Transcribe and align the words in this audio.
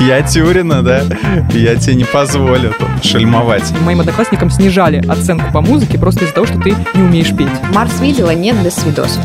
Я 0.00 0.22
Тюрина, 0.22 0.82
да? 0.82 1.02
Я 1.50 1.74
тебе 1.74 1.96
не 1.96 2.04
позволю 2.04 2.72
тут 2.78 3.04
шельмовать. 3.04 3.64
Моим 3.82 4.00
одноклассникам 4.00 4.48
снижали 4.48 5.04
оценку 5.08 5.52
по 5.52 5.60
музыке 5.60 5.98
просто 5.98 6.24
из-за 6.24 6.34
того, 6.34 6.46
что 6.46 6.60
ты 6.60 6.74
не 6.94 7.02
умеешь 7.02 7.34
петь. 7.36 7.48
Марс 7.74 8.00
видела, 8.00 8.30
нет, 8.30 8.56
без 8.62 8.76
свидос. 8.76 9.18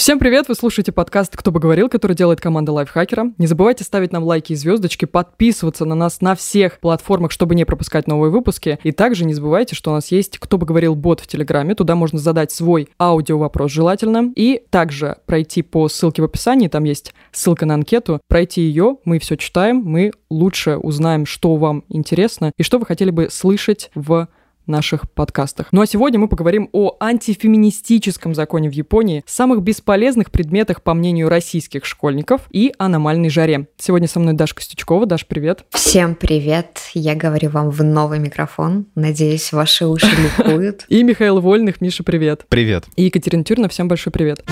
Всем 0.00 0.18
привет! 0.18 0.48
Вы 0.48 0.54
слушаете 0.54 0.92
подкаст 0.92 1.36
«Кто 1.36 1.52
бы 1.52 1.60
говорил», 1.60 1.90
который 1.90 2.16
делает 2.16 2.40
команда 2.40 2.72
Лайфхакера. 2.72 3.34
Не 3.36 3.46
забывайте 3.46 3.84
ставить 3.84 4.12
нам 4.12 4.24
лайки 4.24 4.54
и 4.54 4.56
звездочки, 4.56 5.04
подписываться 5.04 5.84
на 5.84 5.94
нас 5.94 6.22
на 6.22 6.34
всех 6.34 6.80
платформах, 6.80 7.30
чтобы 7.30 7.54
не 7.54 7.66
пропускать 7.66 8.06
новые 8.06 8.30
выпуски. 8.30 8.78
И 8.82 8.92
также 8.92 9.26
не 9.26 9.34
забывайте, 9.34 9.74
что 9.74 9.90
у 9.90 9.92
нас 9.92 10.10
есть 10.10 10.38
«Кто 10.38 10.56
бы 10.56 10.64
говорил» 10.64 10.94
бот 10.94 11.20
в 11.20 11.26
Телеграме. 11.26 11.74
Туда 11.74 11.96
можно 11.96 12.18
задать 12.18 12.50
свой 12.50 12.88
аудио-вопрос 12.98 13.72
желательно. 13.72 14.32
И 14.36 14.62
также 14.70 15.18
пройти 15.26 15.60
по 15.60 15.86
ссылке 15.90 16.22
в 16.22 16.24
описании, 16.24 16.68
там 16.68 16.84
есть 16.84 17.12
ссылка 17.30 17.66
на 17.66 17.74
анкету. 17.74 18.22
Пройти 18.26 18.62
ее, 18.62 18.96
мы 19.04 19.18
все 19.18 19.36
читаем, 19.36 19.82
мы 19.84 20.12
лучше 20.30 20.78
узнаем, 20.78 21.26
что 21.26 21.56
вам 21.56 21.84
интересно 21.90 22.52
и 22.56 22.62
что 22.62 22.78
вы 22.78 22.86
хотели 22.86 23.10
бы 23.10 23.28
слышать 23.30 23.90
в 23.94 24.28
наших 24.70 25.10
подкастах. 25.10 25.66
Ну 25.72 25.82
а 25.82 25.86
сегодня 25.86 26.18
мы 26.18 26.28
поговорим 26.28 26.70
о 26.72 26.96
антифеминистическом 27.00 28.34
законе 28.34 28.70
в 28.70 28.72
Японии, 28.72 29.22
самых 29.26 29.62
бесполезных 29.62 30.30
предметах, 30.30 30.82
по 30.82 30.94
мнению 30.94 31.28
российских 31.28 31.84
школьников, 31.84 32.42
и 32.50 32.72
аномальной 32.78 33.28
жаре. 33.28 33.68
Сегодня 33.76 34.08
со 34.08 34.20
мной 34.20 34.34
Даша 34.34 34.54
Костючкова. 34.54 35.06
Даш, 35.06 35.26
привет. 35.26 35.64
Всем 35.70 36.14
привет. 36.14 36.80
Я 36.94 37.14
говорю 37.14 37.50
вам 37.50 37.70
в 37.70 37.82
новый 37.82 38.18
микрофон. 38.18 38.86
Надеюсь, 38.94 39.52
ваши 39.52 39.86
уши 39.86 40.06
ликуют. 40.06 40.86
И 40.88 41.02
Михаил 41.02 41.40
Вольных. 41.40 41.80
Миша, 41.80 42.04
привет. 42.04 42.46
Привет. 42.48 42.84
И 42.96 43.04
Екатерина 43.04 43.44
Тюрина. 43.44 43.68
Всем 43.68 43.88
большой 43.88 44.12
привет. 44.12 44.44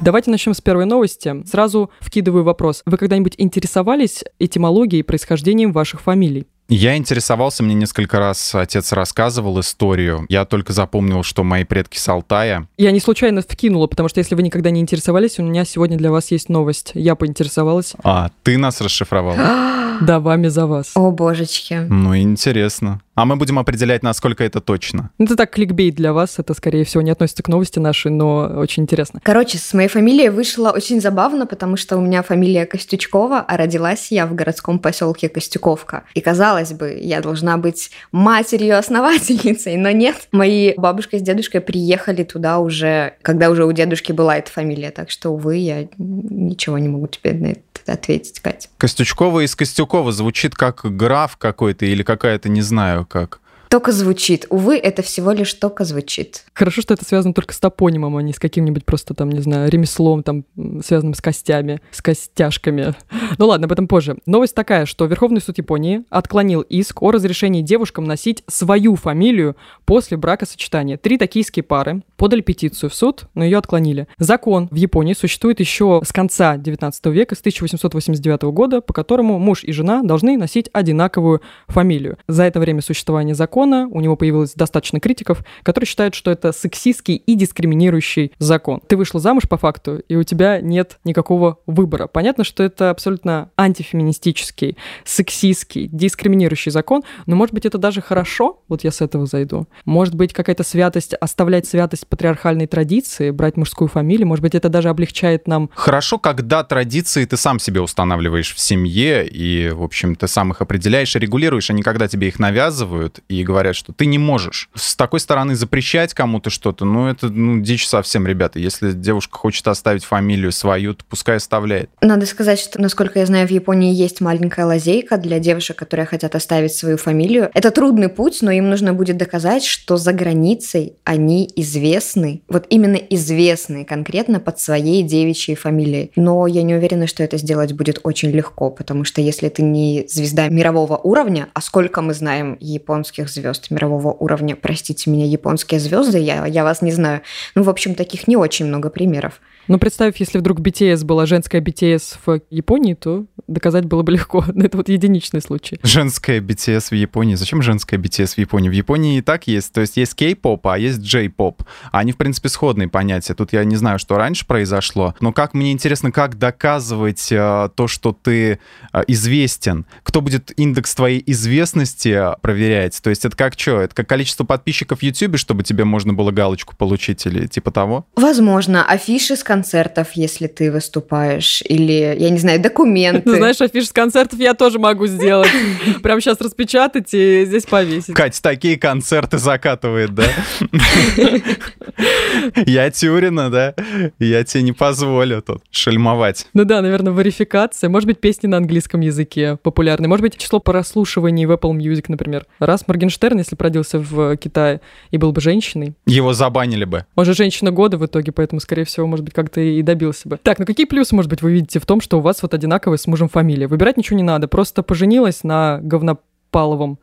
Давайте 0.00 0.30
начнем 0.30 0.54
с 0.54 0.60
первой 0.60 0.84
новости. 0.84 1.42
Сразу 1.46 1.90
вкидываю 2.00 2.44
вопрос. 2.44 2.82
Вы 2.86 2.96
когда-нибудь 2.96 3.34
интересовались 3.38 4.24
этимологией 4.38 5.00
и 5.00 5.02
происхождением 5.02 5.72
ваших 5.72 6.00
фамилий? 6.00 6.46
Я 6.68 6.96
интересовался, 6.96 7.62
мне 7.62 7.74
несколько 7.74 8.18
раз 8.18 8.54
отец 8.54 8.92
рассказывал 8.92 9.60
историю. 9.60 10.26
Я 10.28 10.44
только 10.44 10.72
запомнил, 10.72 11.22
что 11.22 11.44
мои 11.44 11.62
предки 11.62 11.96
с 11.98 12.08
Алтая. 12.08 12.66
Я 12.76 12.90
не 12.90 12.98
случайно 12.98 13.40
вкинула, 13.42 13.86
потому 13.86 14.08
что 14.08 14.18
если 14.18 14.34
вы 14.34 14.42
никогда 14.42 14.70
не 14.70 14.80
интересовались, 14.80 15.38
у 15.38 15.44
меня 15.44 15.64
сегодня 15.64 15.96
для 15.96 16.10
вас 16.10 16.32
есть 16.32 16.48
новость. 16.48 16.90
Я 16.94 17.14
поинтересовалась. 17.14 17.94
А, 18.02 18.30
ты 18.42 18.58
нас 18.58 18.80
расшифровал? 18.80 19.36
Да, 20.02 20.20
вами 20.20 20.48
за 20.48 20.66
вас. 20.66 20.90
О, 20.94 21.10
божечки. 21.10 21.72
Ну, 21.88 22.14
интересно. 22.14 23.00
А 23.16 23.24
мы 23.24 23.36
будем 23.36 23.58
определять, 23.58 24.02
насколько 24.02 24.44
это 24.44 24.60
точно. 24.60 25.10
Это 25.18 25.36
так 25.36 25.50
кликбейт 25.50 25.94
для 25.94 26.12
вас, 26.12 26.38
это, 26.38 26.52
скорее 26.52 26.84
всего, 26.84 27.02
не 27.02 27.10
относится 27.10 27.42
к 27.42 27.48
новости 27.48 27.78
нашей, 27.78 28.10
но 28.10 28.42
очень 28.58 28.82
интересно. 28.82 29.20
Короче, 29.22 29.56
с 29.56 29.72
моей 29.72 29.88
фамилией 29.88 30.28
вышло 30.28 30.70
очень 30.70 31.00
забавно, 31.00 31.46
потому 31.46 31.78
что 31.78 31.96
у 31.96 32.02
меня 32.02 32.22
фамилия 32.22 32.66
Костючкова, 32.66 33.40
а 33.40 33.56
родилась 33.56 34.12
я 34.12 34.26
в 34.26 34.34
городском 34.34 34.78
поселке 34.78 35.30
Костюковка. 35.30 36.04
И 36.12 36.20
казалось 36.20 36.74
бы, 36.74 36.98
я 37.00 37.22
должна 37.22 37.56
быть 37.56 37.90
матерью-основательницей, 38.12 39.76
но 39.78 39.90
нет. 39.92 40.28
Мои 40.32 40.74
бабушка 40.76 41.18
с 41.18 41.22
дедушкой 41.22 41.62
приехали 41.62 42.22
туда 42.22 42.58
уже, 42.58 43.14
когда 43.22 43.48
уже 43.48 43.64
у 43.64 43.72
дедушки 43.72 44.12
была 44.12 44.36
эта 44.36 44.50
фамилия, 44.50 44.90
так 44.90 45.10
что, 45.10 45.30
увы, 45.30 45.56
я 45.56 45.88
ничего 45.96 46.76
не 46.76 46.88
могу 46.88 47.06
теперь 47.06 47.36
на 47.36 47.46
это 47.46 47.62
ответить, 47.86 48.40
Катя. 48.40 48.68
Костючкова 48.78 49.44
из 49.44 49.54
Костюкова 49.54 50.12
звучит 50.12 50.54
как 50.54 50.84
граф 50.96 51.36
какой-то 51.36 51.86
или 51.86 52.02
какая-то, 52.02 52.48
не 52.48 52.62
знаю, 52.62 53.05
как... 53.06 53.40
Только 53.68 53.92
звучит. 53.92 54.46
Увы, 54.50 54.76
это 54.78 55.02
всего 55.02 55.32
лишь 55.32 55.52
только 55.54 55.84
звучит. 55.84 56.44
Хорошо, 56.54 56.82
что 56.82 56.94
это 56.94 57.04
связано 57.04 57.34
только 57.34 57.54
с 57.54 57.60
топонимом, 57.60 58.16
а 58.16 58.22
не 58.22 58.32
с 58.32 58.38
каким-нибудь 58.38 58.84
просто 58.84 59.14
там, 59.14 59.30
не 59.30 59.40
знаю, 59.40 59.70
ремеслом, 59.70 60.22
там, 60.22 60.44
связанным 60.84 61.14
с 61.14 61.20
костями, 61.20 61.80
с 61.90 62.00
костяшками. 62.00 62.94
Ну 63.38 63.46
ладно, 63.46 63.66
об 63.66 63.72
этом 63.72 63.88
позже. 63.88 64.16
Новость 64.26 64.54
такая, 64.54 64.86
что 64.86 65.04
Верховный 65.06 65.40
суд 65.40 65.58
Японии 65.58 66.04
отклонил 66.10 66.60
иск 66.60 67.02
о 67.02 67.10
разрешении 67.10 67.62
девушкам 67.62 68.04
носить 68.04 68.44
свою 68.46 68.96
фамилию 68.96 69.56
после 69.84 70.16
бракосочетания. 70.16 70.96
Три 70.96 71.18
токийские 71.18 71.62
пары 71.62 72.02
подали 72.16 72.40
петицию 72.40 72.90
в 72.90 72.94
суд, 72.94 73.26
но 73.34 73.44
ее 73.44 73.58
отклонили. 73.58 74.06
Закон 74.18 74.68
в 74.70 74.76
Японии 74.76 75.14
существует 75.14 75.60
еще 75.60 76.00
с 76.04 76.12
конца 76.12 76.56
19 76.56 77.06
века, 77.06 77.34
с 77.34 77.40
1889 77.40 78.42
года, 78.44 78.80
по 78.80 78.92
которому 78.92 79.38
муж 79.38 79.64
и 79.64 79.72
жена 79.72 80.02
должны 80.02 80.36
носить 80.36 80.70
одинаковую 80.72 81.42
фамилию. 81.68 82.18
За 82.28 82.44
это 82.44 82.60
время 82.60 82.80
существования 82.80 83.34
закона 83.34 83.55
закона, 83.56 83.88
у 83.90 84.00
него 84.00 84.16
появилось 84.16 84.52
достаточно 84.54 85.00
критиков, 85.00 85.42
которые 85.62 85.86
считают, 85.86 86.14
что 86.14 86.30
это 86.30 86.52
сексистский 86.52 87.16
и 87.16 87.34
дискриминирующий 87.34 88.32
закон. 88.38 88.82
Ты 88.86 88.98
вышла 88.98 89.18
замуж 89.18 89.44
по 89.48 89.56
факту, 89.56 90.02
и 90.08 90.16
у 90.16 90.22
тебя 90.24 90.60
нет 90.60 90.98
никакого 91.04 91.58
выбора. 91.66 92.06
Понятно, 92.06 92.44
что 92.44 92.62
это 92.62 92.90
абсолютно 92.90 93.50
антифеминистический, 93.56 94.76
сексистский, 95.04 95.88
дискриминирующий 95.90 96.70
закон, 96.70 97.02
но, 97.24 97.34
может 97.34 97.54
быть, 97.54 97.64
это 97.64 97.78
даже 97.78 98.02
хорошо, 98.02 98.62
вот 98.68 98.84
я 98.84 98.90
с 98.90 99.00
этого 99.00 99.24
зайду. 99.24 99.66
Может 99.86 100.14
быть, 100.14 100.34
какая-то 100.34 100.62
святость, 100.62 101.14
оставлять 101.14 101.66
святость 101.66 102.06
патриархальной 102.06 102.66
традиции, 102.66 103.30
брать 103.30 103.56
мужскую 103.56 103.88
фамилию, 103.88 104.26
может 104.26 104.42
быть, 104.42 104.54
это 104.54 104.68
даже 104.68 104.90
облегчает 104.90 105.48
нам... 105.48 105.70
Хорошо, 105.74 106.18
когда 106.18 106.62
традиции 106.62 107.24
ты 107.24 107.38
сам 107.38 107.58
себе 107.58 107.80
устанавливаешь 107.80 108.54
в 108.54 108.60
семье, 108.60 109.26
и, 109.26 109.70
в 109.70 109.82
общем, 109.82 110.14
ты 110.14 110.28
сам 110.28 110.52
их 110.52 110.60
определяешь 110.60 111.16
и 111.16 111.18
регулируешь, 111.18 111.70
а 111.70 111.72
не 111.72 111.82
когда 111.82 112.06
тебе 112.06 112.28
их 112.28 112.38
навязывают, 112.38 113.20
и 113.30 113.45
говорят, 113.46 113.76
что 113.76 113.92
ты 113.92 114.04
не 114.06 114.18
можешь. 114.18 114.68
С 114.74 114.96
такой 114.96 115.20
стороны 115.20 115.54
запрещать 115.54 116.12
кому-то 116.12 116.50
что-то, 116.50 116.84
ну, 116.84 117.06
это 117.06 117.28
ну, 117.28 117.60
дичь 117.60 117.86
совсем, 117.88 118.26
ребята. 118.26 118.58
Если 118.58 118.92
девушка 118.92 119.38
хочет 119.38 119.66
оставить 119.68 120.04
фамилию 120.04 120.52
свою, 120.52 120.94
то 120.94 121.04
пускай 121.08 121.36
оставляет. 121.36 121.90
Надо 122.00 122.26
сказать, 122.26 122.58
что, 122.58 122.80
насколько 122.80 123.18
я 123.18 123.26
знаю, 123.26 123.46
в 123.46 123.50
Японии 123.50 123.94
есть 123.94 124.20
маленькая 124.20 124.66
лазейка 124.66 125.16
для 125.16 125.38
девушек, 125.38 125.76
которые 125.76 126.06
хотят 126.06 126.34
оставить 126.34 126.74
свою 126.74 126.98
фамилию. 126.98 127.50
Это 127.54 127.70
трудный 127.70 128.08
путь, 128.08 128.42
но 128.42 128.50
им 128.50 128.68
нужно 128.68 128.92
будет 128.92 129.16
доказать, 129.16 129.64
что 129.64 129.96
за 129.96 130.12
границей 130.12 130.94
они 131.04 131.48
известны, 131.56 132.42
вот 132.48 132.66
именно 132.68 132.96
известны 132.96 133.84
конкретно 133.84 134.40
под 134.40 134.58
своей 134.60 135.02
девичьей 135.02 135.56
фамилией. 135.56 136.10
Но 136.16 136.46
я 136.46 136.62
не 136.62 136.74
уверена, 136.74 137.06
что 137.06 137.22
это 137.22 137.38
сделать 137.38 137.72
будет 137.72 138.00
очень 138.02 138.30
легко, 138.30 138.70
потому 138.70 139.04
что 139.04 139.20
если 139.20 139.48
ты 139.48 139.62
не 139.62 140.06
звезда 140.08 140.48
мирового 140.48 140.96
уровня, 140.96 141.48
а 141.54 141.60
сколько 141.60 142.02
мы 142.02 142.14
знаем 142.14 142.56
японских 142.60 143.28
звезд 143.36 143.70
мирового 143.70 144.12
уровня. 144.12 144.56
Простите 144.56 145.10
меня, 145.10 145.26
японские 145.26 145.78
звезды, 145.78 146.18
я, 146.18 146.44
я 146.46 146.64
вас 146.64 146.82
не 146.82 146.90
знаю. 146.90 147.22
Ну, 147.54 147.62
в 147.62 147.70
общем, 147.70 147.94
таких 147.94 148.26
не 148.26 148.36
очень 148.36 148.66
много 148.66 148.90
примеров. 148.90 149.40
Ну, 149.68 149.78
представь, 149.78 150.18
если 150.18 150.38
вдруг 150.38 150.60
BTS 150.60 151.04
была 151.04 151.26
женская 151.26 151.60
BTS 151.60 152.18
в 152.24 152.40
Японии, 152.50 152.94
то 152.94 153.26
доказать 153.48 153.84
было 153.84 154.02
бы 154.02 154.12
легко. 154.12 154.44
Это 154.56 154.76
вот 154.76 154.88
единичный 154.88 155.40
случай. 155.40 155.78
Женская 155.82 156.40
BTS 156.40 156.88
в 156.90 156.94
Японии. 156.94 157.34
Зачем 157.34 157.62
женская 157.62 157.96
BTS 157.96 158.34
в 158.34 158.38
Японии? 158.38 158.68
В 158.68 158.72
Японии 158.72 159.18
и 159.18 159.22
так 159.22 159.46
есть. 159.46 159.72
То 159.72 159.80
есть 159.80 159.96
есть 159.96 160.14
кей-поп, 160.14 160.66
а 160.68 160.78
есть 160.78 161.00
джей-поп. 161.00 161.62
Они, 161.92 162.12
в 162.12 162.16
принципе, 162.16 162.48
сходные 162.48 162.88
понятия. 162.88 163.34
Тут 163.34 163.52
я 163.52 163.64
не 163.64 163.76
знаю, 163.76 163.98
что 163.98 164.16
раньше 164.16 164.46
произошло. 164.46 165.14
Но 165.20 165.32
как 165.32 165.54
мне 165.54 165.72
интересно, 165.72 166.12
как 166.12 166.38
доказывать 166.38 167.30
э, 167.30 167.68
то, 167.74 167.88
что 167.88 168.12
ты 168.12 168.58
э, 168.92 169.02
известен? 169.08 169.86
Кто 170.02 170.20
будет 170.20 170.52
индекс 170.58 170.94
твоей 170.94 171.22
известности 171.26 172.08
э, 172.08 172.36
проверять? 172.40 173.00
То 173.02 173.10
есть 173.10 173.24
это 173.24 173.36
как 173.36 173.58
что? 173.58 173.80
Это 173.80 173.94
как 173.94 174.08
количество 174.08 174.44
подписчиков 174.44 175.00
в 175.00 175.02
YouTube, 175.02 175.38
чтобы 175.38 175.62
тебе 175.62 175.84
можно 175.84 176.12
было 176.12 176.30
галочку 176.30 176.76
получить 176.76 177.26
или 177.26 177.46
типа 177.46 177.70
того? 177.70 178.06
Возможно. 178.16 178.84
Афиши 178.84 179.36
с 179.36 179.42
концертов, 179.56 180.12
если 180.12 180.48
ты 180.48 180.70
выступаешь, 180.70 181.62
или, 181.66 182.14
я 182.18 182.28
не 182.28 182.38
знаю, 182.38 182.60
документы. 182.60 183.22
Ну, 183.24 183.36
знаешь, 183.36 183.58
афиш 183.62 183.88
с 183.88 183.92
концертов 183.92 184.38
я 184.38 184.52
тоже 184.52 184.78
могу 184.78 185.06
сделать. 185.06 185.48
Прям 186.02 186.20
сейчас 186.20 186.38
распечатать 186.42 187.14
и 187.14 187.46
здесь 187.46 187.64
повесить. 187.64 188.14
Кать, 188.14 188.38
такие 188.42 188.78
концерты 188.78 189.38
закатывает, 189.38 190.14
да? 190.14 190.24
Я 192.66 192.90
Тюрина, 192.90 193.50
да? 193.50 193.74
Я 194.18 194.44
тебе 194.44 194.62
не 194.62 194.72
позволю 194.72 195.40
тут 195.40 195.62
шельмовать. 195.70 196.46
Ну 196.52 196.64
да, 196.64 196.82
наверное, 196.82 197.14
верификация. 197.14 197.88
Может 197.88 198.06
быть, 198.06 198.20
песни 198.20 198.48
на 198.48 198.58
английском 198.58 199.00
языке 199.00 199.56
популярны. 199.62 200.06
Может 200.06 200.22
быть, 200.22 200.36
число 200.36 200.60
прослушиваний 200.60 201.46
в 201.46 201.52
Apple 201.52 201.72
Music, 201.72 202.04
например. 202.08 202.44
Раз 202.58 202.86
Моргенштерн, 202.86 203.38
если 203.38 203.56
родился 203.58 203.98
в 203.98 204.36
Китае 204.36 204.82
и 205.10 205.16
был 205.16 205.32
бы 205.32 205.40
женщиной. 205.40 205.94
Его 206.04 206.34
забанили 206.34 206.84
бы. 206.84 207.06
Он 207.14 207.24
же 207.24 207.32
женщина 207.32 207.70
года 207.70 207.96
в 207.96 208.04
итоге, 208.04 208.32
поэтому, 208.32 208.60
скорее 208.60 208.84
всего, 208.84 209.06
может 209.06 209.24
быть, 209.24 209.32
как 209.32 209.45
как-то 209.46 209.60
и 209.60 209.80
добился 209.82 210.28
бы. 210.28 210.38
Так, 210.42 210.58
ну 210.58 210.66
какие 210.66 210.86
плюсы, 210.86 211.14
может 211.14 211.30
быть, 211.30 211.40
вы 211.40 211.52
видите 211.52 211.78
в 211.78 211.86
том, 211.86 212.00
что 212.00 212.18
у 212.18 212.20
вас 212.20 212.42
вот 212.42 212.52
одинаковая 212.52 212.98
с 212.98 213.06
мужем 213.06 213.28
фамилия? 213.28 213.68
Выбирать 213.68 213.96
ничего 213.96 214.16
не 214.16 214.24
надо, 214.24 214.48
просто 214.48 214.82
поженилась 214.82 215.44
на 215.44 215.78
говнопаловом 215.82 216.98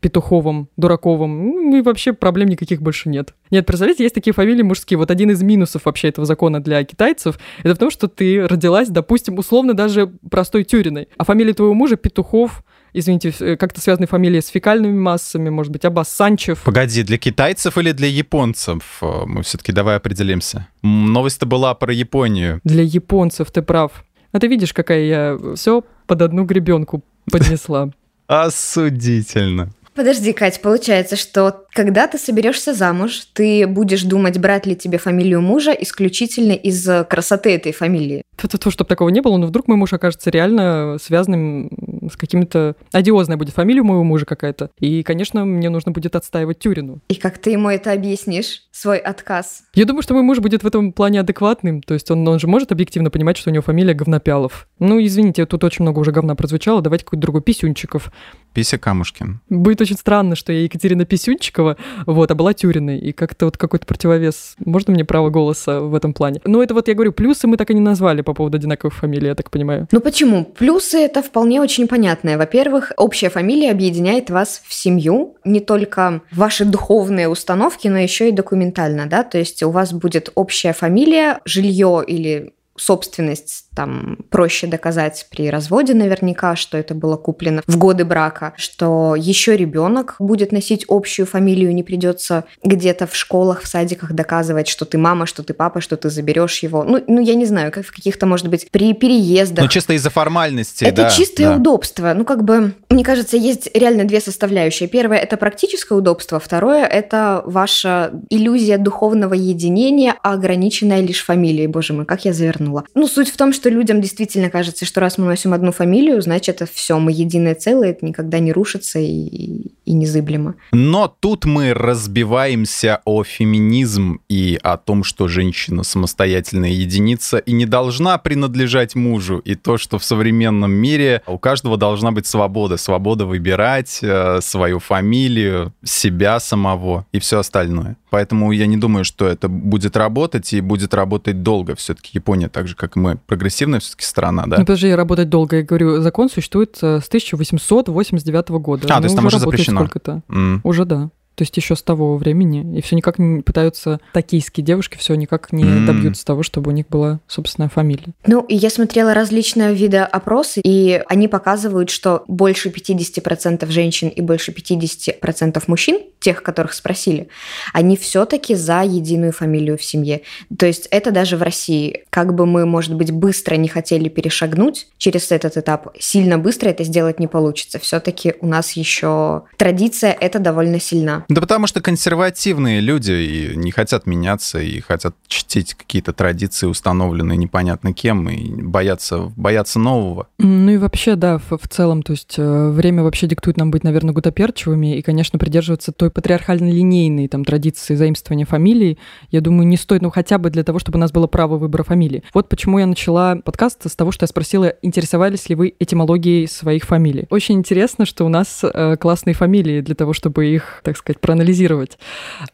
Петуховым, 0.00 0.68
Дураковым, 0.78 1.70
ну, 1.70 1.76
и 1.76 1.82
вообще 1.82 2.14
проблем 2.14 2.48
никаких 2.48 2.80
больше 2.80 3.10
нет. 3.10 3.34
Нет, 3.50 3.66
представляете, 3.66 4.04
есть 4.04 4.14
такие 4.14 4.32
фамилии 4.32 4.62
мужские. 4.62 4.96
Вот 4.96 5.10
один 5.10 5.30
из 5.30 5.42
минусов 5.42 5.84
вообще 5.84 6.08
этого 6.08 6.26
закона 6.26 6.62
для 6.62 6.82
китайцев, 6.84 7.38
это 7.62 7.74
в 7.74 7.78
том, 7.78 7.90
что 7.90 8.08
ты 8.08 8.46
родилась, 8.46 8.88
допустим, 8.88 9.36
условно 9.36 9.74
даже 9.74 10.10
простой 10.30 10.64
Тюриной, 10.64 11.08
а 11.18 11.24
фамилия 11.24 11.52
твоего 11.52 11.74
мужа 11.74 11.96
Петухов, 11.96 12.62
извините, 12.92 13.32
э, 13.40 13.56
как-то 13.56 13.80
связаны 13.80 14.06
фамилии 14.06 14.40
с 14.40 14.48
фекальными 14.48 14.98
массами, 14.98 15.50
может 15.50 15.72
быть, 15.72 15.84
Аббас 15.84 16.08
Санчев. 16.08 16.62
Погоди, 16.62 17.02
для 17.02 17.18
китайцев 17.18 17.78
или 17.78 17.92
для 17.92 18.08
японцев? 18.08 18.98
Э, 19.02 19.24
мы 19.26 19.42
все-таки 19.42 19.72
давай 19.72 19.96
определимся. 19.96 20.68
Новость-то 20.82 21.46
была 21.46 21.74
про 21.74 21.92
Японию. 21.92 22.60
Для 22.64 22.82
японцев, 22.82 23.50
ты 23.50 23.62
прав. 23.62 24.04
А 24.32 24.38
ты 24.38 24.46
видишь, 24.46 24.72
какая 24.72 25.02
я 25.04 25.38
все 25.56 25.82
под 26.06 26.22
одну 26.22 26.44
гребенку 26.44 27.02
поднесла. 27.30 27.90
Осудительно. 28.26 29.70
Подожди, 30.00 30.32
Кать, 30.32 30.62
получается, 30.62 31.14
что 31.14 31.66
когда 31.74 32.06
ты 32.06 32.16
соберешься 32.16 32.72
замуж, 32.72 33.26
ты 33.34 33.66
будешь 33.66 34.02
думать, 34.02 34.38
брать 34.38 34.64
ли 34.64 34.74
тебе 34.74 34.96
фамилию 34.96 35.42
мужа 35.42 35.72
исключительно 35.72 36.52
из 36.52 36.88
красоты 37.06 37.54
этой 37.54 37.72
фамилии. 37.72 38.22
То, 38.36 38.70
чтобы 38.70 38.88
такого 38.88 39.10
не 39.10 39.20
было, 39.20 39.36
но 39.36 39.46
вдруг 39.46 39.68
мой 39.68 39.76
муж 39.76 39.92
окажется 39.92 40.30
реально 40.30 40.96
связанным 40.98 42.08
с 42.10 42.16
какими-то... 42.16 42.76
Одиозная 42.92 43.36
будет 43.36 43.52
фамилия 43.52 43.82
моего 43.82 44.02
мужа 44.02 44.24
какая-то. 44.24 44.70
И, 44.78 45.02
конечно, 45.02 45.44
мне 45.44 45.68
нужно 45.68 45.92
будет 45.92 46.16
отстаивать 46.16 46.58
Тюрину. 46.58 47.00
И 47.08 47.16
как 47.16 47.36
ты 47.36 47.50
ему 47.50 47.68
это 47.68 47.92
объяснишь, 47.92 48.62
свой 48.72 48.96
отказ? 48.96 49.64
Я 49.74 49.84
думаю, 49.84 50.02
что 50.02 50.14
мой 50.14 50.22
муж 50.22 50.38
будет 50.38 50.62
в 50.62 50.66
этом 50.66 50.94
плане 50.94 51.20
адекватным. 51.20 51.82
То 51.82 51.92
есть 51.92 52.10
он, 52.10 52.26
он 52.26 52.40
же 52.40 52.46
может 52.46 52.72
объективно 52.72 53.10
понимать, 53.10 53.36
что 53.36 53.50
у 53.50 53.52
него 53.52 53.62
фамилия 53.62 53.92
Говнопялов. 53.92 54.66
Ну, 54.78 54.98
извините, 55.04 55.44
тут 55.44 55.62
очень 55.62 55.82
много 55.82 55.98
уже 55.98 56.10
говна 56.10 56.34
прозвучало. 56.34 56.80
Давайте 56.80 57.04
какой-то 57.04 57.20
другой 57.20 57.42
Писюнчиков. 57.42 58.10
Пися 58.52 58.78
Камушкин. 58.78 59.40
Будет 59.48 59.80
очень 59.80 59.96
странно, 59.96 60.36
что 60.36 60.52
я 60.52 60.62
Екатерина 60.62 61.04
Писюнчикова, 61.04 61.76
вот, 62.06 62.30
а 62.30 62.34
была 62.34 62.52
Тюриной. 62.52 62.98
И 62.98 63.12
как-то 63.12 63.46
вот 63.46 63.56
какой-то 63.56 63.86
противовес. 63.86 64.56
Можно 64.64 64.94
мне 64.94 65.04
право 65.04 65.30
голоса 65.30 65.80
в 65.80 65.94
этом 65.94 66.12
плане? 66.12 66.40
Ну, 66.44 66.62
это 66.62 66.74
вот 66.74 66.88
я 66.88 66.94
говорю, 66.94 67.12
плюсы 67.12 67.46
мы 67.46 67.56
так 67.56 67.70
и 67.70 67.74
не 67.74 67.80
назвали 67.80 68.22
по 68.22 68.34
поводу 68.34 68.56
одинаковых 68.56 68.94
фамилий, 68.94 69.28
я 69.28 69.34
так 69.34 69.50
понимаю. 69.50 69.88
Ну 69.92 70.00
почему? 70.00 70.44
Плюсы 70.44 70.98
это 70.98 71.22
вполне 71.22 71.60
очень 71.60 71.86
понятное. 71.86 72.38
Во-первых, 72.38 72.92
общая 72.96 73.30
фамилия 73.30 73.70
объединяет 73.70 74.30
вас 74.30 74.62
в 74.66 74.74
семью, 74.74 75.36
не 75.44 75.60
только 75.60 76.22
ваши 76.32 76.64
духовные 76.64 77.28
установки, 77.28 77.88
но 77.88 77.98
еще 77.98 78.28
и 78.28 78.32
документально, 78.32 79.06
да, 79.06 79.22
то 79.22 79.38
есть 79.38 79.62
у 79.62 79.70
вас 79.70 79.92
будет 79.92 80.30
общая 80.34 80.72
фамилия, 80.72 81.40
жилье 81.44 82.02
или 82.06 82.52
собственность 82.80 83.66
там 83.74 84.18
проще 84.30 84.66
доказать 84.66 85.26
при 85.30 85.50
разводе 85.50 85.94
наверняка, 85.94 86.56
что 86.56 86.78
это 86.78 86.94
было 86.94 87.16
куплено 87.16 87.62
в 87.66 87.76
годы 87.76 88.04
брака, 88.04 88.52
что 88.56 89.14
еще 89.16 89.56
ребенок 89.56 90.16
будет 90.18 90.50
носить 90.50 90.84
общую 90.88 91.26
фамилию, 91.26 91.74
не 91.74 91.82
придется 91.82 92.44
где-то 92.64 93.06
в 93.06 93.14
школах, 93.14 93.62
в 93.62 93.66
садиках 93.66 94.12
доказывать, 94.12 94.68
что 94.68 94.84
ты 94.84 94.98
мама, 94.98 95.26
что 95.26 95.42
ты 95.42 95.54
папа, 95.54 95.80
что 95.80 95.96
ты 95.96 96.10
заберешь 96.10 96.62
его. 96.62 96.84
Ну, 96.84 97.02
ну 97.06 97.20
я 97.20 97.34
не 97.34 97.44
знаю, 97.44 97.70
как 97.70 97.84
в 97.84 97.92
каких-то, 97.92 98.26
может 98.26 98.48
быть, 98.48 98.70
при 98.70 98.94
переездах. 98.94 99.64
Ну, 99.64 99.68
чисто 99.68 99.92
из-за 99.92 100.10
формальности, 100.10 100.84
Это 100.84 101.02
да, 101.02 101.10
чистое 101.10 101.48
да. 101.48 101.56
удобство. 101.56 102.12
Ну, 102.14 102.24
как 102.24 102.44
бы, 102.44 102.74
мне 102.88 103.04
кажется, 103.04 103.36
есть 103.36 103.70
реально 103.74 104.04
две 104.04 104.20
составляющие. 104.20 104.88
Первое– 104.88 105.18
это 105.18 105.36
практическое 105.36 105.96
удобство. 105.96 106.40
Второе– 106.40 106.84
это 106.86 107.42
ваша 107.44 108.12
иллюзия 108.30 108.78
духовного 108.78 109.34
единения, 109.34 110.14
ограниченная 110.22 111.00
лишь 111.00 111.24
фамилией. 111.24 111.66
Боже 111.66 111.92
мой, 111.92 112.06
как 112.06 112.24
я 112.24 112.32
завернула. 112.32 112.69
Ну, 112.94 113.06
суть 113.06 113.30
в 113.30 113.36
том, 113.36 113.52
что 113.52 113.68
людям 113.68 114.00
действительно 114.00 114.50
кажется, 114.50 114.84
что 114.84 115.00
раз 115.00 115.18
мы 115.18 115.26
носим 115.26 115.52
одну 115.52 115.72
фамилию, 115.72 116.20
значит, 116.22 116.62
это 116.62 116.70
все, 116.72 116.98
мы 116.98 117.12
единое 117.12 117.54
целое, 117.54 117.90
это 117.90 118.04
никогда 118.04 118.38
не 118.38 118.52
рушится 118.52 118.98
и, 118.98 119.70
и 119.84 119.92
незыблемо. 119.92 120.54
Но 120.72 121.14
тут 121.20 121.44
мы 121.44 121.74
разбиваемся 121.74 123.00
о 123.04 123.24
феминизм 123.24 124.20
и 124.28 124.58
о 124.62 124.76
том, 124.76 125.04
что 125.04 125.28
женщина 125.28 125.82
самостоятельная 125.82 126.70
единица 126.70 127.38
и 127.38 127.52
не 127.52 127.66
должна 127.66 128.18
принадлежать 128.18 128.94
мужу, 128.94 129.38
и 129.38 129.54
то, 129.54 129.78
что 129.78 129.98
в 129.98 130.04
современном 130.04 130.72
мире 130.72 131.22
у 131.26 131.38
каждого 131.38 131.76
должна 131.76 132.12
быть 132.12 132.26
свобода, 132.26 132.76
свобода 132.76 133.26
выбирать 133.26 134.00
э, 134.02 134.40
свою 134.42 134.78
фамилию, 134.78 135.72
себя 135.84 136.40
самого 136.40 137.06
и 137.12 137.18
все 137.18 137.38
остальное. 137.38 137.96
Поэтому 138.10 138.52
я 138.52 138.66
не 138.66 138.76
думаю, 138.76 139.04
что 139.04 139.26
это 139.26 139.48
будет 139.48 139.96
работать 139.96 140.52
и 140.52 140.60
будет 140.60 140.94
работать 140.94 141.42
долго. 141.42 141.74
Все-таки 141.76 142.10
Япония, 142.14 142.48
так 142.48 142.68
же 142.68 142.74
как 142.74 142.96
и 142.96 143.00
мы, 143.00 143.16
прогрессивная 143.26 143.80
все-таки 143.80 144.04
страна, 144.04 144.44
да? 144.46 144.56
Ну, 144.58 144.62
подожди, 144.64 144.92
работать 144.94 145.28
долго. 145.28 145.56
Я 145.58 145.62
говорю, 145.62 146.00
закон 146.00 146.28
существует 146.28 146.76
э, 146.82 147.00
с 147.00 147.06
1889 147.08 148.48
года. 148.50 148.86
А, 148.90 148.96
Ну, 148.96 149.00
то 149.00 149.04
есть 149.04 149.16
там 149.16 149.26
уже 149.26 149.38
запрещено. 149.38 149.80
Сколько-то. 149.80 150.22
М. 150.28 150.60
Уже 150.64 150.84
да. 150.84 151.10
То 151.40 151.44
есть 151.44 151.56
еще 151.56 151.74
с 151.74 151.82
того 151.82 152.18
времени. 152.18 152.76
И 152.76 152.82
все 152.82 152.96
никак 152.96 153.18
не 153.18 153.40
пытаются, 153.40 153.98
токийские 154.12 154.62
девушки 154.62 154.98
все 154.98 155.14
никак 155.14 155.54
не 155.54 155.62
М. 155.62 155.86
добьются 155.86 156.22
того, 156.22 156.42
чтобы 156.42 156.70
у 156.70 156.74
них 156.74 156.86
была 156.88 157.20
собственная 157.28 157.70
фамилия. 157.70 158.08
Ну, 158.26 158.42
и 158.42 158.54
я 158.54 158.68
смотрела 158.68 159.14
различные 159.14 159.72
виды 159.72 159.96
опросы, 159.96 160.60
и 160.62 161.02
они 161.08 161.28
показывают, 161.28 161.88
что 161.88 162.24
больше 162.28 162.68
50% 162.68 163.70
женщин 163.70 164.08
и 164.08 164.20
больше 164.20 164.52
50% 164.52 165.62
мужчин, 165.66 166.00
тех, 166.18 166.42
которых 166.42 166.74
спросили, 166.74 167.28
они 167.72 167.96
все-таки 167.96 168.54
за 168.54 168.82
единую 168.82 169.32
фамилию 169.32 169.78
в 169.78 169.82
семье. 169.82 170.20
То 170.58 170.66
есть 170.66 170.88
это 170.90 171.10
даже 171.10 171.38
в 171.38 171.42
России. 171.42 172.04
Как 172.10 172.34
бы 172.34 172.44
мы, 172.44 172.66
может 172.66 172.94
быть, 172.94 173.12
быстро 173.12 173.54
не 173.54 173.68
хотели 173.68 174.10
перешагнуть 174.10 174.88
через 174.98 175.32
этот 175.32 175.56
этап, 175.56 175.88
сильно 175.98 176.36
быстро 176.36 176.68
это 176.68 176.84
сделать 176.84 177.18
не 177.18 177.28
получится. 177.28 177.78
Все-таки 177.78 178.34
у 178.42 178.46
нас 178.46 178.72
еще 178.72 179.44
традиция 179.56 180.12
это 180.12 180.38
довольно 180.38 180.78
сильна. 180.78 181.24
Да 181.30 181.40
потому 181.40 181.68
что 181.68 181.80
консервативные 181.80 182.80
люди 182.80 183.12
и 183.12 183.56
не 183.56 183.70
хотят 183.70 184.04
меняться, 184.04 184.58
и 184.58 184.80
хотят 184.80 185.14
чтить 185.28 185.74
какие-то 185.74 186.12
традиции, 186.12 186.66
установленные 186.66 187.38
непонятно 187.38 187.92
кем, 187.92 188.28
и 188.28 188.60
боятся, 188.60 189.32
боятся 189.36 189.78
нового. 189.78 190.26
Ну 190.38 190.72
и 190.72 190.76
вообще, 190.76 191.14
да, 191.14 191.38
в, 191.38 191.56
в 191.56 191.68
целом, 191.68 192.02
то 192.02 192.12
есть 192.12 192.34
э, 192.36 192.70
время 192.70 193.04
вообще 193.04 193.28
диктует 193.28 193.58
нам 193.58 193.70
быть, 193.70 193.84
наверное, 193.84 194.12
гутоперчивыми 194.12 194.98
и, 194.98 195.02
конечно, 195.02 195.38
придерживаться 195.38 195.92
той 195.92 196.10
патриархально-линейной 196.10 197.28
там 197.28 197.44
традиции 197.44 197.94
заимствования 197.94 198.44
фамилий, 198.44 198.98
я 199.30 199.40
думаю, 199.40 199.68
не 199.68 199.76
стоит, 199.76 200.02
ну 200.02 200.10
хотя 200.10 200.38
бы 200.38 200.50
для 200.50 200.64
того, 200.64 200.80
чтобы 200.80 200.96
у 200.96 201.00
нас 201.00 201.12
было 201.12 201.28
право 201.28 201.58
выбора 201.58 201.84
фамилии. 201.84 202.24
Вот 202.34 202.48
почему 202.48 202.80
я 202.80 202.86
начала 202.86 203.36
подкаст 203.36 203.88
с 203.88 203.94
того, 203.94 204.10
что 204.10 204.24
я 204.24 204.26
спросила, 204.26 204.74
интересовались 204.82 205.48
ли 205.48 205.54
вы 205.54 205.74
этимологией 205.78 206.48
своих 206.48 206.82
фамилий. 206.82 207.26
Очень 207.30 207.56
интересно, 207.58 208.04
что 208.04 208.26
у 208.26 208.28
нас 208.28 208.62
э, 208.64 208.96
классные 208.96 209.34
фамилии 209.34 209.80
для 209.80 209.94
того, 209.94 210.12
чтобы 210.12 210.48
их, 210.48 210.80
так 210.82 210.96
сказать, 210.96 211.19
проанализировать. 211.20 211.98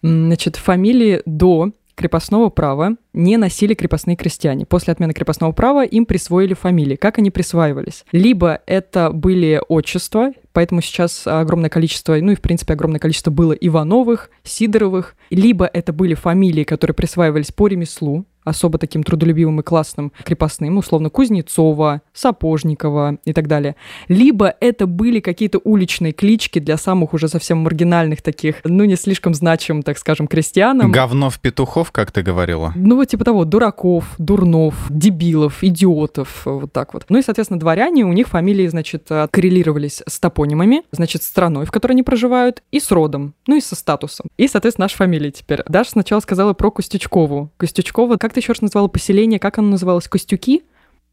М, 0.02 0.26
Значит, 0.26 0.56
фамилии 0.56 1.22
до 1.24 1.70
крепостного 1.96 2.50
права 2.50 2.96
не 3.12 3.36
носили 3.38 3.74
крепостные 3.74 4.16
крестьяне. 4.16 4.66
После 4.66 4.92
отмены 4.92 5.12
крепостного 5.14 5.52
права 5.52 5.84
им 5.84 6.06
присвоили 6.06 6.54
фамилии. 6.54 6.96
Как 6.96 7.18
они 7.18 7.30
присваивались? 7.30 8.04
Либо 8.12 8.60
это 8.66 9.10
были 9.10 9.60
отчества, 9.68 10.32
поэтому 10.52 10.82
сейчас 10.82 11.26
огромное 11.26 11.70
количество, 11.70 12.14
ну 12.16 12.32
и 12.32 12.36
в 12.36 12.42
принципе 12.42 12.74
огромное 12.74 13.00
количество 13.00 13.30
было 13.30 13.52
Ивановых, 13.52 14.30
Сидоровых, 14.44 15.16
либо 15.30 15.68
это 15.72 15.92
были 15.92 16.14
фамилии, 16.14 16.64
которые 16.64 16.94
присваивались 16.94 17.50
по 17.50 17.66
ремеслу, 17.66 18.26
особо 18.44 18.78
таким 18.78 19.02
трудолюбивым 19.02 19.60
и 19.60 19.62
классным 19.62 20.12
крепостным, 20.24 20.76
условно 20.76 21.10
Кузнецова, 21.10 22.02
Сапожникова 22.16 23.18
и 23.24 23.32
так 23.32 23.46
далее. 23.46 23.76
Либо 24.08 24.54
это 24.60 24.86
были 24.86 25.20
какие-то 25.20 25.58
уличные 25.62 26.12
клички 26.12 26.58
для 26.58 26.76
самых 26.76 27.14
уже 27.14 27.28
совсем 27.28 27.58
маргинальных 27.58 28.22
таких, 28.22 28.56
ну 28.64 28.84
не 28.84 28.96
слишком 28.96 29.34
значимым, 29.34 29.82
так 29.82 29.98
скажем, 29.98 30.26
крестьянам. 30.26 30.90
Говнов 30.90 31.38
петухов, 31.38 31.92
как 31.92 32.12
ты 32.12 32.22
говорила. 32.22 32.72
Ну, 32.74 32.96
вот 32.96 33.08
типа 33.08 33.24
того, 33.24 33.44
дураков, 33.44 34.14
дурнов, 34.18 34.74
дебилов, 34.88 35.62
идиотов, 35.62 36.42
вот 36.44 36.72
так 36.72 36.94
вот. 36.94 37.04
Ну 37.08 37.18
и, 37.18 37.22
соответственно, 37.22 37.60
дворяне, 37.60 38.04
у 38.04 38.12
них 38.12 38.28
фамилии, 38.28 38.66
значит, 38.66 39.06
э, 39.10 39.28
коррелировались 39.30 40.02
с 40.06 40.18
топонимами, 40.18 40.82
значит, 40.92 41.22
с 41.22 41.26
страной, 41.26 41.66
в 41.66 41.70
которой 41.70 41.92
они 41.92 42.02
проживают, 42.02 42.62
и 42.70 42.80
с 42.80 42.90
родом, 42.90 43.34
ну 43.46 43.56
и 43.56 43.60
со 43.60 43.76
статусом. 43.76 44.26
И, 44.36 44.48
соответственно, 44.48 44.84
наши 44.84 44.96
фамилии 44.96 45.30
теперь. 45.30 45.62
Даша 45.68 45.90
сначала 45.90 46.20
сказала 46.20 46.54
про 46.54 46.70
Костючкову. 46.70 47.50
Костючкова, 47.56 48.16
как 48.16 48.32
ты 48.32 48.40
еще 48.40 48.52
раз 48.52 48.62
назвала 48.62 48.88
поселение, 48.88 49.38
как 49.38 49.58
оно 49.58 49.70
называлось? 49.70 50.08
Костюки? 50.08 50.62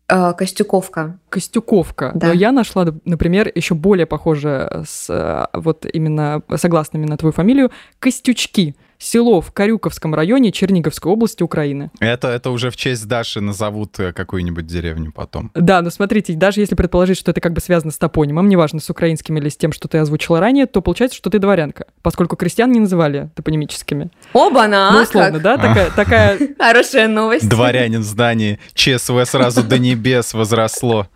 Э, 0.10 0.34
Костюковка. 0.34 1.20
Костюковка. 1.30 2.12
Да. 2.14 2.28
Но 2.28 2.34
я 2.34 2.52
нашла, 2.52 2.86
например, 3.06 3.52
еще 3.54 3.74
более 3.74 4.06
похожее 4.06 4.84
с 4.86 5.10
э, 5.10 5.48
вот 5.58 5.86
именно 5.92 6.42
согласными 6.56 7.06
на 7.06 7.18
твою 7.18 7.32
фамилию 7.34 7.72
Костючки. 8.00 8.76
Село 9.04 9.42
в 9.42 9.52
Карюковском 9.52 10.16
районе 10.16 10.52
Черниговской 10.52 11.12
области 11.12 11.44
Украины. 11.44 11.92
Это, 12.00 12.30
это 12.30 12.52
уже 12.52 12.70
в 12.70 12.78
честь 12.78 13.06
Даши 13.08 13.42
назовут 13.42 14.00
э, 14.00 14.14
какую-нибудь 14.14 14.66
деревню 14.66 15.12
потом. 15.12 15.52
Да, 15.54 15.82
но 15.82 15.90
смотрите, 15.90 16.34
даже 16.34 16.62
если 16.62 16.76
предположить, 16.76 17.18
что 17.18 17.32
это 17.32 17.42
как 17.42 17.52
бы 17.54 17.60
связано 17.60 17.92
с 17.92 17.98
топонимом, 17.98 18.48
неважно, 18.48 18.80
с 18.80 18.90
украинским 18.90 19.38
или 19.38 19.50
с 19.50 19.58
тем, 19.58 19.74
что 19.74 19.88
ты 19.88 19.98
озвучила 19.98 20.40
ранее, 20.40 20.68
то 20.68 20.82
получается, 20.82 21.18
что 21.18 21.30
ты 21.30 21.40
дворянка, 21.40 21.88
поскольку 22.02 22.38
крестьян 22.38 22.72
не 22.72 22.80
называли 22.80 23.30
топонимическими. 23.36 24.10
Оба-на! 24.32 24.92
ну, 24.94 25.02
условно, 25.02 25.40
да, 25.40 25.58
такая, 25.58 25.92
такая... 25.96 26.40
Хорошая 26.58 27.08
новость. 27.10 27.50
Дворянин 27.50 28.02
в 28.02 28.06
здании, 28.06 28.60
ЧСВ 28.74 29.26
сразу 29.26 29.64
до 29.64 29.80
небес 29.80 30.34
возросло. 30.34 31.08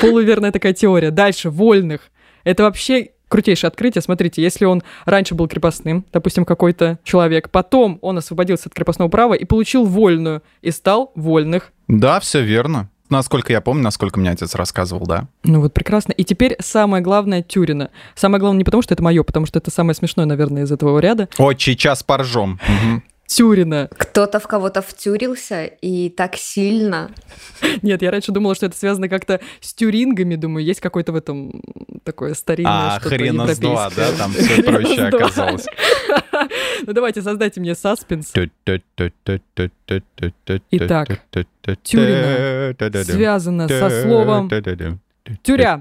полуверная 0.00 0.52
такая 0.52 0.74
теория. 0.74 1.10
Дальше, 1.10 1.50
вольных. 1.50 2.10
Это 2.44 2.62
вообще 2.62 3.10
крутейшее 3.30 3.68
открытие. 3.68 4.02
Смотрите, 4.02 4.42
если 4.42 4.66
он 4.66 4.82
раньше 5.06 5.34
был 5.34 5.48
крепостным, 5.48 6.04
допустим, 6.12 6.44
какой-то 6.44 6.98
человек, 7.04 7.48
потом 7.48 7.98
он 8.02 8.18
освободился 8.18 8.68
от 8.68 8.74
крепостного 8.74 9.08
права 9.08 9.32
и 9.32 9.46
получил 9.46 9.86
вольную, 9.86 10.42
и 10.60 10.70
стал 10.70 11.12
вольных. 11.14 11.72
Да, 11.88 12.20
все 12.20 12.42
верно. 12.42 12.90
Насколько 13.08 13.52
я 13.52 13.60
помню, 13.60 13.82
насколько 13.82 14.20
мне 14.20 14.30
отец 14.30 14.54
рассказывал, 14.54 15.04
да. 15.04 15.26
Ну 15.42 15.60
вот 15.60 15.74
прекрасно. 15.74 16.12
И 16.12 16.22
теперь 16.22 16.56
самое 16.60 17.02
главное 17.02 17.42
Тюрина. 17.42 17.90
Самое 18.14 18.40
главное 18.40 18.58
не 18.58 18.64
потому, 18.64 18.82
что 18.82 18.94
это 18.94 19.02
мое, 19.02 19.24
потому 19.24 19.46
что 19.46 19.58
это 19.58 19.70
самое 19.70 19.96
смешное, 19.96 20.26
наверное, 20.26 20.62
из 20.62 20.70
этого 20.70 20.98
ряда. 21.00 21.28
Отчий 21.36 21.74
час 21.74 22.04
поржем. 22.04 22.60
Мгм. 22.68 23.02
Тюрина. 23.30 23.88
Кто-то 23.96 24.40
в 24.40 24.48
кого-то 24.48 24.82
втюрился 24.82 25.64
и 25.64 26.10
так 26.10 26.34
сильно. 26.34 27.12
Нет, 27.82 28.02
я 28.02 28.10
раньше 28.10 28.32
думала, 28.32 28.56
что 28.56 28.66
это 28.66 28.76
связано 28.76 29.08
как-то 29.08 29.40
с 29.60 29.72
тюрингами. 29.72 30.34
Думаю, 30.34 30.64
есть 30.64 30.80
какой-то 30.80 31.12
в 31.12 31.14
этом 31.16 31.62
такое 32.02 32.34
старинное 32.34 32.96
А, 32.96 33.00
что-то 33.00 33.16
хрена 33.16 33.54
с 33.54 33.58
два, 33.58 33.88
да? 33.94 34.10
Там 34.18 34.32
все 34.32 34.62
проще 34.64 35.02
оказалось. 35.02 35.66
Ну 36.86 36.92
давайте, 36.92 37.22
создайте 37.22 37.60
мне 37.60 37.76
саспенс. 37.76 38.32
Итак, 40.72 41.20
Тюрина 41.84 43.04
связано 43.04 43.68
со 43.68 44.02
словом 44.02 44.50
тюря. 45.42 45.80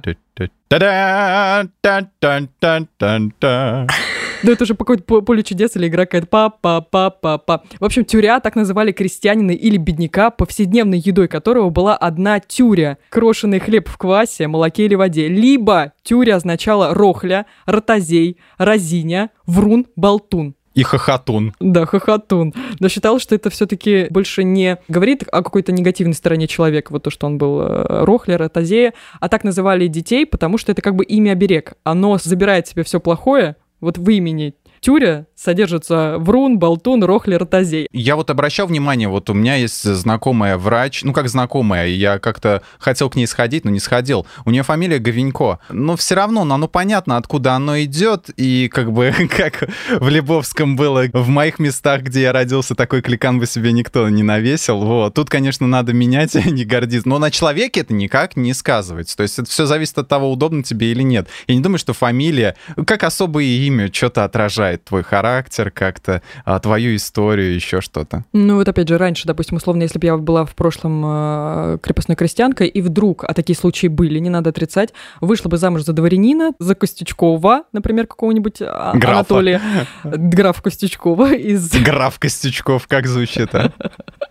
Ну, 4.43 4.51
это 4.51 4.65
какое-то 4.65 5.03
по- 5.03 5.21
поле 5.21 5.43
чудес 5.43 5.75
или 5.75 5.87
игра 5.87 6.05
какая-то 6.05 6.27
па-па-па-па-па. 6.27 7.63
В 7.79 7.85
общем, 7.85 8.05
тюря 8.05 8.39
так 8.39 8.55
называли 8.55 8.91
крестьянина 8.91 9.51
или 9.51 9.77
бедняка, 9.77 10.29
повседневной 10.29 10.99
едой 10.99 11.27
которого 11.27 11.69
была 11.69 11.95
одна 11.95 12.39
тюря. 12.39 12.97
Крошеный 13.09 13.59
хлеб 13.59 13.89
в 13.89 13.97
квасе, 13.97 14.47
молоке 14.47 14.85
или 14.85 14.95
воде. 14.95 15.27
Либо 15.27 15.93
тюря 16.03 16.37
означала 16.37 16.93
рохля, 16.93 17.45
ротозей, 17.65 18.37
разиня, 18.57 19.31
врун, 19.45 19.87
болтун. 19.95 20.55
И 20.75 20.83
хохотун. 20.83 21.53
Да, 21.59 21.85
хохотун. 21.85 22.53
Но 22.79 22.87
считал, 22.87 23.19
что 23.19 23.35
это 23.35 23.49
все-таки 23.49 24.07
больше 24.11 24.43
не 24.45 24.77
говорит 24.87 25.23
о 25.29 25.43
какой-то 25.43 25.73
негативной 25.73 26.13
стороне 26.13 26.47
человека, 26.47 26.93
вот 26.93 27.03
то, 27.03 27.09
что 27.09 27.27
он 27.27 27.37
был 27.37 27.59
э, 27.59 28.03
рохлер, 28.05 28.39
ротозея, 28.39 28.93
а 29.19 29.27
так 29.27 29.43
называли 29.43 29.87
детей, 29.87 30.25
потому 30.25 30.57
что 30.57 30.71
это 30.71 30.81
как 30.81 30.95
бы 30.95 31.03
имя 31.03 31.31
оберег. 31.31 31.73
Оно 31.83 32.17
забирает 32.17 32.67
себе 32.67 32.83
все 32.83 32.99
плохое, 33.01 33.57
вот 33.81 33.97
в 33.97 34.09
имени 34.09 34.55
Тюря 34.79 35.27
содержится 35.35 36.17
врун, 36.19 36.59
болтун, 36.59 37.03
рохлер, 37.03 37.39
ротозей. 37.39 37.87
Я 37.91 38.15
вот 38.15 38.29
обращал 38.29 38.67
внимание, 38.67 39.07
вот 39.07 39.29
у 39.29 39.33
меня 39.33 39.55
есть 39.55 39.83
знакомая 39.83 40.57
врач, 40.57 41.03
ну 41.03 41.13
как 41.13 41.29
знакомая, 41.29 41.87
я 41.87 42.19
как-то 42.19 42.61
хотел 42.77 43.09
к 43.09 43.15
ней 43.15 43.27
сходить, 43.27 43.65
но 43.65 43.71
не 43.71 43.79
сходил. 43.79 44.25
У 44.45 44.51
нее 44.51 44.63
фамилия 44.63 44.99
Говенько. 44.99 45.59
Но 45.69 45.95
все 45.95 46.15
равно, 46.15 46.43
ну, 46.43 46.55
оно 46.55 46.67
понятно, 46.67 47.17
откуда 47.17 47.53
оно 47.53 47.79
идет, 47.81 48.29
и 48.37 48.69
как 48.71 48.91
бы 48.91 49.13
как 49.37 49.69
в 49.99 50.09
Лебовском 50.09 50.75
было, 50.75 51.05
в 51.13 51.29
моих 51.29 51.59
местах, 51.59 52.01
где 52.03 52.21
я 52.21 52.33
родился, 52.33 52.75
такой 52.75 53.01
кликан 53.01 53.39
бы 53.39 53.45
себе 53.45 53.71
никто 53.71 54.07
не 54.09 54.23
навесил. 54.23 54.79
Вот. 54.79 55.13
Тут, 55.13 55.29
конечно, 55.29 55.67
надо 55.67 55.93
менять, 55.93 56.35
а 56.35 56.41
не 56.41 56.65
гордиться. 56.65 57.07
Но 57.07 57.19
на 57.19 57.31
человеке 57.31 57.81
это 57.81 57.93
никак 57.93 58.35
не 58.35 58.53
сказывается. 58.53 59.17
То 59.17 59.23
есть 59.23 59.39
это 59.39 59.49
все 59.49 59.65
зависит 59.65 59.97
от 59.97 60.07
того, 60.07 60.31
удобно 60.31 60.63
тебе 60.63 60.91
или 60.91 61.01
нет. 61.01 61.27
Я 61.47 61.55
не 61.55 61.61
думаю, 61.61 61.79
что 61.79 61.93
фамилия, 61.93 62.55
как 62.85 63.03
особое 63.03 63.45
имя, 63.45 63.91
что-то 63.91 64.23
отражает 64.23 64.68
твой 64.77 65.03
характер 65.03 65.71
как-то, 65.71 66.21
а, 66.45 66.59
твою 66.59 66.95
историю, 66.95 67.53
еще 67.53 67.81
что-то. 67.81 68.25
Ну 68.33 68.55
вот 68.55 68.67
опять 68.67 68.87
же, 68.87 68.97
раньше, 68.97 69.27
допустим, 69.27 69.57
условно, 69.57 69.83
если 69.83 69.99
бы 69.99 70.05
я 70.05 70.17
была 70.17 70.45
в 70.45 70.55
прошлом 70.55 71.03
э, 71.05 71.77
крепостной 71.81 72.15
крестьянкой, 72.15 72.67
и 72.67 72.81
вдруг, 72.81 73.23
а 73.23 73.33
такие 73.33 73.55
случаи 73.55 73.87
были, 73.87 74.19
не 74.19 74.29
надо 74.29 74.49
отрицать, 74.49 74.93
вышла 75.21 75.49
бы 75.49 75.57
замуж 75.57 75.83
за 75.83 75.93
дворянина, 75.93 76.53
за 76.59 76.75
Костючкова, 76.75 77.63
например, 77.71 78.07
какого-нибудь 78.07 78.57
а, 78.61 78.93
Графа. 78.95 79.19
Анатолия, 79.19 79.61
граф 80.03 80.61
Костючкова 80.61 81.33
из... 81.33 81.71
Граф 81.83 82.19
Костючков, 82.19 82.87
как 82.87 83.07
звучит, 83.07 83.53
а? 83.53 83.71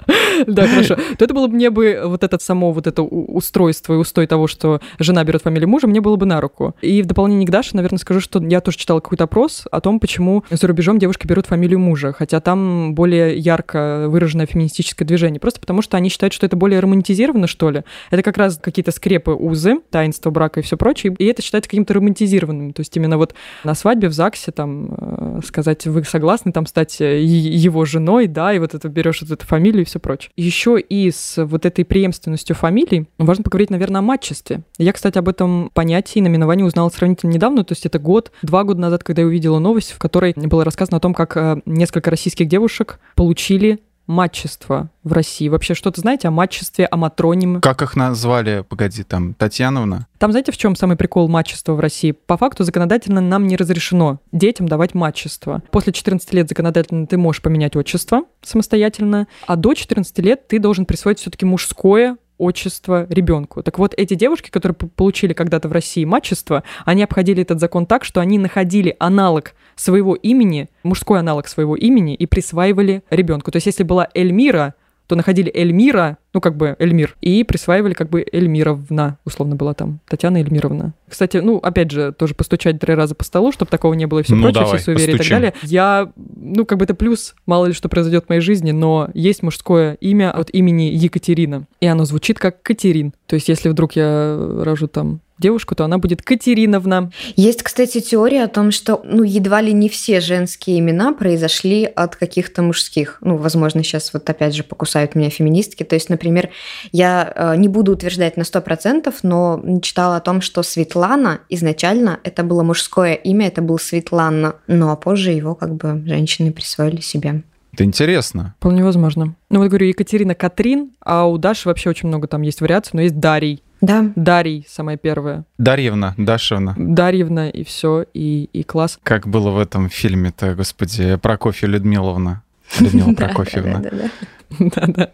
Да, 0.46 0.66
хорошо. 0.66 0.96
То 0.96 1.24
это 1.24 1.34
было 1.34 1.46
бы 1.46 1.54
мне 1.54 1.70
бы 1.70 2.02
вот 2.04 2.24
это 2.24 2.38
само 2.42 2.72
вот 2.72 2.86
это 2.86 3.02
устройство 3.02 3.94
и 3.94 3.96
устой 3.96 4.26
того, 4.26 4.46
что 4.46 4.80
жена 4.98 5.24
берет 5.24 5.42
фамилию 5.42 5.68
мужа, 5.68 5.86
мне 5.86 6.00
было 6.00 6.16
бы 6.16 6.26
на 6.26 6.40
руку. 6.40 6.74
И 6.80 7.02
в 7.02 7.06
дополнение 7.06 7.46
к 7.46 7.50
Даше, 7.50 7.76
наверное, 7.76 7.98
скажу, 7.98 8.20
что 8.20 8.42
я 8.42 8.60
тоже 8.60 8.78
читала 8.78 9.00
какой-то 9.00 9.24
опрос 9.24 9.64
о 9.70 9.80
том, 9.80 10.00
почему 10.00 10.27
за 10.50 10.66
рубежом 10.66 10.98
девушки 10.98 11.26
берут 11.26 11.46
фамилию 11.46 11.78
мужа, 11.78 12.12
хотя 12.12 12.40
там 12.40 12.94
более 12.94 13.36
ярко 13.36 14.06
выраженное 14.08 14.46
феминистическое 14.46 15.06
движение. 15.06 15.40
Просто 15.40 15.60
потому, 15.60 15.82
что 15.82 15.96
они 15.96 16.08
считают, 16.08 16.32
что 16.32 16.46
это 16.46 16.56
более 16.56 16.80
романтизировано, 16.80 17.46
что 17.46 17.70
ли. 17.70 17.84
Это 18.10 18.22
как 18.22 18.36
раз 18.36 18.58
какие-то 18.58 18.90
скрепы, 18.92 19.32
узы, 19.32 19.80
таинство 19.90 20.30
брака 20.30 20.60
и 20.60 20.62
все 20.62 20.76
прочее. 20.76 21.14
И 21.18 21.24
это 21.26 21.42
считается 21.42 21.70
каким-то 21.70 21.94
романтизированным. 21.94 22.72
То 22.72 22.80
есть 22.80 22.96
именно 22.96 23.18
вот 23.18 23.34
на 23.64 23.74
свадьбе 23.74 24.08
в 24.08 24.12
ЗАГСе 24.12 24.52
там 24.52 24.94
э, 24.96 25.40
сказать, 25.44 25.86
вы 25.86 26.04
согласны 26.04 26.52
там 26.52 26.66
стать 26.66 27.00
э, 27.00 27.22
его 27.22 27.84
женой, 27.84 28.26
да, 28.26 28.52
и 28.52 28.58
вот 28.58 28.74
это 28.74 28.88
берешь 28.88 29.22
вот 29.22 29.30
эту 29.30 29.46
фамилию 29.46 29.82
и 29.82 29.84
все 29.84 29.98
прочее. 29.98 30.30
Еще 30.36 30.78
и 30.80 31.10
с 31.10 31.42
вот 31.44 31.66
этой 31.66 31.84
преемственностью 31.84 32.56
фамилий 32.56 33.08
важно 33.18 33.44
поговорить, 33.44 33.70
наверное, 33.70 34.00
о 34.00 34.02
матчестве. 34.02 34.62
Я, 34.78 34.92
кстати, 34.92 35.18
об 35.18 35.28
этом 35.28 35.70
понятии 35.74 36.20
наименовании 36.20 36.64
узнала 36.64 36.88
сравнительно 36.88 37.30
недавно, 37.30 37.64
то 37.64 37.72
есть 37.72 37.86
это 37.86 37.98
год, 37.98 38.32
два 38.42 38.64
года 38.64 38.80
назад, 38.80 39.04
когда 39.04 39.22
я 39.22 39.28
увидела 39.28 39.58
новость, 39.58 39.92
в 39.92 39.98
которой 39.98 40.17
было 40.36 40.64
рассказано 40.64 40.98
о 40.98 41.00
том, 41.00 41.14
как 41.14 41.36
э, 41.36 41.60
несколько 41.66 42.10
российских 42.10 42.48
девушек 42.48 43.00
получили 43.14 43.80
матчество 44.08 44.90
в 45.04 45.12
России. 45.12 45.48
Вообще, 45.48 45.74
что-то 45.74 46.00
знаете 46.00 46.28
о 46.28 46.30
матчестве, 46.32 46.86
о 46.86 46.96
матрониме? 46.96 47.60
Как 47.60 47.82
их 47.82 47.94
назвали? 47.94 48.64
Погоди, 48.68 49.04
там, 49.04 49.34
Татьяновна? 49.34 50.08
Там 50.18 50.32
знаете, 50.32 50.50
в 50.50 50.56
чем 50.56 50.74
самый 50.74 50.96
прикол 50.96 51.28
матчества 51.28 51.74
в 51.74 51.80
России? 51.80 52.12
По 52.12 52.36
факту 52.36 52.64
законодательно 52.64 53.20
нам 53.20 53.46
не 53.46 53.56
разрешено 53.56 54.18
детям 54.32 54.66
давать 54.66 54.94
матчество. 54.94 55.62
После 55.70 55.92
14 55.92 56.32
лет 56.32 56.48
законодательно 56.48 57.06
ты 57.06 57.18
можешь 57.18 57.42
поменять 57.42 57.76
отчество 57.76 58.22
самостоятельно, 58.42 59.28
а 59.46 59.56
до 59.56 59.74
14 59.74 60.18
лет 60.20 60.48
ты 60.48 60.58
должен 60.58 60.86
присвоить 60.86 61.20
все-таки 61.20 61.44
мужское 61.44 62.16
отчество 62.38 63.06
ребенку. 63.10 63.62
Так 63.62 63.78
вот, 63.78 63.94
эти 63.96 64.14
девушки, 64.14 64.50
которые 64.50 64.74
получили 64.74 65.32
когда-то 65.32 65.68
в 65.68 65.72
России 65.72 66.04
матчество, 66.04 66.62
они 66.84 67.02
обходили 67.02 67.42
этот 67.42 67.60
закон 67.60 67.86
так, 67.86 68.04
что 68.04 68.20
они 68.20 68.38
находили 68.38 68.96
аналог 68.98 69.54
своего 69.76 70.14
имени, 70.14 70.68
мужской 70.82 71.18
аналог 71.18 71.48
своего 71.48 71.76
имени 71.76 72.14
и 72.14 72.26
присваивали 72.26 73.02
ребенку. 73.10 73.50
То 73.50 73.56
есть, 73.56 73.66
если 73.66 73.82
была 73.82 74.08
Эльмира, 74.14 74.74
то 75.08 75.16
находили 75.16 75.50
Эльмира, 75.52 76.18
ну, 76.34 76.40
как 76.40 76.56
бы 76.56 76.76
Эльмир, 76.78 77.16
и 77.22 77.42
присваивали 77.42 77.94
как 77.94 78.10
бы 78.10 78.24
Эльмировна, 78.30 79.18
условно 79.24 79.56
была 79.56 79.72
там, 79.72 80.00
Татьяна 80.06 80.36
Эльмировна. 80.36 80.92
Кстати, 81.08 81.38
ну, 81.38 81.56
опять 81.56 81.90
же, 81.90 82.12
тоже 82.12 82.34
постучать 82.34 82.78
три 82.78 82.94
раза 82.94 83.14
по 83.14 83.24
столу, 83.24 83.50
чтобы 83.50 83.70
такого 83.70 83.94
не 83.94 84.06
было 84.06 84.20
и 84.20 84.22
все 84.22 84.34
Ну, 84.34 84.42
прочее, 84.42 84.64
давай, 84.64 84.76
все 84.76 84.84
суеверия 84.84 85.06
и 85.06 85.10
так 85.12 85.18
постучим. 85.18 85.36
далее. 85.36 85.54
Я, 85.62 86.12
ну, 86.36 86.66
как 86.66 86.78
бы 86.78 86.84
это 86.84 86.94
плюс, 86.94 87.34
мало 87.46 87.66
ли 87.66 87.72
что 87.72 87.88
произойдет 87.88 88.26
в 88.26 88.28
моей 88.28 88.42
жизни, 88.42 88.70
но 88.70 89.08
есть 89.14 89.42
мужское 89.42 89.94
имя 89.94 90.30
от 90.30 90.50
имени 90.50 90.82
Екатерина, 90.92 91.64
и 91.80 91.86
оно 91.86 92.04
звучит 92.04 92.38
как 92.38 92.62
Катерин. 92.62 93.14
То 93.26 93.34
есть, 93.34 93.48
если 93.48 93.70
вдруг 93.70 93.92
я 93.92 94.36
рожу 94.62 94.88
там 94.88 95.20
девушку, 95.38 95.74
то 95.74 95.84
она 95.84 95.98
будет 95.98 96.22
Катериновна. 96.22 97.10
Есть, 97.36 97.62
кстати, 97.62 98.00
теория 98.00 98.44
о 98.44 98.48
том, 98.48 98.70
что 98.70 99.00
ну, 99.04 99.22
едва 99.22 99.60
ли 99.60 99.72
не 99.72 99.88
все 99.88 100.20
женские 100.20 100.78
имена 100.78 101.12
произошли 101.12 101.84
от 101.84 102.16
каких-то 102.16 102.62
мужских. 102.62 103.18
Ну, 103.20 103.36
возможно, 103.36 103.82
сейчас 103.82 104.12
вот 104.12 104.28
опять 104.28 104.54
же 104.54 104.62
покусают 104.62 105.14
меня 105.14 105.30
феминистки. 105.30 105.82
То 105.82 105.94
есть, 105.94 106.08
например, 106.08 106.50
я 106.92 107.32
э, 107.34 107.56
не 107.56 107.68
буду 107.68 107.92
утверждать 107.92 108.36
на 108.36 108.42
100%, 108.42 109.14
но 109.22 109.80
читала 109.82 110.16
о 110.16 110.20
том, 110.20 110.40
что 110.40 110.62
Светлана 110.62 111.40
изначально 111.48 112.20
это 112.24 112.42
было 112.42 112.62
мужское 112.62 113.14
имя, 113.14 113.48
это 113.48 113.62
был 113.62 113.78
Светлана. 113.78 114.56
Ну, 114.66 114.90
а 114.90 114.96
позже 114.96 115.30
его 115.30 115.54
как 115.54 115.74
бы 115.74 116.02
женщины 116.06 116.52
присвоили 116.52 117.00
себе. 117.00 117.42
Это 117.72 117.84
интересно. 117.84 118.56
Вполне 118.58 118.82
возможно. 118.82 119.36
Ну, 119.50 119.60
вот 119.60 119.68
говорю, 119.68 119.86
Екатерина 119.86 120.34
Катрин, 120.34 120.90
а 121.00 121.26
у 121.26 121.38
Даши 121.38 121.68
вообще 121.68 121.90
очень 121.90 122.08
много 122.08 122.26
там 122.26 122.42
есть 122.42 122.60
вариаций, 122.60 122.90
но 122.94 123.02
есть 123.02 123.20
Дарий. 123.20 123.62
Да, 123.80 124.10
Дарий 124.16 124.66
самая 124.68 124.96
первая. 124.96 125.44
Дарьевна, 125.58 126.14
Дашевна. 126.16 126.74
Дарьевна 126.76 127.48
и 127.48 127.62
все, 127.64 128.04
и, 128.14 128.48
и 128.52 128.62
класс. 128.62 128.98
Как 129.02 129.28
было 129.28 129.50
в 129.50 129.58
этом 129.58 129.88
фильме-то, 129.88 130.54
господи, 130.54 131.16
Прокофья 131.16 131.68
Людмиловна. 131.68 132.42
Людмила 132.80 133.12
Прокофьевна. 133.14 133.78
да, 133.78 133.90
да, 133.90 133.96
да. 133.96 134.10
Да-да. 134.58 135.10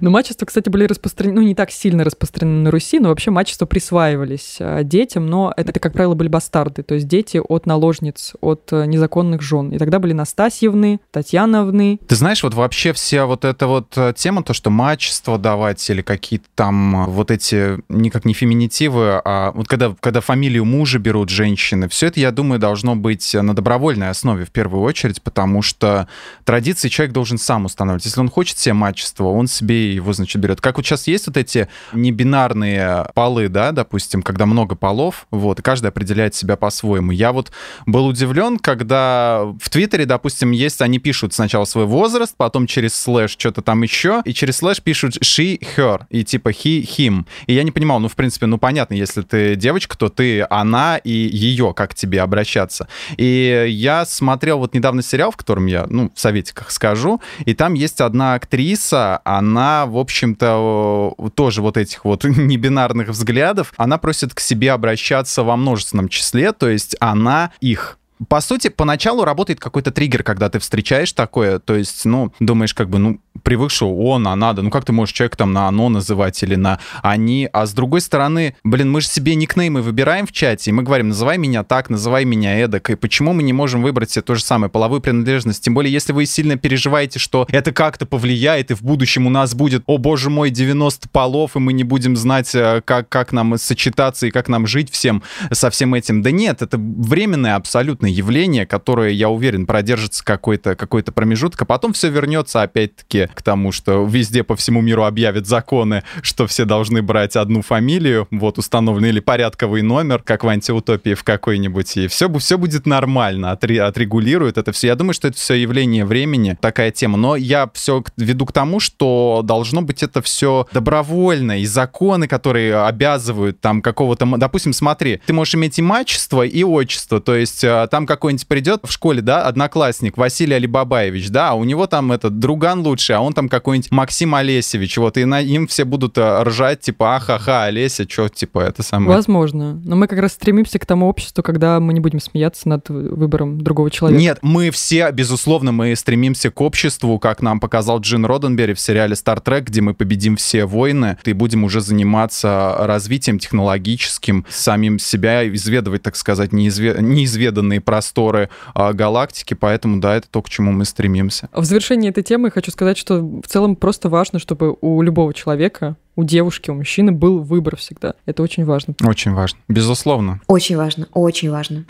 Но 0.00 0.10
мачества, 0.10 0.46
кстати, 0.46 0.68
были 0.68 0.84
распространены, 0.84 1.40
ну, 1.40 1.46
не 1.46 1.54
так 1.54 1.70
сильно 1.70 2.04
распространены 2.04 2.64
на 2.64 2.70
Руси, 2.70 2.98
но 2.98 3.08
вообще 3.08 3.30
мачества 3.30 3.66
присваивались 3.66 4.56
а, 4.60 4.82
детям, 4.82 5.26
но 5.26 5.52
это, 5.56 5.72
как 5.72 5.92
правило, 5.92 6.14
были 6.14 6.28
бастарды, 6.28 6.82
то 6.82 6.94
есть 6.94 7.08
дети 7.08 7.40
от 7.46 7.66
наложниц, 7.66 8.34
от 8.40 8.68
э, 8.72 8.86
незаконных 8.86 9.42
жен. 9.42 9.70
И 9.70 9.78
тогда 9.78 9.98
были 9.98 10.12
Настасьевны, 10.12 11.00
Татьяновны. 11.10 11.98
Ты 12.06 12.16
знаешь, 12.16 12.42
вот 12.42 12.54
вообще 12.54 12.92
вся 12.92 13.26
вот 13.26 13.44
эта 13.44 13.66
вот 13.66 13.92
э, 13.96 14.12
тема, 14.16 14.42
то, 14.42 14.52
что 14.52 14.70
мачество 14.70 15.38
давать 15.38 15.88
или 15.90 16.02
какие-то 16.02 16.46
там 16.54 17.04
э, 17.04 17.06
вот 17.08 17.30
эти, 17.30 17.78
никак 17.88 18.24
не 18.24 18.34
феминитивы, 18.34 19.20
а 19.24 19.52
вот 19.52 19.68
когда, 19.68 19.94
когда 20.00 20.20
фамилию 20.20 20.64
мужа 20.64 20.98
берут 20.98 21.28
женщины, 21.28 21.88
все 21.88 22.06
это, 22.06 22.20
я 22.20 22.30
думаю, 22.30 22.58
должно 22.58 22.96
быть 22.96 23.34
на 23.34 23.54
добровольной 23.54 24.10
основе 24.10 24.44
в 24.44 24.50
первую 24.50 24.82
очередь, 24.82 25.22
потому 25.22 25.62
что 25.62 26.08
традиции 26.44 26.88
человек 26.88 27.12
должен 27.12 27.38
сам 27.38 27.64
устанавливать. 27.64 28.04
Если 28.04 28.20
он 28.20 28.28
хочет 28.28 28.58
себе 28.58 28.74
мачество, 28.74 29.24
он 29.24 29.46
себе 29.46 29.71
себе 29.72 29.94
его, 29.94 30.12
значит, 30.12 30.40
берет. 30.40 30.60
Как 30.60 30.76
вот 30.76 30.86
сейчас 30.86 31.06
есть 31.06 31.26
вот 31.26 31.36
эти 31.36 31.68
небинарные 31.92 33.06
полы, 33.14 33.48
да, 33.48 33.72
допустим, 33.72 34.22
когда 34.22 34.46
много 34.46 34.74
полов, 34.74 35.26
вот, 35.30 35.60
и 35.60 35.62
каждый 35.62 35.88
определяет 35.88 36.34
себя 36.34 36.56
по-своему. 36.56 37.12
Я 37.12 37.32
вот 37.32 37.52
был 37.86 38.06
удивлен, 38.06 38.58
когда 38.58 39.42
в 39.60 39.70
Твиттере, 39.70 40.06
допустим, 40.06 40.50
есть, 40.50 40.80
они 40.82 40.98
пишут 40.98 41.34
сначала 41.34 41.64
свой 41.64 41.86
возраст, 41.86 42.34
потом 42.36 42.66
через 42.66 42.94
слэш 42.94 43.32
что-то 43.38 43.62
там 43.62 43.82
еще, 43.82 44.22
и 44.24 44.32
через 44.32 44.58
слэш 44.58 44.82
пишут 44.82 45.16
she, 45.22 45.58
her, 45.76 46.02
и 46.10 46.24
типа 46.24 46.50
he, 46.50 46.82
him. 46.82 47.26
И 47.46 47.54
я 47.54 47.62
не 47.62 47.70
понимал, 47.70 48.00
ну, 48.00 48.08
в 48.08 48.16
принципе, 48.16 48.46
ну, 48.46 48.58
понятно, 48.58 48.94
если 48.94 49.22
ты 49.22 49.56
девочка, 49.56 49.96
то 49.96 50.08
ты 50.08 50.42
она 50.50 50.96
и 50.98 51.10
ее, 51.10 51.72
как 51.74 51.94
тебе 51.94 52.20
обращаться. 52.20 52.88
И 53.16 53.66
я 53.68 54.04
смотрел 54.04 54.58
вот 54.58 54.74
недавно 54.74 55.02
сериал, 55.02 55.30
в 55.30 55.36
котором 55.36 55.66
я, 55.66 55.86
ну, 55.88 56.12
в 56.14 56.20
советиках 56.20 56.70
скажу, 56.70 57.20
и 57.44 57.54
там 57.54 57.74
есть 57.74 58.00
одна 58.00 58.34
актриса, 58.34 59.20
она, 59.24 59.61
в 59.86 59.98
общем-то, 59.98 61.14
тоже 61.34 61.62
вот 61.62 61.76
этих 61.76 62.04
вот 62.04 62.24
небинарных 62.24 63.08
взглядов, 63.08 63.72
она 63.76 63.98
просит 63.98 64.34
к 64.34 64.40
себе 64.40 64.72
обращаться 64.72 65.42
во 65.42 65.56
множественном 65.56 66.08
числе, 66.08 66.52
то 66.52 66.68
есть 66.68 66.96
она 67.00 67.52
их 67.60 67.98
по 68.28 68.40
сути, 68.40 68.68
поначалу 68.68 69.24
работает 69.24 69.60
какой-то 69.60 69.90
триггер, 69.90 70.22
когда 70.22 70.48
ты 70.48 70.58
встречаешь 70.58 71.12
такое, 71.12 71.58
то 71.58 71.74
есть, 71.74 72.04
ну, 72.04 72.32
думаешь, 72.40 72.74
как 72.74 72.88
бы, 72.88 72.98
ну, 72.98 73.20
привык, 73.42 73.70
что 73.70 73.94
он, 73.94 74.28
а 74.28 74.36
надо, 74.36 74.62
ну, 74.62 74.70
как 74.70 74.84
ты 74.84 74.92
можешь 74.92 75.14
человека 75.14 75.38
там 75.38 75.52
на 75.52 75.68
оно 75.68 75.88
называть 75.88 76.42
или 76.42 76.54
на 76.54 76.78
они, 77.02 77.48
а 77.52 77.66
с 77.66 77.72
другой 77.72 78.00
стороны, 78.00 78.54
блин, 78.62 78.90
мы 78.90 79.00
же 79.00 79.08
себе 79.08 79.34
никнеймы 79.34 79.82
выбираем 79.82 80.26
в 80.26 80.32
чате, 80.32 80.70
и 80.70 80.72
мы 80.72 80.82
говорим, 80.82 81.08
называй 81.08 81.38
меня 81.38 81.64
так, 81.64 81.90
называй 81.90 82.24
меня 82.24 82.58
эдак, 82.58 82.90
и 82.90 82.94
почему 82.94 83.32
мы 83.32 83.42
не 83.42 83.52
можем 83.52 83.82
выбрать 83.82 84.10
себе 84.10 84.22
то 84.22 84.34
же 84.34 84.42
самое, 84.42 84.70
половую 84.70 85.00
принадлежность, 85.00 85.64
тем 85.64 85.74
более, 85.74 85.92
если 85.92 86.12
вы 86.12 86.26
сильно 86.26 86.56
переживаете, 86.56 87.18
что 87.18 87.46
это 87.50 87.72
как-то 87.72 88.06
повлияет, 88.06 88.70
и 88.70 88.74
в 88.74 88.82
будущем 88.82 89.26
у 89.26 89.30
нас 89.30 89.54
будет, 89.54 89.82
о 89.86 89.98
боже 89.98 90.30
мой, 90.30 90.50
90 90.50 91.08
полов, 91.08 91.56
и 91.56 91.58
мы 91.58 91.72
не 91.72 91.84
будем 91.84 92.16
знать, 92.16 92.54
э, 92.54 92.82
как, 92.84 93.08
как 93.08 93.32
нам 93.32 93.58
сочетаться 93.58 94.26
и 94.26 94.30
как 94.30 94.48
нам 94.48 94.66
жить 94.66 94.90
всем 94.90 95.22
со 95.50 95.70
всем 95.70 95.94
этим. 95.94 96.22
Да 96.22 96.30
нет, 96.30 96.62
это 96.62 96.78
временное 96.78 97.56
абсолютно 97.56 98.06
явление, 98.12 98.66
которое, 98.66 99.10
я 99.10 99.28
уверен, 99.28 99.66
продержится 99.66 100.24
какой-то 100.24 100.74
какой 100.74 101.02
промежуток, 101.02 101.62
а 101.62 101.64
потом 101.64 101.92
все 101.92 102.08
вернется 102.08 102.62
опять-таки 102.62 103.28
к 103.34 103.42
тому, 103.42 103.72
что 103.72 104.04
везде 104.04 104.44
по 104.44 104.56
всему 104.56 104.80
миру 104.80 105.04
объявят 105.04 105.46
законы, 105.46 106.02
что 106.22 106.46
все 106.46 106.64
должны 106.64 107.02
брать 107.02 107.36
одну 107.36 107.62
фамилию, 107.62 108.28
вот 108.30 108.58
установленный 108.58 109.10
или 109.10 109.20
порядковый 109.20 109.82
номер, 109.82 110.22
как 110.22 110.44
в 110.44 110.48
антиутопии 110.48 111.14
в 111.14 111.24
какой-нибудь, 111.24 111.96
и 111.96 112.06
все, 112.08 112.32
все 112.38 112.58
будет 112.58 112.86
нормально, 112.86 113.50
отре, 113.52 113.82
отрегулируют 113.82 114.58
это 114.58 114.72
все. 114.72 114.88
Я 114.88 114.94
думаю, 114.94 115.14
что 115.14 115.28
это 115.28 115.36
все 115.36 115.54
явление 115.54 116.04
времени, 116.04 116.56
такая 116.60 116.90
тема, 116.90 117.16
но 117.18 117.36
я 117.36 117.70
все 117.74 118.04
веду 118.16 118.46
к 118.46 118.52
тому, 118.52 118.80
что 118.80 119.42
должно 119.44 119.82
быть 119.82 120.02
это 120.02 120.22
все 120.22 120.66
добровольно, 120.72 121.60
и 121.60 121.64
законы, 121.64 122.28
которые 122.28 122.84
обязывают 122.84 123.60
там 123.60 123.82
какого-то, 123.82 124.26
допустим, 124.36 124.72
смотри, 124.72 125.20
ты 125.26 125.32
можешь 125.32 125.54
иметь 125.54 125.78
и 125.78 125.82
мачество, 125.82 126.42
и 126.42 126.62
отчество, 126.62 127.20
то 127.20 127.34
есть 127.34 127.64
э, 127.64 127.86
там 128.02 128.06
какой-нибудь 128.06 128.46
придет 128.46 128.80
в 128.84 128.90
школе, 128.90 129.22
да, 129.22 129.42
одноклассник 129.46 130.16
Василий 130.16 130.54
Алибабаевич, 130.54 131.30
да, 131.30 131.50
а 131.50 131.54
у 131.54 131.64
него 131.64 131.86
там 131.86 132.10
этот 132.10 132.38
друган 132.38 132.80
лучший, 132.80 133.16
а 133.16 133.20
он 133.20 133.32
там 133.32 133.48
какой-нибудь 133.48 133.92
Максим 133.92 134.34
Олесевич, 134.34 134.98
вот, 134.98 135.16
и 135.16 135.24
на, 135.24 135.40
им 135.40 135.66
все 135.66 135.84
будут 135.84 136.18
э, 136.18 136.42
ржать, 136.42 136.80
типа, 136.80 137.16
ахаха, 137.16 137.64
Олеся, 137.64 138.06
что, 138.08 138.28
типа, 138.28 138.60
это 138.60 138.82
самое. 138.82 139.16
Возможно. 139.16 139.80
Но 139.84 139.96
мы 139.96 140.08
как 140.08 140.18
раз 140.18 140.32
стремимся 140.32 140.78
к 140.78 140.86
тому 140.86 141.08
обществу, 141.08 141.42
когда 141.42 141.78
мы 141.78 141.92
не 141.92 142.00
будем 142.00 142.20
смеяться 142.20 142.68
над 142.68 142.88
выбором 142.88 143.60
другого 143.60 143.90
человека. 143.90 144.20
Нет, 144.20 144.38
мы 144.42 144.70
все, 144.70 145.10
безусловно, 145.12 145.70
мы 145.72 145.94
стремимся 145.94 146.50
к 146.50 146.60
обществу, 146.60 147.18
как 147.18 147.40
нам 147.40 147.60
показал 147.60 148.00
Джин 148.00 148.24
Роденбери 148.24 148.74
в 148.74 148.80
сериале 148.80 149.14
«Стар 149.14 149.40
Трек», 149.40 149.66
где 149.66 149.80
мы 149.80 149.94
победим 149.94 150.36
все 150.36 150.64
войны, 150.64 151.18
и 151.24 151.32
будем 151.32 151.64
уже 151.64 151.80
заниматься 151.80 152.74
развитием 152.80 153.38
технологическим, 153.38 154.44
самим 154.48 154.98
себя 154.98 155.48
изведывать, 155.48 156.02
так 156.02 156.16
сказать, 156.16 156.52
неизве... 156.52 156.96
неизведанные 157.00 157.80
просторы 157.82 158.48
а, 158.74 158.92
галактики, 158.92 159.54
поэтому, 159.54 160.00
да, 160.00 160.16
это 160.16 160.28
то, 160.30 160.42
к 160.42 160.48
чему 160.48 160.72
мы 160.72 160.84
стремимся. 160.84 161.48
В 161.52 161.64
завершении 161.64 162.10
этой 162.10 162.22
темы 162.22 162.50
хочу 162.50 162.70
сказать, 162.70 162.96
что 162.96 163.20
в 163.20 163.46
целом 163.46 163.76
просто 163.76 164.08
важно, 164.08 164.38
чтобы 164.38 164.76
у 164.80 165.02
любого 165.02 165.34
человека 165.34 165.96
у 166.14 166.24
девушки, 166.24 166.70
у 166.70 166.74
мужчины 166.74 167.12
был 167.12 167.38
выбор 167.38 167.76
всегда. 167.76 168.14
Это 168.26 168.42
очень 168.42 168.64
важно. 168.64 168.94
Очень 169.02 169.32
важно. 169.32 169.58
Безусловно. 169.68 170.40
Очень 170.46 170.76
важно, 170.76 171.08
очень 171.12 171.50
важно. 171.50 171.84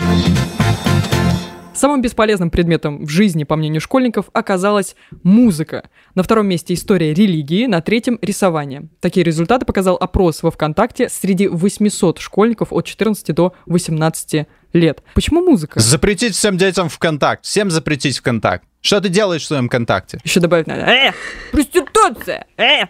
Самым 1.74 2.02
бесполезным 2.02 2.50
предметом 2.50 3.06
в 3.06 3.08
жизни, 3.08 3.44
по 3.44 3.56
мнению 3.56 3.80
школьников, 3.80 4.26
оказалась 4.34 4.94
музыка. 5.22 5.88
На 6.14 6.22
втором 6.22 6.46
месте 6.46 6.74
история 6.74 7.14
религии, 7.14 7.66
на 7.66 7.80
третьем— 7.80 8.18
рисование. 8.22 8.88
Такие 9.00 9.24
результаты 9.24 9.64
показал 9.64 9.96
опрос 9.96 10.42
во 10.42 10.50
ВКонтакте 10.50 11.08
среди 11.08 11.48
800 11.48 12.18
школьников 12.18 12.72
от 12.72 12.84
14 12.84 13.34
до 13.34 13.54
18 13.66 14.46
лет. 14.72 15.02
Почему 15.14 15.42
музыка? 15.42 15.80
Запретить 15.80 16.34
всем 16.34 16.56
детям 16.56 16.88
ВКонтакт. 16.88 17.44
Всем 17.44 17.70
запретить 17.70 18.18
ВКонтакт. 18.18 18.64
Что 18.82 19.00
ты 19.00 19.08
делаешь 19.08 19.42
в 19.42 19.46
своем 19.46 19.68
контакте? 19.68 20.18
Еще 20.24 20.40
добавить 20.40 20.66
надо. 20.66 20.82
Э, 20.82 21.12
проституция! 21.52 22.46
Э! 22.56 22.86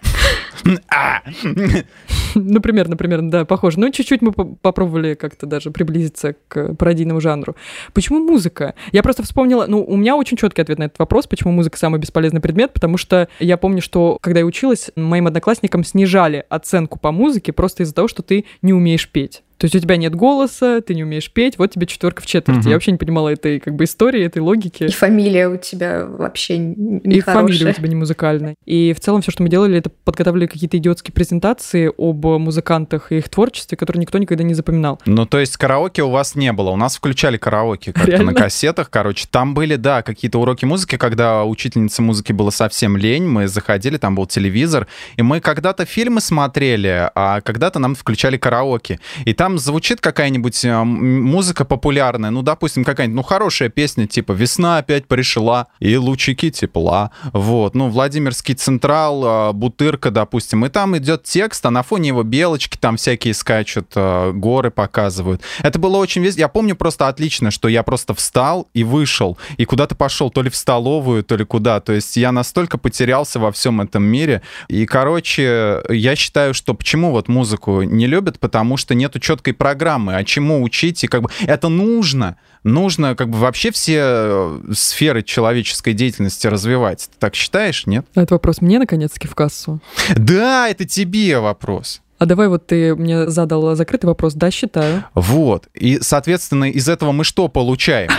А! 0.88 1.20
Например, 2.34 2.88
например, 2.88 3.20
да, 3.22 3.44
похоже. 3.44 3.78
Ну, 3.78 3.90
чуть-чуть 3.90 4.22
мы 4.22 4.32
попробовали 4.32 5.14
как-то 5.14 5.44
даже 5.44 5.70
приблизиться 5.70 6.34
к 6.48 6.74
пародийному 6.74 7.20
жанру. 7.20 7.56
Почему 7.92 8.20
музыка? 8.20 8.74
Я 8.92 9.02
просто 9.02 9.22
вспомнила, 9.22 9.66
ну, 9.68 9.84
у 9.84 9.96
меня 9.96 10.16
очень 10.16 10.38
четкий 10.38 10.62
ответ 10.62 10.78
на 10.78 10.84
этот 10.84 10.98
вопрос, 10.98 11.26
почему 11.26 11.52
музыка 11.52 11.76
самый 11.76 12.00
бесполезный 12.00 12.40
предмет, 12.40 12.72
потому 12.72 12.96
что 12.96 13.28
я 13.38 13.58
помню, 13.58 13.82
что 13.82 14.18
когда 14.22 14.40
я 14.40 14.46
училась, 14.46 14.90
моим 14.96 15.26
одноклассникам 15.26 15.84
снижали 15.84 16.46
оценку 16.48 16.98
по 16.98 17.12
музыке 17.12 17.52
просто 17.52 17.82
из-за 17.82 17.94
того, 17.94 18.08
что 18.08 18.22
ты 18.22 18.46
не 18.62 18.72
умеешь 18.72 19.10
петь. 19.10 19.42
То 19.62 19.66
есть 19.66 19.76
у 19.76 19.78
тебя 19.78 19.96
нет 19.96 20.16
голоса, 20.16 20.80
ты 20.80 20.92
не 20.92 21.04
умеешь 21.04 21.30
петь, 21.30 21.56
вот 21.56 21.70
тебе 21.70 21.86
четверка 21.86 22.20
в 22.20 22.26
четверти. 22.26 22.62
Угу. 22.62 22.68
Я 22.68 22.74
вообще 22.74 22.90
не 22.90 22.98
понимала 22.98 23.28
этой 23.28 23.60
как 23.60 23.76
бы 23.76 23.84
истории, 23.84 24.24
этой 24.24 24.40
логики. 24.40 24.82
И 24.82 24.90
фамилия 24.90 25.46
у 25.46 25.56
тебя 25.56 26.04
вообще 26.04 26.58
не 26.58 26.98
И 26.98 27.20
фамилия 27.20 27.70
у 27.70 27.72
тебя 27.72 27.88
не 27.88 27.94
музыкальная. 27.94 28.56
И 28.64 28.92
в 28.92 28.98
целом 28.98 29.22
все, 29.22 29.30
что 29.30 29.44
мы 29.44 29.48
делали, 29.48 29.78
это 29.78 29.88
подготавливали 29.88 30.48
какие-то 30.48 30.78
идиотские 30.78 31.12
презентации 31.12 31.92
об 31.96 32.26
музыкантах 32.40 33.12
и 33.12 33.18
их 33.18 33.28
творчестве, 33.28 33.78
которые 33.78 34.00
никто 34.00 34.18
никогда 34.18 34.42
не 34.42 34.54
запоминал. 34.54 34.98
Ну, 35.06 35.26
то 35.26 35.38
есть 35.38 35.56
караоке 35.56 36.02
у 36.02 36.10
вас 36.10 36.34
не 36.34 36.52
было. 36.52 36.70
У 36.70 36.76
нас 36.76 36.96
включали 36.96 37.36
караоке 37.36 37.92
как-то 37.92 38.24
на 38.24 38.34
кассетах, 38.34 38.90
короче. 38.90 39.28
Там 39.30 39.54
были, 39.54 39.76
да, 39.76 40.02
какие-то 40.02 40.40
уроки 40.40 40.64
музыки, 40.64 40.96
когда 40.96 41.44
учительница 41.44 42.02
музыки 42.02 42.32
была 42.32 42.50
совсем 42.50 42.96
лень, 42.96 43.28
мы 43.28 43.46
заходили, 43.46 43.96
там 43.96 44.16
был 44.16 44.26
телевизор, 44.26 44.88
и 45.14 45.22
мы 45.22 45.38
когда-то 45.38 45.84
фильмы 45.84 46.20
смотрели, 46.20 47.12
а 47.14 47.40
когда-то 47.42 47.78
нам 47.78 47.94
включали 47.94 48.36
караоке. 48.36 48.98
И 49.24 49.34
там 49.34 49.51
там 49.52 49.58
звучит 49.58 50.00
какая-нибудь 50.00 50.64
э, 50.64 50.82
музыка 50.82 51.66
популярная, 51.66 52.30
ну, 52.30 52.40
допустим, 52.40 52.84
какая-нибудь, 52.84 53.16
ну, 53.16 53.22
хорошая 53.22 53.68
песня, 53.68 54.06
типа 54.06 54.32
«Весна 54.32 54.78
опять 54.78 55.06
пришла» 55.06 55.66
и 55.78 55.94
«Лучики 55.96 56.50
тепла», 56.50 57.10
вот, 57.34 57.74
ну, 57.74 57.90
Владимирский 57.90 58.54
Централ, 58.54 59.50
э, 59.50 59.52
Бутырка, 59.52 60.10
допустим, 60.10 60.64
и 60.64 60.70
там 60.70 60.96
идет 60.96 61.24
текст, 61.24 61.66
а 61.66 61.70
на 61.70 61.82
фоне 61.82 62.08
его 62.08 62.22
белочки 62.22 62.78
там 62.78 62.96
всякие 62.96 63.34
скачут, 63.34 63.92
э, 63.94 64.32
горы 64.32 64.70
показывают. 64.70 65.42
Это 65.62 65.78
было 65.78 65.98
очень 65.98 66.22
весело. 66.22 66.40
Я 66.40 66.48
помню 66.48 66.74
просто 66.74 67.08
отлично, 67.08 67.50
что 67.50 67.68
я 67.68 67.82
просто 67.82 68.14
встал 68.14 68.68
и 68.72 68.84
вышел, 68.84 69.36
и 69.58 69.66
куда-то 69.66 69.94
пошел, 69.94 70.30
то 70.30 70.40
ли 70.40 70.48
в 70.48 70.56
столовую, 70.56 71.24
то 71.24 71.36
ли 71.36 71.44
куда. 71.44 71.80
То 71.80 71.92
есть 71.92 72.16
я 72.16 72.32
настолько 72.32 72.78
потерялся 72.78 73.38
во 73.38 73.52
всем 73.52 73.82
этом 73.82 74.02
мире. 74.02 74.40
И, 74.68 74.86
короче, 74.86 75.82
я 75.90 76.16
считаю, 76.16 76.54
что 76.54 76.72
почему 76.72 77.10
вот 77.10 77.28
музыку 77.28 77.82
не 77.82 78.06
любят, 78.06 78.38
потому 78.38 78.78
что 78.78 78.94
нету 78.94 79.18
четкого 79.18 79.41
четкой 79.42 79.54
программы, 79.54 80.14
а 80.14 80.24
чему 80.24 80.62
учить, 80.62 81.02
и 81.04 81.08
как 81.08 81.22
бы 81.22 81.30
это 81.40 81.68
нужно, 81.68 82.36
нужно 82.62 83.16
как 83.16 83.28
бы 83.28 83.38
вообще 83.38 83.72
все 83.72 83.98
э, 83.98 84.60
сферы 84.72 85.22
человеческой 85.22 85.94
деятельности 85.94 86.46
развивать. 86.46 87.08
Ты 87.12 87.18
так 87.18 87.34
считаешь, 87.34 87.86
нет? 87.86 88.06
Это 88.14 88.34
вопрос 88.34 88.60
мне, 88.60 88.78
наконец-таки, 88.78 89.26
в 89.26 89.34
кассу. 89.34 89.80
Да, 90.16 90.68
это 90.68 90.84
тебе 90.84 91.40
вопрос. 91.40 92.02
А 92.18 92.26
давай 92.26 92.46
вот 92.46 92.68
ты 92.68 92.94
мне 92.94 93.28
задал 93.28 93.74
закрытый 93.74 94.06
вопрос. 94.06 94.34
Да, 94.34 94.52
считаю. 94.52 95.04
Вот. 95.14 95.66
И, 95.74 95.98
соответственно, 96.00 96.70
из 96.70 96.88
этого 96.88 97.10
мы 97.10 97.24
что 97.24 97.48
получаем? 97.48 98.10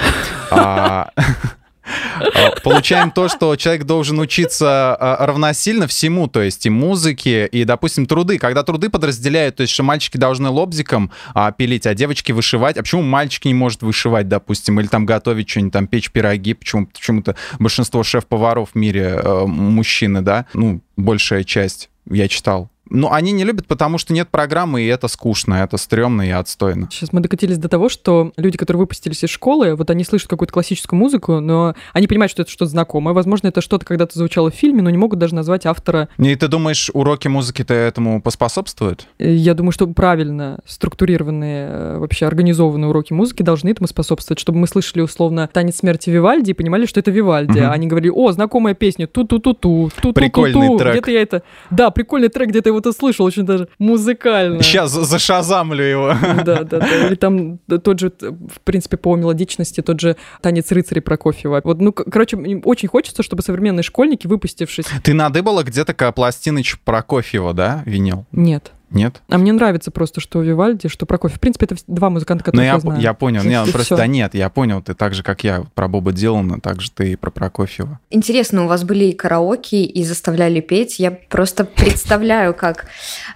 А, 1.86 2.52
получаем 2.64 3.12
то, 3.12 3.28
что 3.28 3.56
человек 3.56 3.84
должен 3.84 4.20
учиться 4.20 4.96
а, 4.96 5.26
равносильно 5.26 5.88
всему, 5.88 6.28
то 6.28 6.42
есть 6.42 6.66
и 6.66 6.70
музыке, 6.70 7.48
и, 7.48 7.64
допустим, 7.64 8.06
труды. 8.06 8.38
Когда 8.38 8.64
труды 8.64 8.90
подразделяют, 8.90 9.58
то 9.58 9.62
есть 9.62 9.74
что 9.74 9.84
мальчики 9.84 10.18
должны 10.18 10.50
лобзиком 10.50 11.12
а, 11.34 11.52
пилить, 11.52 11.86
а 11.86 11.94
девочки 11.94 12.32
вышивать. 12.32 12.78
А 12.78 12.82
почему 12.82 13.02
мальчик 13.02 13.46
не 13.46 13.54
может 13.54 13.82
вышивать, 13.82 14.28
допустим, 14.28 14.80
или 14.80 14.88
там 14.88 15.06
готовить 15.06 15.50
что-нибудь, 15.50 15.74
там 15.74 15.88
печь 15.88 16.12
пироги? 16.12 16.54
Почему, 16.54 16.88
почему-то 16.88 17.36
большинство 17.60 18.04
шеф-поваров 18.04 18.72
в 18.72 18.76
мире 18.76 19.20
э, 19.22 19.46
мужчины, 19.46 20.22
да? 20.22 20.46
Ну, 20.54 20.82
большая 20.96 21.44
часть, 21.44 21.90
я 22.10 22.28
читал 22.28 22.70
Ну, 22.90 23.12
они 23.12 23.32
не 23.32 23.44
любят, 23.44 23.66
потому 23.68 23.98
что 23.98 24.14
нет 24.14 24.30
программы, 24.30 24.82
и 24.82 24.88
это 24.88 25.08
скучно, 25.08 25.56
это 25.56 25.78
стрёмно 25.78 26.22
и 26.24 26.32
отстойно. 26.32 26.90
Сейчас 26.92 27.14
мы 27.14 27.22
докатились 27.22 27.58
до 27.58 27.70
того, 27.70 27.90
что 27.90 28.34
люди, 28.38 28.58
которые 28.58 28.80
выпустились 28.82 29.24
из 29.24 29.30
школы, 29.30 29.76
вот 29.76 29.90
они 29.90 30.04
слышат 30.04 30.28
какую-то 30.30 30.54
классическую 30.54 31.00
музыку, 31.00 31.40
но 31.40 31.76
они 31.94 32.08
понимают, 32.08 32.32
что 32.32 32.42
это 32.42 32.52
что-то 32.52 32.70
знакомое. 32.72 33.14
Возможно, 33.14 33.48
это 33.48 33.62
что-то 33.62 33.86
когда-то 33.86 34.18
звучало 34.18 34.52
в 34.52 34.56
фильме, 34.56 34.82
но 34.82 34.90
не 34.90 34.98
могут 34.98 35.18
даже 35.20 35.34
назвать 35.34 35.66
автора. 35.66 36.10
И 36.18 36.36
ты 36.36 36.48
думаешь, 36.48 36.92
уроки 36.94 37.28
музыки-то 37.28 37.74
этому 37.74 38.22
поспособствуют? 38.22 39.08
Э, 39.18 39.34
Я 39.34 39.54
думаю, 39.54 39.72
что 39.72 39.88
правильно 39.88 40.60
структурированные, 40.66 41.68
э, 41.70 41.98
вообще 42.00 42.26
организованные 42.26 42.90
уроки 42.90 43.14
музыки 43.14 43.44
должны 43.44 43.70
этому 43.70 43.88
способствовать, 43.88 44.40
чтобы 44.40 44.60
мы 44.60 44.68
слышали 44.68 45.02
условно 45.02 45.50
«Танец 45.52 45.78
смерти 45.78 46.10
Вивальди» 46.10 46.52
и 46.52 46.54
понимали, 46.54 46.86
что 46.86 47.00
это 47.00 47.12
Вивальди. 47.12 47.60
А 47.60 47.72
Они 47.72 47.88
говорили, 47.88 48.12
о, 48.14 48.32
знакомая 48.32 48.74
песня, 48.76 49.08
ту-ту-ту-ту, 49.08 49.54
ту-ту-ту-ту. 49.54 50.14
Прикольный 50.14 50.78
трек. 50.78 50.92
Где-то 50.94 51.12
я 51.12 51.22
это... 51.22 51.44
Да, 51.72 51.90
прикольный 51.90 52.30
трек, 52.30 52.50
где-то 52.50 52.73
его 52.74 52.90
услышал, 52.90 53.26
очень 53.26 53.44
даже 53.46 53.68
музыкально. 53.80 54.62
Сейчас 54.64 54.92
зашазамлю 54.92 55.84
его. 55.84 56.14
Да, 56.44 56.64
да, 56.64 56.80
да. 56.80 57.08
Или 57.08 57.16
там 57.16 57.58
тот 57.60 58.00
же, 58.00 58.12
в 58.20 58.62
принципе, 58.64 58.98
по 58.98 59.16
мелодичности, 59.16 59.82
тот 59.82 60.00
же 60.00 60.16
танец 60.42 60.72
рыцарей 60.72 61.02
Прокофьева. 61.02 61.62
Вот, 61.64 61.82
ну, 61.82 61.92
короче, 61.94 62.38
очень 62.64 62.88
хочется, 62.88 63.24
чтобы 63.24 63.42
современные 63.44 63.84
школьники, 63.84 64.28
выпустившись... 64.28 64.86
Ты 65.04 65.14
надыбала 65.14 65.64
где-то 65.64 65.94
пластиныч 66.12 66.80
Прокофьева, 66.84 67.54
да, 67.54 67.84
винил? 67.86 68.26
Нет. 68.32 68.72
Нет? 68.94 69.22
А 69.28 69.38
мне 69.38 69.52
нравится 69.52 69.92
просто, 69.92 70.22
что 70.22 70.42
Вивальди, 70.42 70.88
что 70.88 71.06
Прокофьев. 71.06 71.38
В 71.38 71.40
принципе, 71.42 71.66
это 71.66 71.76
два 71.88 72.10
музыканта, 72.10 72.44
Ну, 72.46 72.52
которых 72.52 72.66
я, 72.66 72.74
я, 72.74 72.80
знаю. 72.80 73.02
я 73.02 73.14
понял. 73.14 73.44
Не, 73.44 73.68
И 73.68 73.72
просто 73.72 73.98
да 73.98 74.08
нет, 74.08 74.36
я 74.36 74.50
понял, 74.50 74.82
ты 74.82 74.94
так 74.94 75.14
же, 75.14 75.24
как 75.24 75.44
я, 75.44 75.64
про 75.74 75.88
Боба 75.88 76.12
Дилана, 76.12 76.60
так 76.60 76.82
же 76.82 76.92
ты 76.92 77.14
и 77.14 77.16
про 77.16 77.32
Прокофьева. 77.32 78.00
Интересно, 78.10 78.66
у 78.66 78.68
вас 78.68 78.84
были 78.84 79.06
и 79.06 79.14
караоке, 79.14 79.84
и 79.84 80.04
заставляли 80.04 80.62
петь. 80.62 81.00
Я 81.00 81.12
просто 81.12 81.66
представляю, 81.66 82.54
как... 82.54 82.86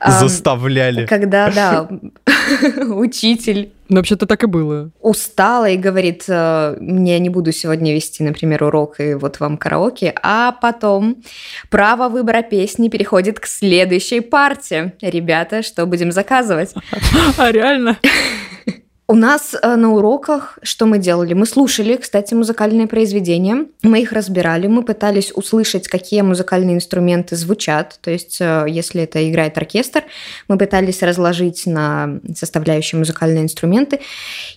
Заставляли. 0.06 1.06
Когда, 1.06 1.52
да, 1.52 1.89
учитель 2.93 3.72
Ну, 3.89 3.97
вообще-то 3.97 4.26
так 4.26 4.43
и 4.43 4.47
было. 4.47 4.91
устала 5.02 5.69
и 5.69 5.78
говорит, 5.78 6.26
э, 6.28 6.78
мне 6.80 7.19
не 7.19 7.30
буду 7.30 7.52
сегодня 7.52 7.93
вести, 7.93 8.23
например, 8.23 8.63
урок, 8.63 9.00
и 9.00 9.13
вот 9.13 9.39
вам 9.39 9.58
караоке, 9.58 10.13
а 10.21 10.52
потом 10.52 11.23
право 11.69 12.10
выбора 12.10 12.41
песни 12.41 12.89
переходит 12.89 13.39
к 13.39 13.45
следующей 13.45 14.19
партии. 14.19 14.93
Ребята, 15.02 15.63
что 15.63 15.86
будем 15.86 16.12
заказывать? 16.12 16.73
А, 17.38 17.52
реально? 17.52 17.97
У 19.10 19.15
нас 19.15 19.56
э, 19.56 19.76
на 19.76 19.93
уроках 19.93 20.60
что 20.63 20.86
мы 20.86 20.98
делали? 20.98 21.34
Мы 21.34 21.46
слушали, 21.46 21.96
кстати, 21.96 22.34
музыкальные 22.34 22.88
произведения, 22.88 23.67
мы 23.82 24.02
их 24.02 24.12
разбирали, 24.12 24.67
мы 24.67 24.84
пытались 24.84 25.32
услышать, 25.34 25.88
какие 25.88 26.22
музыкальные 26.22 26.76
инструменты 26.76 27.38
звучат. 27.38 28.00
То 28.02 28.12
есть, 28.12 28.41
э, 28.41 28.65
если 28.67 29.04
это 29.04 29.30
играет 29.30 29.58
оркестр, 29.58 30.04
мы 30.50 30.58
пытались 30.58 31.02
разложить 31.04 31.65
на 31.65 32.20
составляющие 32.36 33.00
музыкальные 33.00 33.43
инструменты. 33.43 34.02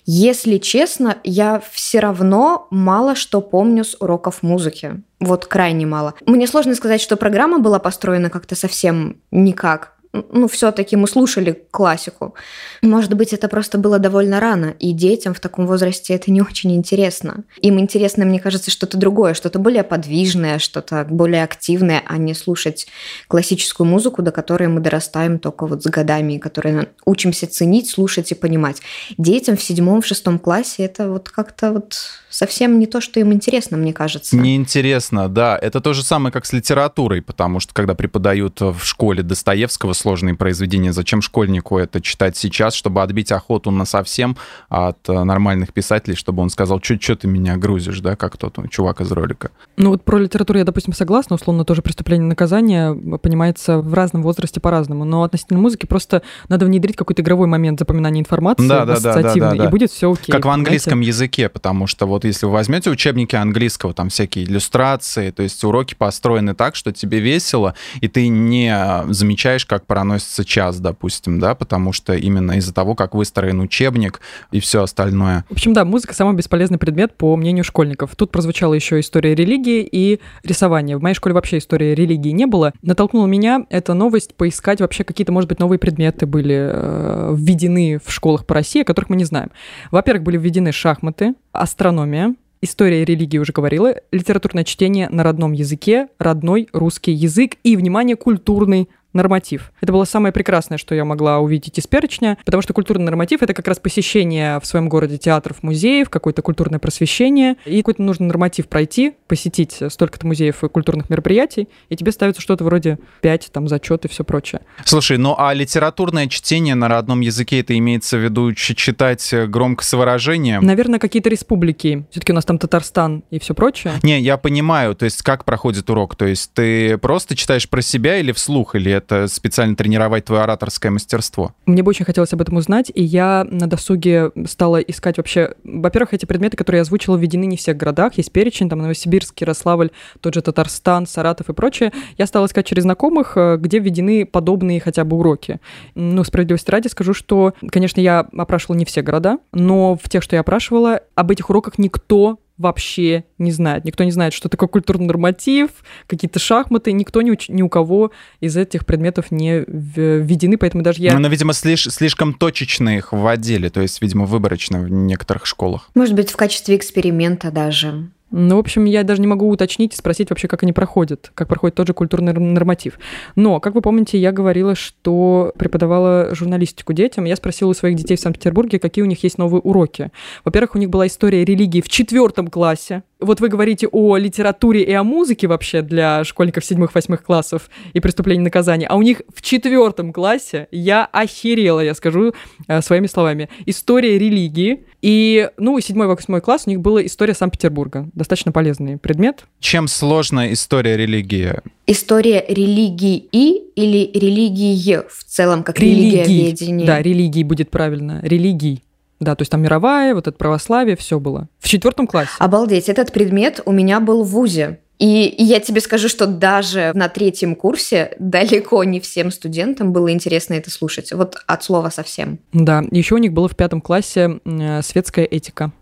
Если 0.05 0.59
честно, 0.59 1.19
я 1.23 1.63
все 1.71 2.01
равно 2.01 2.67
мало 2.71 3.15
что 3.15 3.41
помню 3.41 3.85
с 3.85 3.97
уроков 4.01 4.43
музыки. 4.43 5.01
Вот 5.21 5.47
крайне 5.47 5.87
мало. 5.87 6.15
Мне 6.27 6.49
сложно 6.49 6.75
сказать, 6.75 7.01
что 7.01 7.17
программа 7.17 7.61
была 7.61 7.79
построена 7.79 8.31
как-то 8.31 8.57
совсем 8.57 9.21
никак. 9.31 10.00
Ну, 10.12 10.49
все-таки 10.49 10.96
мы 10.96 11.07
слушали 11.07 11.62
классику. 11.70 12.35
Может 12.83 13.14
быть, 13.14 13.33
это 13.33 13.46
просто 13.49 13.79
было 13.79 14.01
довольно 14.01 14.40
рано, 14.40 14.75
и 14.79 14.92
детям 14.92 15.35
в 15.35 15.40
таком 15.40 15.68
возрасте 15.68 16.14
это 16.14 16.33
не 16.33 16.42
очень 16.42 16.75
интересно. 16.75 17.44
Им 17.61 17.79
интересно, 17.79 18.25
мне 18.25 18.40
кажется, 18.40 18.73
что-то 18.73 18.96
другое, 18.96 19.35
что-то 19.35 19.61
более 19.61 19.85
подвижное, 19.85 20.59
что-то 20.59 21.07
более 21.09 21.44
активное, 21.44 22.03
а 22.07 22.16
не 22.18 22.35
слушать 22.35 22.88
классическую 23.29 23.87
музыку, 23.87 24.23
до 24.23 24.33
которой 24.33 24.68
мы 24.68 24.81
дорастаем 24.81 25.38
только 25.38 25.66
вот 25.66 25.85
с 25.85 25.87
годами, 25.87 26.40
на- 26.64 26.87
учимся 27.05 27.46
ценить, 27.46 27.88
слушать 27.88 28.33
и 28.33 28.35
понимать. 28.35 28.83
Детям 29.16 29.57
в 29.57 29.62
седьмом, 29.62 30.03
в 30.03 30.07
шестом 30.07 30.40
классе 30.40 30.85
это 30.85 31.09
вот 31.09 31.29
как-то 31.29 31.70
вот 31.70 31.96
совсем 32.31 32.79
не 32.79 32.87
то, 32.87 33.01
что 33.01 33.20
им 33.20 33.33
интересно, 33.33 33.77
мне 33.77 33.92
кажется. 33.92 34.37
Неинтересно, 34.37 35.29
да. 35.29 35.59
Это 35.61 35.81
то 35.81 35.92
же 35.92 36.03
самое, 36.03 36.33
как 36.33 36.46
с 36.46 36.53
литературой, 36.53 37.23
потому 37.23 37.61
что 37.61 37.75
когда 37.75 37.94
преподают 37.94 38.61
в 38.61 38.81
школе 38.83 39.23
Достоевского 39.23 39.92
сложные 40.01 40.35
произведения, 40.35 40.93
зачем 40.93 41.23
школьнику 41.23 41.79
это 41.79 42.01
читать 42.01 42.37
сейчас, 42.37 42.75
чтобы 42.75 43.03
отбить 43.03 43.33
охоту 43.33 43.71
на 43.71 43.85
совсем 43.85 44.37
от 44.69 45.09
э, 45.09 45.25
нормальных 45.25 45.73
писателей, 45.73 46.17
чтобы 46.17 46.43
он 46.43 46.51
сказал, 46.51 46.81
что 46.83 47.17
ты 47.17 47.29
меня 47.29 47.57
грузишь, 47.57 48.01
да, 48.01 48.17
как 48.17 48.37
тот 48.37 48.59
чувак 48.71 49.01
из 49.01 49.13
ролика. 49.13 49.51
Ну 49.77 49.91
вот 49.91 50.05
про 50.05 50.19
литературу 50.19 50.59
я, 50.59 50.65
допустим, 50.65 50.93
согласна, 50.93 51.37
условно 51.37 51.65
тоже 51.65 51.83
преступление 51.83 52.27
и 52.27 52.29
наказание 52.29 52.95
понимается 53.19 53.79
в 53.79 53.95
разном 53.95 54.23
возрасте 54.23 54.61
по-разному, 54.61 55.05
но 55.05 55.23
относительно 55.23 55.61
музыки 55.61 55.87
просто 55.87 56.23
надо 56.49 56.67
внедрить 56.67 56.97
какой-то 56.97 57.23
игровой 57.23 57.47
момент 57.47 57.79
запоминания 57.79 58.21
информации, 58.21 58.67
Да, 58.67 58.85
да, 58.85 58.95
да, 58.95 59.01
да, 59.01 59.11
ассоциативный, 59.11 59.59
да, 59.59 59.65
да. 59.65 59.65
и 59.67 59.69
будет 59.69 59.91
все 59.91 60.13
окей. 60.13 60.33
Как 60.33 60.45
в 60.45 60.49
английском 60.49 61.01
языке, 61.01 61.49
потому 61.49 61.87
что 61.87 62.07
вот 62.07 62.25
если 62.25 62.47
вы 62.47 62.53
возьмете 62.53 62.91
учебники 62.91 63.37
английского, 63.37 63.95
там 63.95 64.09
всякие 64.09 64.45
иллюстрации, 64.45 65.31
то 65.31 65.43
есть 65.43 65.63
уроки 65.65 65.95
построены 65.95 66.55
так, 66.55 66.77
что 66.77 66.93
тебе 66.93 67.21
весело, 67.21 67.75
и 68.01 68.09
ты 68.09 68.29
не 68.29 68.73
э, 68.73 69.13
замечаешь, 69.13 69.67
как 69.67 69.87
проносится 69.90 70.44
час, 70.44 70.79
допустим, 70.79 71.40
да, 71.40 71.57
потому 71.57 71.92
что 71.92 72.14
именно 72.14 72.53
из-за 72.53 72.72
того, 72.72 72.94
как 72.94 73.16
выстроен 73.16 73.59
учебник 73.59 74.20
и 74.53 74.61
все 74.61 74.85
остальное. 74.85 75.44
В 75.48 75.55
общем, 75.55 75.72
да, 75.72 75.85
музыка 75.85 76.14
самый 76.14 76.37
бесполезный 76.37 76.79
предмет, 76.79 77.16
по 77.16 77.35
мнению 77.35 77.64
школьников. 77.64 78.14
Тут 78.14 78.31
прозвучала 78.31 78.74
еще 78.74 79.00
история 79.00 79.35
религии 79.35 79.83
и 79.83 80.20
рисования. 80.44 80.96
В 80.96 81.03
моей 81.03 81.16
школе 81.16 81.35
вообще 81.35 81.59
истории 81.59 81.92
религии 81.96 82.31
не 82.31 82.46
было. 82.46 82.72
Натолкнула 82.83 83.26
меня 83.26 83.66
эта 83.68 83.92
новость 83.94 84.37
поискать 84.37 84.81
вообще 84.81 85.03
какие-то, 85.03 85.33
может 85.33 85.48
быть, 85.48 85.59
новые 85.59 85.81
предметы 85.81 86.24
были 86.24 86.70
э, 86.72 87.35
введены 87.37 87.98
в 87.98 88.12
школах 88.12 88.46
по 88.46 88.55
России, 88.55 88.83
о 88.83 88.85
которых 88.85 89.11
мы 89.11 89.16
не 89.16 89.24
знаем. 89.24 89.50
Во-первых, 89.90 90.22
были 90.22 90.37
введены 90.38 90.70
шахматы, 90.70 91.35
астрономия, 91.50 92.37
История 92.62 93.07
религии 93.07 93.38
уже 93.38 93.55
говорила, 93.55 93.94
литературное 94.12 94.64
чтение 94.64 95.09
на 95.09 95.22
родном 95.22 95.53
языке, 95.53 96.09
родной 96.18 96.68
русский 96.74 97.12
язык 97.12 97.53
и, 97.64 97.74
внимание, 97.74 98.16
культурный 98.16 98.90
норматив. 99.12 99.73
Это 99.81 99.92
было 99.92 100.05
самое 100.05 100.33
прекрасное, 100.33 100.79
что 100.79 100.94
я 100.94 101.05
могла 101.05 101.38
увидеть 101.38 101.79
из 101.79 101.87
перечня, 101.87 102.38
потому 102.44 102.62
что 102.62 102.73
культурный 102.73 103.05
норматив— 103.05 103.42
это 103.42 103.55
как 103.55 103.66
раз 103.68 103.79
посещение 103.79 104.61
в 104.61 104.66
своем 104.66 104.88
городе 104.88 105.18
театров, 105.18 105.62
музеев, 105.62 106.11
какое-то 106.11 106.42
культурное 106.42 106.79
просвещение, 106.79 107.57
и 107.64 107.79
какой-то 107.79 108.03
нужно 108.03 108.27
норматив 108.27 108.68
пройти, 108.68 109.14
посетить 109.27 109.79
столько-то 109.88 110.27
музеев 110.27 110.62
и 110.62 110.68
культурных 110.68 111.11
мероприятий, 111.11 111.68
и 111.88 111.96
тебе 111.96 112.12
ставится 112.12 112.40
что-то 112.40 112.64
вроде 112.64 112.99
5, 113.23 113.51
там, 113.53 113.68
зачет 113.68 114.05
и 114.05 114.09
все 114.09 114.25
прочее. 114.25 114.62
Слушай, 114.85 115.18
ну 115.18 115.35
а 115.38 115.53
литературное 115.55 116.27
чтение 116.29 116.75
на 116.75 116.88
родном 116.88 117.20
языке, 117.20 117.61
это 117.61 117.77
имеется 117.77 118.16
в 118.16 118.20
виду 118.20 118.53
читать 118.55 119.33
э, 119.33 119.46
громко 119.46 119.85
с 119.85 119.92
выражением? 119.92 120.62
Наверное, 120.62 120.99
какие-то 120.99 121.29
республики. 121.29 122.07
Все-таки 122.11 122.33
у 122.33 122.35
нас 122.35 122.44
там 122.44 122.59
Татарстан 122.59 123.25
и 123.31 123.38
все 123.38 123.55
прочее. 123.55 123.94
Не, 124.03 124.20
я 124.20 124.37
понимаю, 124.37 124.94
то 124.94 125.05
есть 125.05 125.23
как 125.23 125.44
проходит 125.44 125.90
урок, 125.90 126.16
то 126.16 126.27
есть 126.27 126.53
ты 126.55 126.99
просто 126.99 127.37
читаешь 127.37 127.68
про 127.68 127.83
себя 127.83 128.18
или 128.18 128.33
вслух, 128.33 128.75
или 128.75 129.00
это 129.01 129.27
специально 129.29 129.75
тренировать 129.75 130.25
твое 130.25 130.43
ораторское 130.43 130.91
мастерство? 130.91 131.55
Мне 131.67 131.83
бы 131.83 131.91
очень 131.91 132.05
хотелось 132.05 132.33
об 132.33 132.41
этом 132.41 132.57
узнать, 132.57 132.91
и 132.95 133.03
я 133.03 133.47
на 133.51 133.67
досуге 133.67 134.31
стала 134.47 134.79
искать 134.79 135.17
вообще... 135.17 135.55
Во-первых, 135.65 136.15
эти 136.15 136.27
предметы, 136.27 136.57
которые 136.57 136.79
я 136.79 136.83
озвучила, 136.83 137.17
введены 137.17 137.45
не 137.45 137.57
в 137.57 137.61
всех 137.61 137.77
городах. 137.77 138.15
Есть 138.15 138.33
перечень, 138.33 138.69
там 138.69 138.81
Новосибирск, 138.81 139.41
Ярославль, 139.41 139.91
тот 140.21 140.35
же 140.35 140.43
Татарстан, 140.43 141.07
Саратов 141.07 141.49
и 141.49 141.53
прочее. 141.53 141.93
Я 142.19 142.27
стала 142.27 142.47
искать 142.47 142.67
через 142.67 142.83
знакомых, 142.83 143.37
э, 143.37 143.57
где 143.59 143.79
введены 143.79 144.27
подобные 144.27 144.81
хотя 144.81 145.05
бы 145.05 145.17
уроки. 145.17 145.61
Ну, 145.95 146.25
справедливости 146.25 146.71
ради 146.71 146.89
скажу, 146.89 147.15
что, 147.15 147.55
конечно, 147.71 148.01
я 148.01 148.21
опрашивала 148.37 148.77
не 148.77 148.85
все 148.85 149.03
города, 149.03 149.39
но 149.53 149.97
в 149.97 150.09
тех, 150.09 150.23
что 150.23 150.37
я 150.37 150.41
опрашивала, 150.41 151.01
об 151.15 151.31
этих 151.31 151.51
уроках 151.51 151.79
никто 151.79 152.39
вообще 152.61 153.25
не 153.38 153.51
знает. 153.53 153.85
Никто 153.85 154.05
не 154.05 154.11
знает, 154.11 154.35
что 154.35 154.49
такое 154.49 154.68
культурный 154.68 155.07
норматив, 155.07 155.70
какие-то 156.07 156.38
шахматы. 156.38 156.92
Никто 156.92 157.23
ни 157.23 157.31
ни 157.51 157.62
у 157.62 157.68
кого 157.68 158.12
из 158.40 158.57
этих 158.57 158.85
предметов 158.85 159.31
не 159.31 159.64
введены, 159.66 160.59
поэтому 160.59 160.83
даже 160.83 161.01
я... 161.03 161.14
Ну, 161.14 161.20
но, 161.20 161.29
видимо, 161.29 161.53
слиш- 161.53 161.90
слишком 161.90 162.35
точечно 162.35 162.96
их 162.96 163.12
вводили, 163.12 163.68
то 163.68 163.81
есть, 163.81 164.03
видимо, 164.03 164.27
выборочно 164.27 164.81
в 164.81 164.90
некоторых 164.90 165.46
школах. 165.46 165.90
Может 165.94 166.14
быть, 166.14 166.31
в 166.31 166.37
качестве 166.37 166.77
эксперимента 166.77 167.51
даже. 167.51 168.11
Ну, 168.31 168.57
в 168.57 168.59
общем, 168.61 168.85
я 168.85 169.03
даже 169.03 169.21
не 169.21 169.27
могу 169.27 169.49
уточнить 169.49 169.95
и 169.95 169.97
спросить 169.97 170.31
вообще, 170.31 170.47
как 170.47 170.62
они 170.62 170.73
проходят, 170.73 171.33
как 171.35 171.49
проходит 171.49 171.75
тот 171.75 171.88
же 171.88 171.95
культурный 171.95 172.33
норматив. 172.33 172.99
Но, 173.35 173.59
как 173.59 173.75
вы 173.75 173.83
помните, 173.83 174.19
я 174.19 174.31
говорила, 174.31 174.77
что 174.77 175.53
преподавала 175.59 176.33
журналистику 176.33 176.93
детям. 176.93 177.25
Я 177.25 177.35
спросила 177.35 177.71
у 177.71 177.75
своих 177.75 177.97
детей 177.97 178.16
в 178.16 178.21
Санкт-Петербурге, 178.21 178.79
какие 178.79 179.03
у 179.03 179.09
них 179.09 179.23
есть 179.25 179.38
новые 179.38 179.61
уроки. 179.61 180.12
Во-первых, 180.45 180.77
у 180.77 180.79
них 180.79 180.90
была 180.90 181.09
история 181.09 181.45
религии 181.45 181.81
в 181.81 181.88
четвертом 181.88 182.49
классе. 182.49 183.03
Вот 183.20 183.40
вы 183.40 183.48
говорите 183.48 183.87
о 183.88 184.16
литературе 184.16 184.83
и 184.83 184.92
о 184.92 185.04
музыке 185.04 185.46
вообще 185.46 185.83
для 185.83 186.24
школьников 186.24 186.64
седьмых-восьмых 186.64 187.22
классов 187.22 187.70
и 187.92 188.00
преступления 188.00 188.40
и 188.40 188.44
наказания, 188.44 188.87
а 188.87 188.96
у 188.96 189.02
них 189.02 189.22
в 189.35 189.42
четвертом 189.42 190.12
классе 190.12 190.68
я 190.70 191.04
охерела, 191.06 191.80
я 191.80 191.94
скажу 191.94 192.33
э, 192.68 192.83
своими 192.83 193.06
словами, 193.06 193.48
история 193.66 194.18
религии, 194.18 194.85
и, 195.02 195.48
ну, 195.56 195.80
седьмой-восьмой 195.80 196.40
класс 196.40 196.64
у 196.66 196.70
них 196.70 196.80
была 196.80 197.04
история 197.04 197.35
Санкт-Петербурга. 197.35 198.09
Достаточно 198.14 198.52
полезный 198.52 198.98
предмет. 198.98 199.44
Чем 199.59 199.88
сложная 199.88 200.52
история 200.52 200.96
религии? 200.96 201.54
История 201.87 202.44
религии 202.48 203.16
или 203.33 204.11
религии 204.12 205.00
в 205.09 205.24
целом, 205.24 205.62
как 205.62 205.78
религия 205.78 206.24
религиоведение? 206.24 206.87
Да, 206.87 207.00
религии 207.00 207.42
будет 207.42 207.70
правильно. 207.70 208.20
Религий. 208.22 208.83
Да, 209.20 209.37
то 209.37 209.42
есть 209.42 209.52
там 209.52 209.62
мировая, 209.62 210.14
вот 210.14 210.26
это 210.26 210.37
православие, 210.37 210.96
все 210.96 211.20
было. 211.20 211.48
В 211.59 211.68
четвертом 211.68 212.06
классе. 212.06 212.30
Обалдеть, 212.38 212.88
этот 212.88 213.12
предмет 213.12 213.61
у 213.66 213.72
меня 213.72 214.00
был 214.00 214.24
в 214.24 214.30
ВУЗе. 214.30 214.80
И, 214.98 215.35
я 215.38 215.61
тебе 215.61 215.80
скажу, 215.80 216.09
что 216.09 216.26
даже 216.26 216.92
на 216.94 217.09
третьем 217.09 217.54
курсе 217.54 218.14
далеко 218.18 218.85
не 218.85 219.00
всем 219.00 219.30
студентам 219.30 219.92
было 219.92 220.12
интересно 220.12 220.54
это 220.54 220.70
слушать. 220.70 221.12
Вот 221.12 221.37
от 221.46 221.64
слова 221.64 221.88
совсем. 221.88 222.38
Да, 222.52 222.85
еще 222.90 223.14
у 223.14 223.18
них 223.18 223.33
было 223.33 223.48
в 223.48 223.56
пятом 223.56 223.80
классе 223.80 224.40
э, 224.44 224.83
светская 224.83 225.24
этика. 225.24 225.72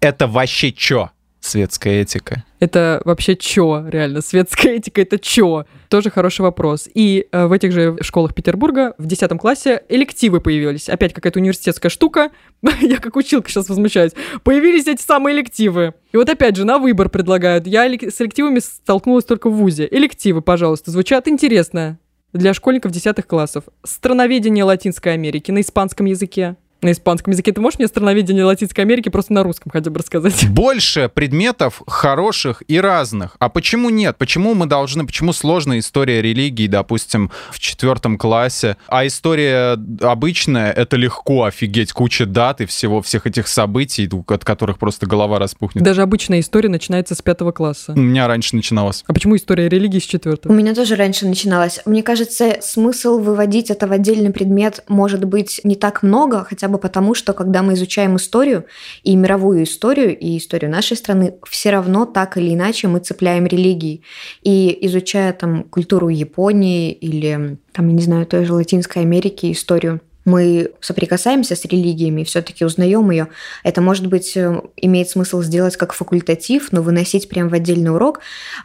Это 0.00 0.26
вообще 0.26 0.72
чё? 0.72 1.10
Светская 1.48 2.02
этика. 2.02 2.44
Это 2.60 3.00
вообще 3.06 3.34
чё, 3.34 3.86
реально? 3.88 4.20
Светская 4.20 4.74
этика— 4.74 5.00
это 5.02 5.18
чё? 5.18 5.64
Тоже 5.88 6.10
хороший 6.10 6.42
вопрос. 6.42 6.88
И 6.92 7.26
э, 7.32 7.46
в 7.46 7.52
этих 7.52 7.72
же 7.72 7.96
школах 8.02 8.34
Петербурга 8.34 8.94
в 8.98 9.06
10 9.06 9.30
классе 9.38 9.82
элективы 9.88 10.42
появились. 10.42 10.90
Опять 10.90 11.14
какая-то 11.14 11.38
университетская 11.38 11.88
штука. 11.88 12.32
Я 12.82 12.98
как 12.98 13.16
училка 13.16 13.48
сейчас 13.48 13.70
возмущаюсь. 13.70 14.12
Появились 14.42 14.86
эти 14.86 15.00
самые 15.00 15.36
элективы. 15.36 15.94
И 16.12 16.18
вот 16.18 16.28
опять 16.28 16.56
же 16.56 16.66
на 16.66 16.78
выбор 16.78 17.08
предлагают. 17.08 17.66
Я 17.66 17.86
с 17.86 18.20
элективами 18.20 18.58
столкнулась 18.58 19.24
только 19.24 19.48
в 19.48 19.54
ВУЗе. 19.54 19.88
Элективы, 19.90 20.42
пожалуйста, 20.42 20.90
звучат 20.90 21.28
интересно 21.28 21.98
для 22.34 22.52
школьников 22.52 22.92
10 22.92 23.24
классов. 23.26 23.64
Страноведение 23.84 24.64
Латинской 24.64 25.14
Америки 25.14 25.50
на 25.50 25.62
испанском 25.62 26.04
языке 26.04 26.56
на 26.82 26.92
испанском 26.92 27.32
языке. 27.32 27.52
Ты 27.52 27.60
можешь 27.60 27.78
мне 27.78 27.88
страноведение 27.88 28.44
Латинской 28.44 28.84
Америки 28.84 29.08
просто 29.08 29.32
на 29.32 29.42
русском 29.42 29.70
хотя 29.72 29.90
бы 29.90 29.98
рассказать? 29.98 30.48
Больше 30.50 31.10
предметов 31.12 31.82
хороших 31.86 32.62
и 32.68 32.80
разных. 32.80 33.36
А 33.38 33.48
почему 33.48 33.90
нет? 33.90 34.16
Почему 34.16 34.54
мы 34.54 34.66
должны, 34.66 35.04
почему 35.04 35.32
сложная 35.32 35.80
история 35.80 36.22
религии, 36.22 36.66
допустим, 36.66 37.30
в 37.50 37.58
четвертом 37.58 38.16
классе, 38.16 38.76
а 38.88 39.06
история 39.06 39.78
обычная, 40.00 40.72
это 40.72 40.96
легко, 40.96 41.44
офигеть, 41.44 41.92
куча 41.92 42.26
дат 42.26 42.60
и 42.60 42.66
всего, 42.66 43.02
всех 43.02 43.26
этих 43.26 43.48
событий, 43.48 44.08
от 44.26 44.44
которых 44.44 44.78
просто 44.78 45.06
голова 45.06 45.38
распухнет. 45.38 45.82
Даже 45.82 46.02
обычная 46.02 46.40
история 46.40 46.68
начинается 46.68 47.14
с 47.14 47.22
пятого 47.22 47.52
класса. 47.52 47.92
У 47.96 48.00
меня 48.00 48.28
раньше 48.28 48.54
начиналась. 48.54 49.04
А 49.06 49.12
почему 49.12 49.36
история 49.36 49.68
религии 49.68 49.98
с 49.98 50.04
четвертого? 50.04 50.52
У 50.52 50.54
меня 50.54 50.74
тоже 50.74 50.94
раньше 50.94 51.26
начиналась. 51.26 51.80
Мне 51.86 52.02
кажется, 52.02 52.58
смысл 52.60 53.18
выводить 53.18 53.70
это 53.70 53.86
в 53.86 53.92
отдельный 53.92 54.30
предмет 54.30 54.84
может 54.88 55.24
быть 55.24 55.60
не 55.64 55.74
так 55.74 56.02
много, 56.02 56.44
хотя 56.44 56.67
бы 56.70 56.78
потому, 56.78 57.14
что 57.14 57.32
когда 57.32 57.62
мы 57.62 57.74
изучаем 57.74 58.16
историю, 58.16 58.64
и 59.02 59.16
мировую 59.16 59.64
историю, 59.64 60.16
и 60.18 60.38
историю 60.38 60.70
нашей 60.70 60.96
страны, 60.96 61.34
все 61.48 61.70
равно 61.70 62.06
так 62.06 62.36
или 62.36 62.54
иначе 62.54 62.88
мы 62.88 63.00
цепляем 63.00 63.46
религии. 63.46 64.02
И 64.42 64.76
изучая 64.82 65.32
там 65.32 65.64
культуру 65.64 66.08
Японии 66.08 66.92
или, 66.92 67.58
там, 67.72 67.88
я 67.88 67.94
не 67.94 68.02
знаю, 68.02 68.26
той 68.26 68.44
же 68.44 68.54
Латинской 68.54 69.02
Америки, 69.02 69.52
историю, 69.52 70.00
мы 70.28 70.72
соприкасаемся 70.80 71.56
с 71.56 71.64
религиями, 71.64 72.22
все-таки 72.22 72.64
узнаем 72.64 73.10
ее, 73.10 73.28
это, 73.64 73.80
может 73.80 74.06
быть, 74.06 74.36
э, 74.36 74.60
имеет 74.76 75.08
смысл 75.08 75.42
сделать 75.42 75.76
как 75.76 75.92
факультатив, 75.92 76.70
но 76.70 76.82
выносить 76.82 77.28
прямо 77.28 77.48
в 77.48 77.54
отдельный 77.54 77.90
урок. 77.90 78.20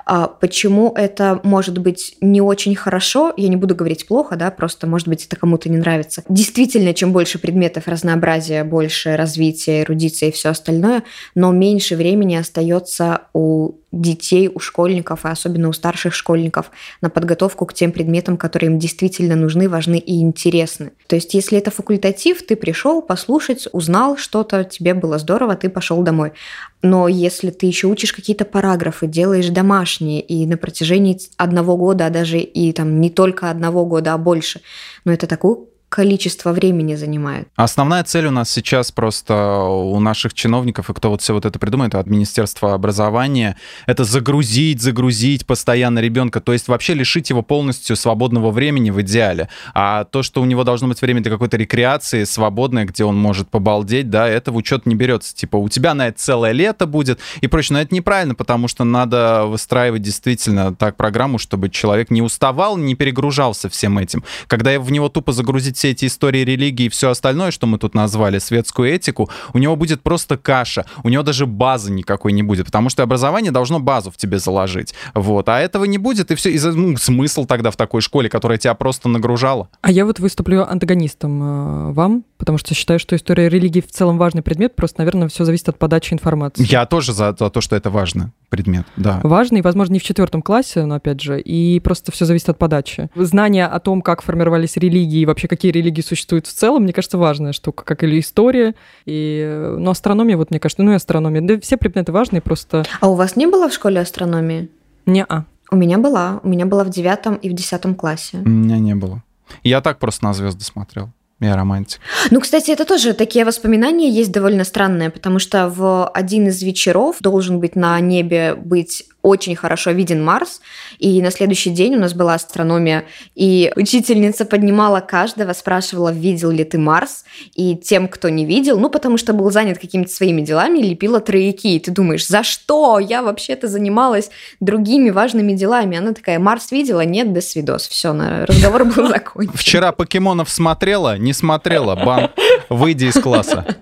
А 0.05 0.27
почему 0.27 0.93
это 0.95 1.39
может 1.43 1.77
быть 1.77 2.17
не 2.21 2.41
очень 2.41 2.75
хорошо, 2.75 3.33
я 3.37 3.47
не 3.47 3.55
буду 3.55 3.75
говорить 3.75 4.05
плохо, 4.05 4.35
да, 4.35 4.51
просто, 4.51 4.87
может 4.87 5.07
быть, 5.07 5.25
это 5.25 5.37
кому-то 5.37 5.69
не 5.69 5.77
нравится. 5.77 6.23
Действительно, 6.29 6.93
чем 6.93 7.13
больше 7.13 7.39
предметов 7.39 7.87
разнообразия, 7.87 8.63
больше 8.63 9.15
развития, 9.15 9.81
эрудиции 9.81 10.27
и 10.29 10.31
все 10.31 10.49
остальное, 10.49 11.03
но 11.33 11.51
меньше 11.51 11.95
времени 11.95 12.35
остается 12.35 13.21
у 13.33 13.75
детей, 13.93 14.49
у 14.53 14.59
школьников, 14.59 15.23
и 15.23 15.29
особенно 15.29 15.69
у 15.69 15.73
старших 15.73 16.13
школьников, 16.13 16.71
на 17.01 17.09
подготовку 17.09 17.65
к 17.65 17.73
тем 17.73 17.91
предметам, 17.91 18.37
которые 18.37 18.71
им 18.71 18.79
действительно 18.79 19.35
нужны, 19.35 19.69
важны 19.69 19.99
и 19.99 20.19
интересны. 20.19 20.91
То 21.07 21.15
есть, 21.15 21.33
если 21.33 21.57
это 21.59 21.71
факультатив, 21.71 22.45
ты 22.45 22.55
пришел 22.55 23.01
послушать, 23.01 23.67
узнал 23.71 24.17
что-то, 24.17 24.63
тебе 24.63 24.95
было 24.95 25.19
здорово, 25.19 25.55
ты 25.55 25.69
пошел 25.69 26.01
домой. 26.01 26.33
Но 26.81 27.07
если 27.07 27.51
ты 27.51 27.67
еще 27.67 27.87
учишь 27.87 28.11
какие-то 28.11 28.45
параграфы, 28.45 29.07
делаешь 29.07 29.49
домашние, 29.49 30.21
и 30.21 30.45
на 30.45 30.57
протяжении 30.57 31.19
одного 31.37 31.77
года, 31.77 32.07
а 32.07 32.09
даже 32.09 32.39
и 32.39 32.73
там 32.73 32.99
не 32.99 33.09
только 33.09 33.49
одного 33.49 33.85
года, 33.85 34.13
а 34.13 34.17
больше, 34.17 34.61
но 35.05 35.13
это 35.13 35.27
такой 35.27 35.72
количество 35.93 36.53
времени 36.53 36.95
занимает. 36.95 37.47
Основная 37.55 38.03
цель 38.03 38.25
у 38.25 38.31
нас 38.31 38.49
сейчас 38.49 38.91
просто 38.91 39.59
у 39.59 39.99
наших 39.99 40.33
чиновников, 40.33 40.89
и 40.89 40.93
кто 40.93 41.11
вот 41.11 41.21
все 41.21 41.35
вот 41.35 41.45
это 41.45 41.59
придумает, 41.59 41.93
от 41.93 42.07
Министерства 42.07 42.73
образования, 42.73 43.57
это 43.85 44.03
загрузить, 44.03 44.81
загрузить 44.81 45.45
постоянно 45.45 45.99
ребенка, 45.99 46.39
то 46.39 46.51
есть 46.51 46.67
вообще 46.67 46.95
лишить 46.95 47.29
его 47.29 47.43
полностью 47.43 47.95
свободного 47.95 48.49
времени 48.49 48.89
в 48.89 48.99
идеале. 49.01 49.49
А 49.75 50.05
то, 50.05 50.23
что 50.23 50.41
у 50.41 50.45
него 50.45 50.63
должно 50.63 50.87
быть 50.87 50.99
время 50.99 51.21
для 51.21 51.31
какой-то 51.31 51.57
рекреации 51.57 52.23
свободное, 52.23 52.85
где 52.85 53.03
он 53.05 53.15
может 53.15 53.49
побалдеть, 53.49 54.09
да, 54.09 54.27
это 54.27 54.51
в 54.51 54.55
учет 54.55 54.87
не 54.87 54.95
берется. 54.95 55.35
Типа 55.35 55.57
у 55.57 55.69
тебя 55.69 55.93
на 55.93 56.07
это 56.07 56.17
целое 56.17 56.53
лето 56.53 56.87
будет 56.87 57.19
и 57.41 57.47
прочее. 57.47 57.75
Но 57.75 57.81
это 57.81 57.93
неправильно, 57.93 58.33
потому 58.33 58.67
что 58.67 58.83
надо 58.83 59.45
выстраивать 59.45 60.01
действительно 60.01 60.73
так 60.73 60.95
программу, 60.95 61.37
чтобы 61.37 61.69
человек 61.69 62.09
не 62.09 62.23
уставал, 62.23 62.77
не 62.77 62.95
перегружался 62.95 63.69
всем 63.69 63.99
этим. 63.99 64.23
Когда 64.47 64.79
в 64.79 64.91
него 64.91 65.07
тупо 65.07 65.33
загрузить 65.33 65.82
все 65.83 65.91
эти 65.91 66.05
истории 66.05 66.45
религии 66.45 66.85
и 66.85 66.89
все 66.89 67.09
остальное, 67.09 67.51
что 67.51 67.67
мы 67.67 67.77
тут 67.77 67.93
назвали, 67.93 68.39
светскую 68.39 68.89
этику, 68.89 69.29
у 69.51 69.57
него 69.57 69.75
будет 69.75 70.01
просто 70.01 70.37
каша, 70.37 70.85
у 71.03 71.09
него 71.09 71.23
даже 71.23 71.45
базы 71.45 71.91
никакой 71.91 72.31
не 72.31 72.41
будет, 72.41 72.67
потому 72.67 72.87
что 72.87 73.03
образование 73.03 73.51
должно 73.51 73.81
базу 73.81 74.09
в 74.09 74.15
тебе 74.15 74.39
заложить. 74.39 74.93
Вот, 75.13 75.49
а 75.49 75.59
этого 75.59 75.83
не 75.83 75.97
будет, 75.97 76.31
и 76.31 76.35
все, 76.35 76.51
и 76.51 76.59
ну, 76.59 76.95
смысл 76.95 77.45
тогда 77.45 77.69
в 77.69 77.75
такой 77.75 77.99
школе, 77.99 78.29
которая 78.29 78.57
тебя 78.57 78.75
просто 78.75 79.09
нагружала. 79.09 79.67
А 79.81 79.91
я 79.91 80.05
вот 80.05 80.19
выступлю 80.19 80.65
антагонистом 80.65 81.89
э, 81.89 81.91
вам, 81.91 82.23
потому 82.37 82.57
что 82.57 82.73
считаю, 82.73 82.97
что 82.97 83.17
история 83.17 83.49
религии 83.49 83.81
в 83.81 83.91
целом 83.91 84.17
важный 84.17 84.41
предмет, 84.41 84.77
просто, 84.77 85.01
наверное, 85.01 85.27
все 85.27 85.43
зависит 85.43 85.67
от 85.67 85.77
подачи 85.77 86.13
информации. 86.13 86.65
Я 86.65 86.85
тоже 86.85 87.11
за, 87.11 87.35
за 87.37 87.49
то, 87.49 87.59
что 87.59 87.75
это 87.75 87.89
важно 87.89 88.31
предмет, 88.47 88.85
да. 88.95 89.19
Важный, 89.23 89.61
возможно, 89.61 89.93
не 89.93 89.99
в 89.99 90.03
четвертом 90.03 90.41
классе, 90.41 90.85
но 90.85 90.95
опять 90.95 91.19
же, 91.19 91.41
и 91.41 91.81
просто 91.81 92.13
все 92.13 92.23
зависит 92.23 92.47
от 92.47 92.57
подачи. 92.57 93.09
Знание 93.15 93.65
о 93.65 93.79
том, 93.81 94.01
как 94.01 94.21
формировались 94.21 94.77
религии 94.77 95.19
и 95.21 95.25
вообще 95.25 95.47
какие 95.47 95.72
религии 95.73 96.01
существуют 96.01 96.47
в 96.47 96.53
целом, 96.53 96.83
мне 96.83 96.93
кажется, 96.93 97.17
важная 97.17 97.51
штука, 97.51 97.83
как 97.83 98.03
или 98.03 98.19
история, 98.19 98.75
и, 99.05 99.75
ну, 99.77 99.91
астрономия, 99.91 100.37
вот 100.37 100.51
мне 100.51 100.59
кажется, 100.59 100.83
ну 100.83 100.91
и 100.91 100.95
астрономия. 100.95 101.41
Да 101.41 101.59
все 101.59 101.77
предметы 101.77 102.11
важные, 102.11 102.41
просто... 102.41 102.85
А 103.01 103.09
у 103.09 103.15
вас 103.15 103.35
не 103.35 103.47
было 103.47 103.69
в 103.69 103.73
школе 103.73 103.99
астрономии? 103.99 104.69
Не-а. 105.05 105.45
У 105.71 105.75
меня 105.75 105.97
была. 105.97 106.39
У 106.43 106.47
меня 106.47 106.65
была 106.65 106.83
в 106.83 106.89
девятом 106.89 107.35
и 107.35 107.49
в 107.49 107.53
десятом 107.53 107.95
классе. 107.95 108.37
У 108.45 108.49
меня 108.49 108.77
не 108.77 108.95
было. 108.95 109.23
Я 109.63 109.81
так 109.81 109.99
просто 109.99 110.25
на 110.25 110.33
звезды 110.33 110.63
смотрел. 110.63 111.09
Я 111.39 111.55
романтик. 111.55 111.99
Ну, 112.31 112.39
кстати, 112.39 112.71
это 112.71 112.85
тоже 112.85 113.13
такие 113.13 113.43
воспоминания 113.43 114.09
есть 114.09 114.31
довольно 114.31 114.63
странные, 114.63 115.09
потому 115.09 115.39
что 115.39 115.67
в 115.67 116.07
один 116.07 116.47
из 116.47 116.63
вечеров 116.63 117.17
должен 117.19 117.59
быть 117.59 117.75
на 117.75 117.99
небе 117.99 118.55
быть 118.55 119.03
очень 119.23 119.55
хорошо 119.55 119.91
виден 119.91 120.23
Марс, 120.23 120.61
и 120.99 121.21
на 121.21 121.31
следующий 121.31 121.71
день 121.71 121.95
у 121.95 121.99
нас 121.99 122.13
была 122.13 122.35
астрономия, 122.35 123.05
и 123.33 123.71
учительница 123.75 124.45
поднимала 124.45 124.99
каждого, 124.99 125.53
спрашивала, 125.53 126.11
видел 126.11 126.51
ли 126.51 126.63
ты 126.65 126.77
Марс, 126.77 127.23
и 127.55 127.75
тем, 127.75 128.07
кто 128.09 128.29
не 128.29 128.45
видел, 128.45 128.77
ну, 128.77 128.89
потому 128.89 129.17
что 129.17 129.33
был 129.33 129.49
занят 129.49 129.79
какими-то 129.79 130.11
своими 130.11 130.41
делами, 130.41 130.79
лепила 130.79 131.21
трояки, 131.21 131.75
и 131.75 131.79
ты 131.79 131.91
думаешь, 131.91 132.27
за 132.27 132.43
что? 132.43 132.99
Я 132.99 133.23
вообще-то 133.23 133.67
занималась 133.67 134.29
другими 134.59 135.09
важными 135.09 135.53
делами. 135.53 135.97
Она 135.97 136.13
такая, 136.13 136.37
Марс 136.37 136.71
видела? 136.71 137.01
Нет, 137.05 137.31
до 137.31 137.41
свидос. 137.41 137.87
Все, 137.87 138.11
разговор 138.11 138.85
был 138.85 139.07
закончен. 139.07 139.53
Вчера 139.53 139.91
покемонов 139.93 140.49
смотрела? 140.49 141.17
Не 141.17 141.33
смотрела. 141.33 141.95
Бан, 141.95 142.29
выйди 142.69 143.05
из 143.05 143.15
класса. 143.15 143.77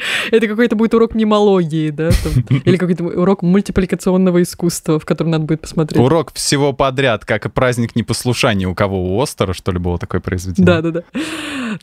Это 0.30 0.46
какой-то 0.46 0.76
будет 0.76 0.94
урок 0.94 1.14
мnemологии, 1.14 1.90
да? 1.90 2.10
Или 2.64 2.76
какой-то 2.76 3.04
урок 3.04 3.42
мультипликационного 3.42 4.42
искусства, 4.42 4.98
в 4.98 5.04
котором 5.04 5.30
надо 5.30 5.44
будет 5.44 5.62
посмотреть. 5.62 6.00
Урок 6.02 6.32
всего 6.34 6.72
подряд, 6.72 7.24
как 7.24 7.46
и 7.46 7.48
праздник 7.48 7.96
непослушания. 7.96 8.68
У 8.68 8.74
кого? 8.74 9.16
У 9.16 9.20
Остера, 9.20 9.52
что 9.52 9.72
ли, 9.72 9.78
было 9.78 9.98
такое 9.98 10.20
произведение? 10.20 10.66
Да-да-да. 10.66 11.02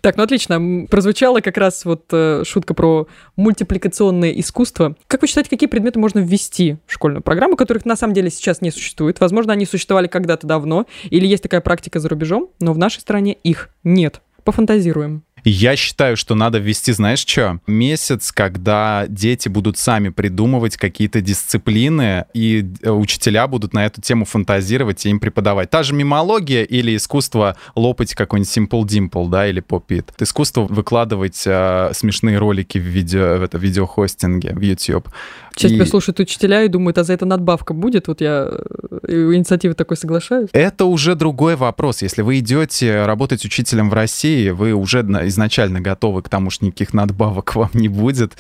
Так, 0.02 0.18
ну 0.18 0.24
отлично. 0.24 0.88
Прозвучала 0.90 1.42
как 1.42 1.58
раз 1.58 1.86
вот 1.86 2.06
э, 2.12 2.44
шутка 2.46 2.74
про 2.74 3.08
мультипликационное 3.36 4.32
искусство. 4.32 4.96
Как 5.08 5.22
вы 5.22 5.28
считаете, 5.28 5.50
какие 5.50 5.70
предметы 5.70 6.00
можно 6.00 6.20
ввести 6.20 6.78
в 6.88 6.94
школьную 6.94 7.22
программу, 7.22 7.56
которых 7.56 7.86
на 7.86 7.96
самом 7.96 8.14
деле 8.14 8.30
сейчас 8.30 8.62
не 8.62 8.72
существует? 8.72 9.20
Возможно, 9.20 9.54
они 9.54 9.66
существовали 9.66 10.08
когда-то 10.08 10.48
давно, 10.48 10.86
или 11.10 11.26
есть 11.26 11.44
такая 11.44 11.62
практика 11.62 12.00
за 12.00 12.10
рубежом, 12.10 12.50
но 12.60 12.74
в 12.74 12.78
нашей 12.78 13.00
стране 13.00 13.34
их 13.44 13.70
нет. 13.84 14.22
Пофантазируем. 14.44 15.24
Я 15.48 15.76
считаю, 15.76 16.18
что 16.18 16.34
надо 16.34 16.58
ввести, 16.58 16.92
знаешь 16.92 17.24
что? 17.24 17.60
Месяц, 17.68 18.32
когда 18.32 19.06
дети 19.08 19.48
будут 19.48 19.78
сами 19.78 20.10
придумывать 20.10 20.76
какие-то 20.76 21.22
дисциплины, 21.22 22.26
и 22.34 22.66
э, 22.82 22.90
учителя 22.90 23.46
будут 23.48 23.72
на 23.72 23.86
эту 23.86 24.02
тему 24.02 24.26
фантазировать 24.26 25.06
и 25.06 25.10
им 25.10 25.20
преподавать. 25.20 25.70
Та 25.70 25.84
же 25.84 25.94
мимология 25.94 26.64
или 26.64 26.96
искусство 26.96 27.56
лопать 27.76 28.16
какой-нибудь 28.16 28.58
Simple 28.58 28.82
Dimple, 28.86 29.30
да, 29.30 29.48
или 29.48 29.62
Popit. 29.62 30.06
Искусство 30.20 30.62
выкладывать 30.62 31.44
э, 31.46 31.92
смешные 31.94 32.40
ролики 32.40 32.80
в, 32.80 32.84
видео, 32.84 33.38
в 33.38 33.44
это 33.44 33.60
видеохостинге 33.60 34.52
в 34.56 34.62
YouTube. 34.62 35.08
Сейчас 35.56 35.72
и... 35.72 35.76
тебя 35.76 35.86
слушают 35.86 36.20
учителя 36.20 36.64
и 36.64 36.68
думают, 36.68 36.98
а 36.98 37.04
за 37.04 37.14
это 37.14 37.26
надбавка 37.26 37.74
будет? 37.74 38.08
Вот 38.08 38.20
я 38.20 38.50
э, 39.04 39.32
инициативы 39.34 39.74
такой 39.74 39.96
соглашаюсь. 39.96 40.50
Это 40.52 40.86
уже 40.86 41.16
другой 41.16 41.56
вопрос. 41.56 42.02
Если 42.02 42.22
вы 42.22 42.40
идете 42.40 43.06
работать 43.06 43.46
учителем 43.46 43.90
в 43.90 43.94
России, 43.94 44.50
вы 44.50 44.74
уже 44.74 45.02
изначально 45.02 45.80
готовы 45.80 46.22
к 46.24 46.30
тому, 46.30 46.50
что 46.50 46.66
никаких 46.66 46.94
надбавок 46.94 47.56
вам 47.56 47.70
не 47.74 47.88
будет. 47.88 48.34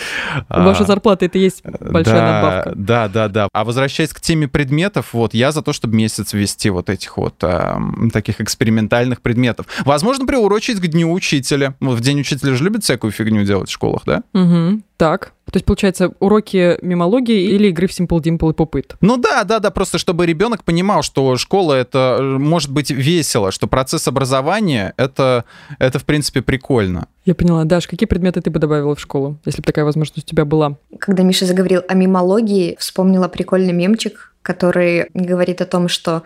Ваша 0.50 0.84
а, 0.84 0.88
зарплата— 0.88 1.26
это 1.28 1.38
есть 1.38 1.64
большая 1.64 2.16
да, 2.16 2.32
надбавка. 2.32 2.74
Да, 2.76 3.08
да, 3.08 3.28
да. 3.30 3.50
А 3.54 3.64
возвращаясь 3.64 4.12
к 4.12 4.20
теме 4.20 4.48
предметов, 4.48 5.14
вот 5.14 5.34
я 5.34 5.52
за 5.52 5.62
то, 5.62 5.72
чтобы 5.72 5.96
месяц 5.96 6.34
ввести 6.34 6.70
вот 6.70 6.90
этих 6.90 7.18
вот 7.18 7.36
а, 7.44 7.80
таких 8.12 8.42
экспериментальных 8.42 9.22
предметов. 9.22 9.68
Возможно, 9.86 10.26
приурочить 10.26 10.80
к 10.80 10.88
Дню 10.88 11.12
Учителя. 11.12 11.76
Вот 11.80 11.98
в 11.98 12.02
День 12.02 12.20
Учителя 12.20 12.56
же 12.56 12.64
любят 12.64 12.84
всякую 12.84 13.12
фигню 13.12 13.46
делать 13.46 13.70
в 13.70 13.72
школах, 13.72 14.02
да? 14.06 14.24
Угу. 14.34 14.82
Так. 14.98 15.34
То 15.56 15.58
есть, 15.58 15.66
получается, 15.68 16.12
уроки 16.20 16.78
мимологии 16.82 17.44
или 17.44 17.70
игры 17.70 17.88
в 17.88 17.92
Simple 17.92 18.20
Dimple 18.20 18.52
и 18.52 18.54
Popit? 18.54 18.96
Ну 19.00 19.16
да, 19.16 19.46
да, 19.46 19.60
да, 19.60 19.72
просто 19.72 19.98
чтобы 19.98 20.26
ребенок 20.26 20.66
понимал, 20.66 21.02
что 21.02 21.38
школа 21.38 21.76
это 21.76 22.18
э, 22.20 22.24
может 22.24 22.72
быть 22.72 22.92
весело, 22.92 23.54
что 23.54 23.66
процесс 23.66 24.10
образования 24.10 24.94
это, 24.98 25.46
это 25.80 25.98
в 25.98 26.04
принципе 26.04 26.42
прикольно. 26.42 27.08
Я 27.24 27.36
поняла. 27.36 27.64
Даш, 27.64 27.88
какие 27.88 28.06
предметы 28.06 28.42
ты 28.42 28.50
бы 28.50 28.60
добавила 28.60 28.96
в 28.96 29.00
школу, 29.00 29.38
если 29.46 29.62
бы 29.62 29.66
такая 29.66 29.86
возможность 29.86 30.28
у 30.28 30.30
тебя 30.30 30.44
была? 30.44 30.76
Когда 31.00 31.24
Миша 31.24 31.46
заговорил 31.46 31.84
о 31.88 31.94
мимологии, 31.94 32.76
вспомнила 32.78 33.30
прикольный 33.30 33.72
мемчик, 33.72 34.35
который 34.46 35.08
говорит 35.14 35.62
о 35.62 35.66
том, 35.66 35.88
что 35.88 36.24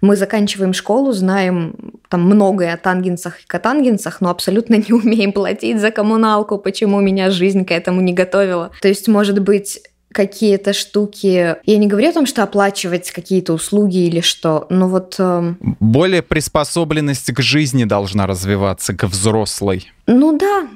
мы 0.00 0.14
заканчиваем 0.14 0.74
школу, 0.74 1.12
знаем 1.12 1.74
там 2.08 2.22
многое 2.22 2.74
о 2.74 2.76
тангенсах 2.76 3.40
и 3.40 3.46
котангенсах, 3.46 4.20
но 4.20 4.28
абсолютно 4.28 4.74
не 4.74 4.92
умеем 4.92 5.32
платить 5.32 5.80
за 5.80 5.90
коммуналку, 5.90 6.58
почему 6.58 7.00
меня 7.00 7.30
жизнь 7.30 7.64
к 7.64 7.70
этому 7.70 8.00
не 8.02 8.12
готовила. 8.12 8.70
То 8.82 8.88
есть, 8.88 9.08
может 9.08 9.38
быть, 9.40 9.80
какие-то 10.12 10.72
штуки. 10.74 11.56
Я 11.64 11.78
не 11.78 11.86
говорю 11.86 12.10
о 12.10 12.12
том, 12.12 12.26
что 12.26 12.42
оплачивать 12.42 13.10
какие-то 13.10 13.54
услуги 13.54 14.06
или 14.06 14.20
что, 14.20 14.66
но 14.68 14.88
вот... 14.88 15.16
Э... 15.18 15.54
Более 15.80 16.22
приспособленность 16.22 17.32
к 17.32 17.40
жизни 17.40 17.84
должна 17.84 18.26
развиваться, 18.26 18.94
к 18.94 19.04
взрослой. 19.04 19.90
Ну 20.06 20.36
да, 20.38 20.68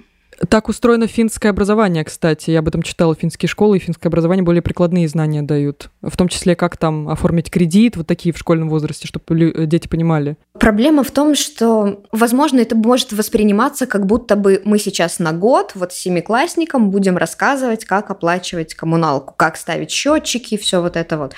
так 0.49 0.69
устроено 0.69 1.07
финское 1.07 1.51
образование, 1.51 2.05
кстати. 2.05 2.51
Я 2.51 2.61
об 2.61 2.69
этом 2.69 2.83
читала. 2.83 3.15
Финские 3.15 3.49
школы 3.49 3.77
и 3.77 3.81
финское 3.81 4.09
образование 4.09 4.43
более 4.43 4.63
прикладные 4.63 5.09
знания 5.09 5.43
дают. 5.43 5.91
В 6.03 6.17
том 6.17 6.29
числе, 6.29 6.55
как 6.55 6.77
там 6.77 7.09
оформить 7.09 7.51
кредит, 7.51 7.97
вот 7.97 8.07
такие 8.07 8.33
в 8.33 8.39
школьном 8.39 8.69
возрасте, 8.69 9.07
чтобы 9.07 9.67
дети 9.67 9.89
понимали. 9.89 10.37
Проблема 10.59 11.03
в 11.03 11.11
том, 11.11 11.35
что, 11.35 12.03
возможно, 12.13 12.61
это 12.61 12.77
может 12.77 13.13
восприниматься, 13.13 13.87
как 13.87 14.07
будто 14.07 14.37
бы 14.37 14.63
мы 14.65 14.79
сейчас 14.79 15.19
на 15.19 15.33
год, 15.33 15.73
вот 15.75 15.93
семиклассникам, 15.93 16.91
будем 16.91 17.17
рассказывать, 17.17 17.85
как 17.85 18.11
оплачивать 18.11 18.75
коммуналку, 18.75 19.35
как 19.37 19.57
ставить 19.57 19.91
счетчики, 19.91 20.57
все 20.57 20.81
вот 20.81 20.97
это 20.97 21.19
вот. 21.19 21.35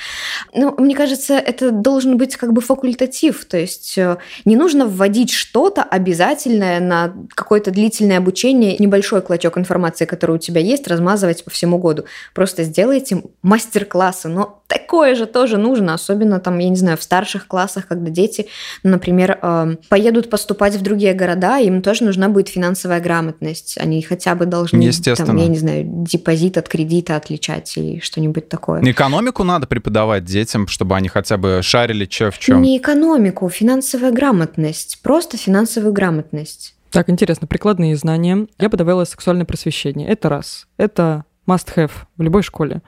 Ну, 0.54 0.74
мне 0.78 0.94
кажется, 0.94 1.34
это 1.34 1.70
должен 1.72 2.16
быть 2.16 2.36
как 2.36 2.52
бы 2.52 2.60
факультатив, 2.60 3.44
то 3.44 3.56
есть 3.56 3.98
э, 3.98 4.18
не 4.44 4.56
нужно 4.56 4.86
вводить 4.86 5.32
что-то 5.32 5.82
обязательное 5.82 6.80
на 6.80 7.14
какое-то 7.34 7.70
длительное 7.70 8.18
обучение, 8.18 8.76
небольшой 8.88 9.22
клочок 9.22 9.58
информации, 9.58 10.04
который 10.06 10.36
у 10.36 10.38
тебя 10.38 10.60
есть, 10.60 10.88
размазывать 10.88 11.44
по 11.44 11.50
всему 11.50 11.78
году. 11.78 12.04
Просто 12.34 12.64
сделайте 12.64 13.22
мастер-классы, 13.42 14.28
но 14.28 14.62
такое 14.66 15.14
же 15.14 15.26
тоже 15.26 15.56
нужно, 15.56 15.94
особенно 15.94 16.40
там, 16.40 16.58
я 16.58 16.68
не 16.68 16.76
знаю, 16.76 16.96
в 16.96 17.02
старших 17.02 17.46
классах, 17.46 17.86
когда 17.86 18.10
дети, 18.10 18.48
например, 18.82 19.38
эм, 19.42 19.78
поедут 19.88 20.30
поступать 20.30 20.74
в 20.74 20.82
другие 20.82 21.14
города, 21.14 21.58
им 21.58 21.82
тоже 21.82 22.04
нужна 22.04 22.28
будет 22.28 22.48
финансовая 22.48 23.00
грамотность. 23.00 23.78
Они 23.78 24.02
хотя 24.02 24.34
бы 24.34 24.46
должны, 24.46 24.90
там, 25.16 25.36
я 25.36 25.46
не 25.46 25.58
знаю, 25.58 25.84
депозит 25.86 26.58
от 26.58 26.68
кредита 26.68 27.16
отличать 27.16 27.76
или 27.76 28.00
что-нибудь 28.00 28.48
такое. 28.48 28.82
Экономику 28.82 29.44
надо 29.44 29.66
преподавать 29.66 30.24
детям, 30.24 30.66
чтобы 30.66 30.96
они 30.96 31.08
хотя 31.08 31.36
бы 31.36 31.60
шарили, 31.62 32.06
что 32.10 32.30
в 32.30 32.38
чем. 32.38 32.62
Не 32.62 32.78
экономику, 32.78 33.48
финансовая 33.48 34.12
грамотность, 34.12 35.00
просто 35.02 35.36
финансовую 35.36 35.92
грамотность. 35.92 36.74
Так, 36.90 37.10
интересно, 37.10 37.46
прикладные 37.46 37.96
знания. 37.96 38.46
Я 38.58 38.68
бы 38.68 38.76
добавила 38.76 39.04
сексуальное 39.04 39.44
просвещение. 39.44 40.08
Это 40.08 40.28
раз. 40.28 40.66
Это 40.76 41.24
must-have 41.46 41.92
в 42.16 42.22
любой 42.22 42.42
школе 42.42 42.82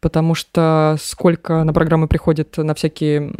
потому 0.00 0.34
что 0.34 0.96
сколько 0.98 1.62
на 1.62 1.72
программы 1.72 2.08
приходит 2.08 2.56
на 2.56 2.74
всякие 2.74 3.32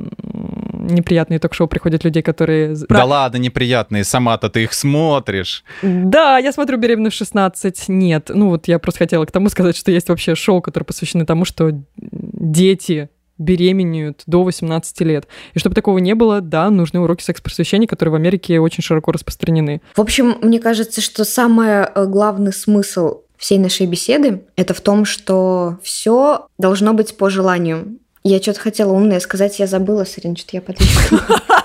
неприятные 0.73 1.39
ток-шоу 1.39 1.67
приходят 1.67 2.05
людей, 2.05 2.23
которые... 2.23 2.77
Да 2.89 3.05
ладно, 3.05 3.39
неприятные, 3.39 4.05
сама-то 4.05 4.51
ты 4.51 4.65
их 4.65 4.73
смотришь. 4.73 5.65
Да, 5.83 6.39
я 6.39 6.53
смотрю 6.53 6.79
«Беременна 6.79 7.11
в 7.11 7.15
16». 7.15 7.85
Нет, 7.89 8.31
ну 8.33 8.51
вот 8.51 8.69
я 8.69 8.79
просто 8.79 9.01
хотела 9.01 9.25
к 9.25 9.33
тому 9.33 9.49
сказать, 9.49 9.77
что 9.77 9.91
есть 9.91 10.09
вообще 10.09 10.35
шоу, 10.35 10.61
которые 10.61 10.87
посвящены 10.87 11.25
тому, 11.25 11.45
что 11.45 11.71
дети 11.97 13.11
беременеют 13.41 14.23
до 14.27 14.45
18 14.45 15.01
лет. 15.01 15.27
И 15.55 15.59
чтобы 15.59 15.75
такого 15.75 15.99
не 15.99 16.15
было, 16.15 16.41
да, 16.41 16.71
нужны 16.71 17.01
уроки 17.01 17.25
секс-просвещения, 17.25 17.89
которые 17.89 18.13
в 18.13 18.17
Америке 18.17 18.61
очень 18.61 18.85
широко 18.85 19.11
распространены. 19.11 19.81
В 19.97 20.01
общем, 20.01 20.37
мне 20.43 20.61
кажется, 20.61 21.01
что 21.01 21.25
самый 21.25 21.69
э, 21.69 22.07
главный 22.07 22.53
смысл 22.53 23.23
всей 23.37 23.59
нашей 23.59 23.87
беседы, 23.87 24.43
это 24.55 24.75
в 24.75 24.83
том, 24.83 25.07
что 25.07 25.79
все 25.83 26.47
должно 26.59 26.93
быть 26.93 27.17
по 27.17 27.31
желанию. 27.31 27.99
Я 28.23 28.41
что-то 28.41 28.61
хотела 28.61 28.93
умное 28.93 29.19
сказать, 29.19 29.59
я 29.59 29.67
забыла, 29.67 30.05
Сарин, 30.05 30.37
что-то 30.37 30.59
я 30.59 30.63
подвисла. 30.63 31.21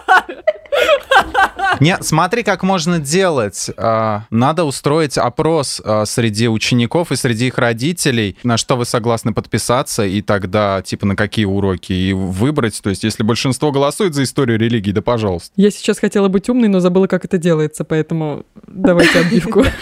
Нет, 1.79 2.03
смотри, 2.03 2.43
как 2.43 2.63
можно 2.63 2.99
делать. 2.99 3.69
А, 3.77 4.23
надо 4.29 4.63
устроить 4.63 5.17
опрос 5.17 5.81
а, 5.83 6.05
среди 6.05 6.47
учеников 6.47 7.11
и 7.11 7.15
среди 7.15 7.47
их 7.47 7.57
родителей, 7.57 8.37
на 8.43 8.57
что 8.57 8.75
вы 8.75 8.85
согласны 8.85 9.33
подписаться, 9.33 10.05
и 10.05 10.21
тогда, 10.21 10.81
типа, 10.81 11.05
на 11.05 11.15
какие 11.15 11.45
уроки, 11.45 11.93
и 11.93 12.13
выбрать. 12.13 12.81
То 12.81 12.89
есть, 12.89 13.03
если 13.03 13.23
большинство 13.23 13.71
голосует 13.71 14.13
за 14.13 14.23
историю 14.23 14.57
религии, 14.57 14.91
да 14.91 15.01
пожалуйста. 15.01 15.51
Я 15.55 15.71
сейчас 15.71 15.99
хотела 15.99 16.27
быть 16.27 16.49
умной, 16.49 16.67
но 16.67 16.79
забыла, 16.79 17.07
как 17.07 17.25
это 17.25 17.37
делается, 17.37 17.83
поэтому 17.83 18.45
давайте 18.67 19.19
отбивку. 19.19 19.63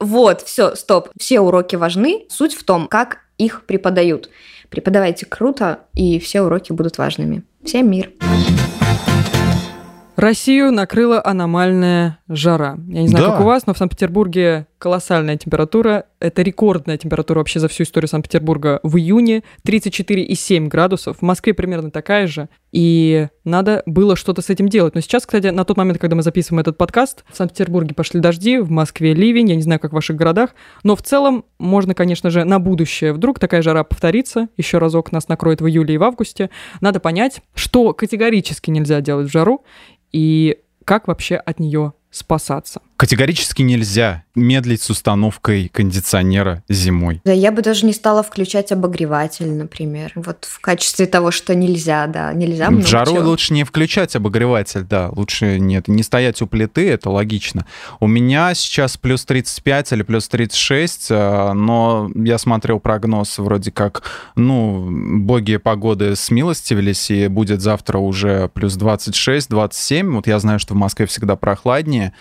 Вот, 0.00 0.42
все, 0.42 0.76
стоп. 0.76 1.08
Все 1.18 1.40
уроки 1.40 1.74
важны. 1.74 2.26
Суть 2.28 2.54
в 2.54 2.62
том, 2.62 2.86
как 2.86 3.18
их 3.36 3.64
преподают. 3.66 4.30
Преподавайте 4.70 5.26
круто, 5.26 5.80
и 5.94 6.18
все 6.18 6.42
уроки 6.42 6.72
будут 6.72 6.98
важными. 6.98 7.42
Всем 7.64 7.90
мир! 7.90 8.10
Россию 10.18 10.72
накрыла 10.72 11.24
аномальная 11.24 12.18
жара. 12.28 12.76
Я 12.88 13.02
не 13.02 13.08
знаю, 13.08 13.26
да. 13.26 13.30
как 13.30 13.40
у 13.40 13.44
вас, 13.44 13.68
но 13.68 13.72
в 13.72 13.78
Санкт-Петербурге 13.78 14.66
колоссальная 14.78 15.36
температура. 15.36 16.06
Это 16.18 16.42
рекордная 16.42 16.98
температура 16.98 17.38
вообще 17.38 17.60
за 17.60 17.68
всю 17.68 17.84
историю 17.84 18.08
Санкт-Петербурга 18.08 18.80
в 18.82 18.96
июне. 18.96 19.44
34,7 19.64 20.66
градусов. 20.66 21.18
В 21.18 21.22
Москве 21.22 21.54
примерно 21.54 21.92
такая 21.92 22.26
же. 22.26 22.48
И 22.72 23.28
надо 23.44 23.84
было 23.86 24.16
что-то 24.16 24.42
с 24.42 24.50
этим 24.50 24.68
делать. 24.68 24.96
Но 24.96 25.00
сейчас, 25.02 25.24
кстати, 25.24 25.46
на 25.46 25.64
тот 25.64 25.76
момент, 25.76 25.98
когда 25.98 26.16
мы 26.16 26.22
записываем 26.22 26.60
этот 26.60 26.76
подкаст, 26.76 27.24
в 27.30 27.36
Санкт-Петербурге 27.36 27.94
пошли 27.94 28.18
дожди, 28.18 28.58
в 28.58 28.72
Москве 28.72 29.14
ливень. 29.14 29.50
Я 29.50 29.54
не 29.54 29.62
знаю, 29.62 29.78
как 29.78 29.92
в 29.92 29.94
ваших 29.94 30.16
городах. 30.16 30.50
Но 30.82 30.96
в 30.96 31.02
целом 31.02 31.44
можно, 31.60 31.94
конечно 31.94 32.30
же, 32.30 32.42
на 32.42 32.58
будущее. 32.58 33.12
Вдруг 33.12 33.38
такая 33.38 33.62
жара 33.62 33.84
повторится, 33.84 34.48
еще 34.56 34.78
разок 34.78 35.12
нас 35.12 35.28
накроет 35.28 35.60
в 35.60 35.68
июле 35.68 35.94
и 35.94 35.98
в 35.98 36.02
августе. 36.02 36.50
Надо 36.80 36.98
понять, 36.98 37.40
что 37.54 37.92
категорически 37.92 38.70
нельзя 38.70 39.00
делать 39.00 39.28
в 39.28 39.32
жару 39.32 39.64
и 40.12 40.60
как 40.84 41.08
вообще 41.08 41.36
от 41.36 41.60
нее 41.60 41.92
спасаться. 42.10 42.80
Категорически 42.98 43.62
нельзя 43.62 44.24
медлить 44.34 44.82
с 44.82 44.90
установкой 44.90 45.68
кондиционера 45.72 46.64
зимой. 46.68 47.20
Да, 47.24 47.30
я 47.30 47.52
бы 47.52 47.62
даже 47.62 47.86
не 47.86 47.92
стала 47.92 48.24
включать 48.24 48.72
обогреватель, 48.72 49.52
например. 49.52 50.10
Вот 50.16 50.46
в 50.50 50.58
качестве 50.58 51.06
того, 51.06 51.30
что 51.30 51.54
нельзя, 51.54 52.08
да, 52.08 52.32
нельзя 52.32 52.70
В 52.70 52.84
жару 52.84 53.12
чего. 53.12 53.28
лучше 53.28 53.54
не 53.54 53.62
включать 53.62 54.16
обогреватель, 54.16 54.82
да, 54.82 55.10
лучше 55.10 55.60
нет, 55.60 55.86
не 55.86 56.02
стоять 56.02 56.42
у 56.42 56.48
плиты, 56.48 56.90
это 56.90 57.08
логично. 57.10 57.66
У 58.00 58.08
меня 58.08 58.52
сейчас 58.54 58.96
плюс 58.96 59.24
35 59.24 59.92
или 59.92 60.02
плюс 60.02 60.26
36, 60.26 61.06
э, 61.10 61.52
но 61.52 62.10
я 62.16 62.36
смотрел 62.36 62.80
прогноз 62.80 63.38
вроде 63.38 63.70
как, 63.70 64.02
ну, 64.34 64.88
боги 65.20 65.56
погоды 65.58 66.16
смилостивились, 66.16 67.12
и 67.12 67.28
будет 67.28 67.60
завтра 67.60 67.98
уже 67.98 68.48
плюс 68.48 68.76
26-27. 68.76 70.10
Вот 70.16 70.26
я 70.26 70.40
знаю, 70.40 70.58
что 70.58 70.74
в 70.74 70.76
Москве 70.76 71.06
всегда 71.06 71.36
прохладнее, 71.36 72.12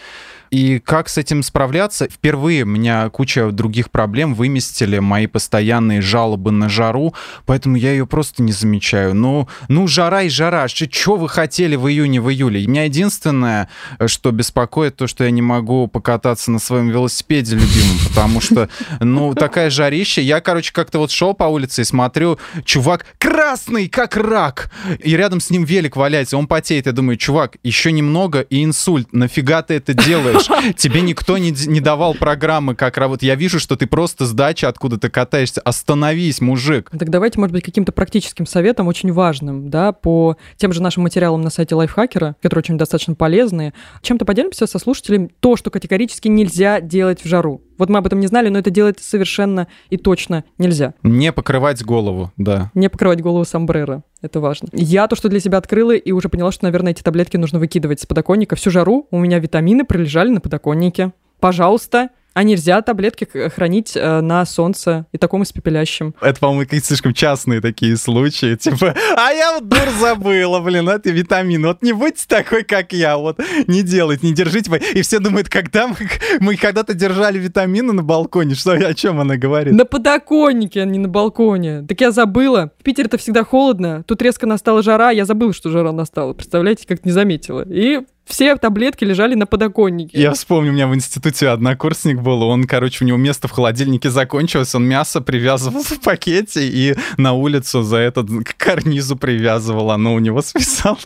И 0.52 0.80
как 0.80 1.10
с 1.10 1.18
этим 1.18 1.44
справляться? 1.44 2.08
Впервые 2.10 2.64
у 2.64 2.68
меня 2.68 3.10
куча 3.10 3.52
других 3.52 3.92
проблем 3.92 4.34
выместили 4.34 5.00
мои 5.00 5.28
постоянные 5.28 6.02
жалобы 6.02 6.52
на 6.52 6.70
жару, 6.70 7.14
поэтому 7.46 7.76
я 7.76 7.92
ее 7.92 8.08
просто 8.08 8.44
не 8.44 8.52
замечаю. 8.52 9.14
Ну, 9.14 9.48
ну 9.68 9.88
жара 9.88 10.24
и 10.24 10.30
жара. 10.30 10.68
Что 10.68 11.16
вы 11.16 11.30
хотели 11.30 11.76
в 11.76 11.88
июне, 11.88 12.22
в 12.22 12.30
июле? 12.30 12.66
Меня 12.66 12.86
единственное, 12.86 13.70
что 14.06 14.32
беспокоит, 14.32 14.96
то, 14.96 15.08
что 15.08 15.24
я 15.24 15.32
не 15.32 15.42
могу 15.42 15.88
покататься 15.88 16.52
на 16.52 16.60
своем 16.60 16.90
велосипеде 16.90 17.56
любимом, 17.56 17.98
потому 18.08 18.42
что, 18.42 18.70
ну, 19.00 19.34
такая 19.34 19.70
жарища. 19.70 20.22
Я, 20.22 20.42
короче, 20.42 20.72
как-то 20.74 21.00
вот 21.00 21.12
шел 21.12 21.34
по 21.34 21.46
улице 21.46 21.82
и 21.82 21.86
смотрю, 21.86 22.40
чувак 22.64 23.06
красный, 23.18 23.88
как 23.88 24.18
рак, 24.18 24.72
и 25.04 25.16
рядом 25.16 25.40
с 25.40 25.50
ним 25.50 25.64
велик 25.64 25.96
валяется, 25.96 26.38
он 26.38 26.48
потеет. 26.48 26.86
Я 26.86 26.92
думаю, 26.92 27.18
чувак, 27.18 27.58
еще 27.64 27.92
немного 27.92 28.42
и 28.42 28.64
инсульт. 28.64 29.12
Нафига 29.14 29.62
ты 29.62 29.76
это 29.76 29.94
делаешь? 29.94 30.37
Тебе 30.78 31.02
никто 31.02 31.38
не, 31.38 31.52
не 31.52 31.80
давал 31.80 32.14
программы, 32.14 32.76
как 32.76 32.98
работать. 32.98 33.24
Я 33.24 33.36
вижу, 33.36 33.60
что 33.60 33.76
ты 33.76 33.88
просто 33.88 34.26
с 34.26 34.34
дачи 34.34 34.66
откуда-то 34.66 35.10
катаешься. 35.10 35.62
Остановись, 35.62 36.42
мужик. 36.42 36.90
Так 36.98 37.10
давайте, 37.10 37.40
может 37.40 37.54
быть, 37.54 37.64
каким-то 37.64 37.92
практическим 37.92 38.46
советом, 38.46 38.88
очень 38.88 39.12
важным, 39.12 39.70
да, 39.70 39.92
по 39.92 40.38
тем 40.58 40.74
же 40.74 40.82
нашим 40.82 41.04
материалам 41.04 41.42
на 41.42 41.50
сайте 41.50 41.76
Лайфхакера, 41.76 42.36
которые 42.42 42.64
очень 42.64 42.78
достаточно 42.78 43.16
полезные. 43.16 43.74
Чем-то 44.02 44.26
поделимся 44.26 44.68
со 44.68 44.80
слушателями 44.80 45.30
то, 45.40 45.56
что 45.56 45.70
категорически 45.70 46.28
нельзя 46.28 46.82
делать 46.82 47.24
в 47.24 47.28
жару. 47.28 47.62
Вот 47.78 47.90
мы 47.90 48.00
об 48.00 48.08
этом 48.08 48.20
не 48.20 48.28
знали, 48.28 48.50
но 48.50 48.60
это 48.60 48.72
делать 48.72 49.00
совершенно 49.00 49.68
и 49.90 49.98
точно 49.98 50.44
нельзя. 50.58 50.94
Не 51.04 51.32
покрывать 51.32 51.84
голову, 51.84 52.32
да. 52.38 52.72
Не 52.74 52.90
покрывать 52.90 53.22
голову 53.22 53.46
сомбреро. 53.46 54.04
Это 54.28 54.42
важно. 54.42 54.68
Я 54.74 55.08
то, 55.08 55.16
что 55.16 55.30
для 55.30 55.40
себя 55.40 55.58
открыла, 55.58 55.96
и 55.96 56.12
уже 56.12 56.28
поняла, 56.28 56.52
что, 56.52 56.66
наверное, 56.66 56.92
эти 56.92 57.02
таблетки 57.02 57.38
нужно 57.38 57.60
выкидывать 57.60 58.02
с 58.02 58.06
подоконника. 58.06 58.58
Всю 58.58 58.72
жару 58.72 59.08
у 59.10 59.20
меня 59.20 59.40
витамины 59.40 59.86
пролежали 59.86 60.30
на 60.30 60.42
подоконнике. 60.42 61.14
Пожалуйста, 61.40 62.10
а 62.38 62.44
нельзя 62.44 62.84
таблетки 62.84 63.28
хранить 63.50 63.94
э, 63.96 64.22
на 64.22 64.46
солнце 64.46 65.08
и 65.12 65.18
таком 65.18 65.42
испепелящем. 65.42 66.14
Это, 66.22 66.40
по-моему, 66.40 66.66
какие-то 66.66 66.86
слишком 66.86 67.16
частные 67.16 67.62
такие 67.62 67.98
случаи. 67.98 68.56
Типа, 68.60 68.94
а 69.16 69.32
я 69.32 69.54
вот 69.54 69.68
дур 69.68 69.90
забыла, 70.00 70.60
блин, 70.60 70.88
это 70.88 71.10
витамин. 71.10 71.66
Вот 71.66 71.82
не 71.82 71.94
будьте 71.94 72.26
такой, 72.28 72.64
как 72.64 72.94
я. 72.94 73.18
Вот 73.18 73.40
не 73.66 73.82
делайте, 73.82 74.28
не 74.28 74.36
держите. 74.36 74.70
И 74.94 75.02
все 75.02 75.18
думают, 75.18 75.50
когда 75.50 75.88
мы, 75.88 75.96
мы 76.40 76.58
когда-то 76.58 76.94
держали 76.94 77.40
витамины 77.40 77.92
на 77.92 78.04
балконе, 78.04 78.54
что 78.54 78.74
о 78.74 78.94
чем 78.94 79.20
она 79.20 79.36
говорит? 79.38 79.74
На 79.74 79.86
подоконнике, 79.86 80.84
а 80.84 80.86
не 80.86 81.00
на 81.00 81.08
балконе. 81.08 81.88
Так 81.88 82.00
я 82.02 82.12
забыла. 82.12 82.72
В 82.80 82.84
Питере-то 82.84 83.18
всегда 83.18 83.44
холодно. 83.46 84.04
Тут 84.04 84.22
резко 84.22 84.46
настала 84.46 84.84
жара. 84.84 85.10
Я 85.10 85.26
забыла, 85.26 85.54
что 85.54 85.72
жара 85.72 85.92
настала. 85.92 86.34
Представляете, 86.34 86.86
как 86.86 87.04
не 87.04 87.12
заметила. 87.12 87.66
И 87.68 88.02
все 88.28 88.56
таблетки 88.58 89.04
лежали 89.04 89.36
на 89.36 89.46
подоконнике. 89.46 90.20
Я 90.20 90.34
вспомню, 90.34 90.72
у 90.72 90.74
меня 90.74 90.88
в 90.88 90.96
институте 90.96 91.50
однокурсник 91.50 92.22
был, 92.22 92.44
он, 92.44 92.66
короче, 92.66 93.04
у 93.04 93.08
него 93.08 93.18
место 93.18 93.48
в 93.48 93.52
холодильнике 93.52 94.10
закончилось, 94.10 94.76
он 94.76 94.86
мясо 94.86 95.22
привязывал 95.22 95.82
в 95.82 96.02
пакете 96.02 96.68
и 96.68 96.96
на 97.18 97.34
улицу 97.34 97.84
за 97.84 97.98
этот 97.98 98.28
к 98.44 98.58
карнизу 98.58 99.16
привязывал, 99.16 99.92
оно 99.92 100.14
у 100.14 100.20
него 100.20 100.42
свисало 100.44 100.98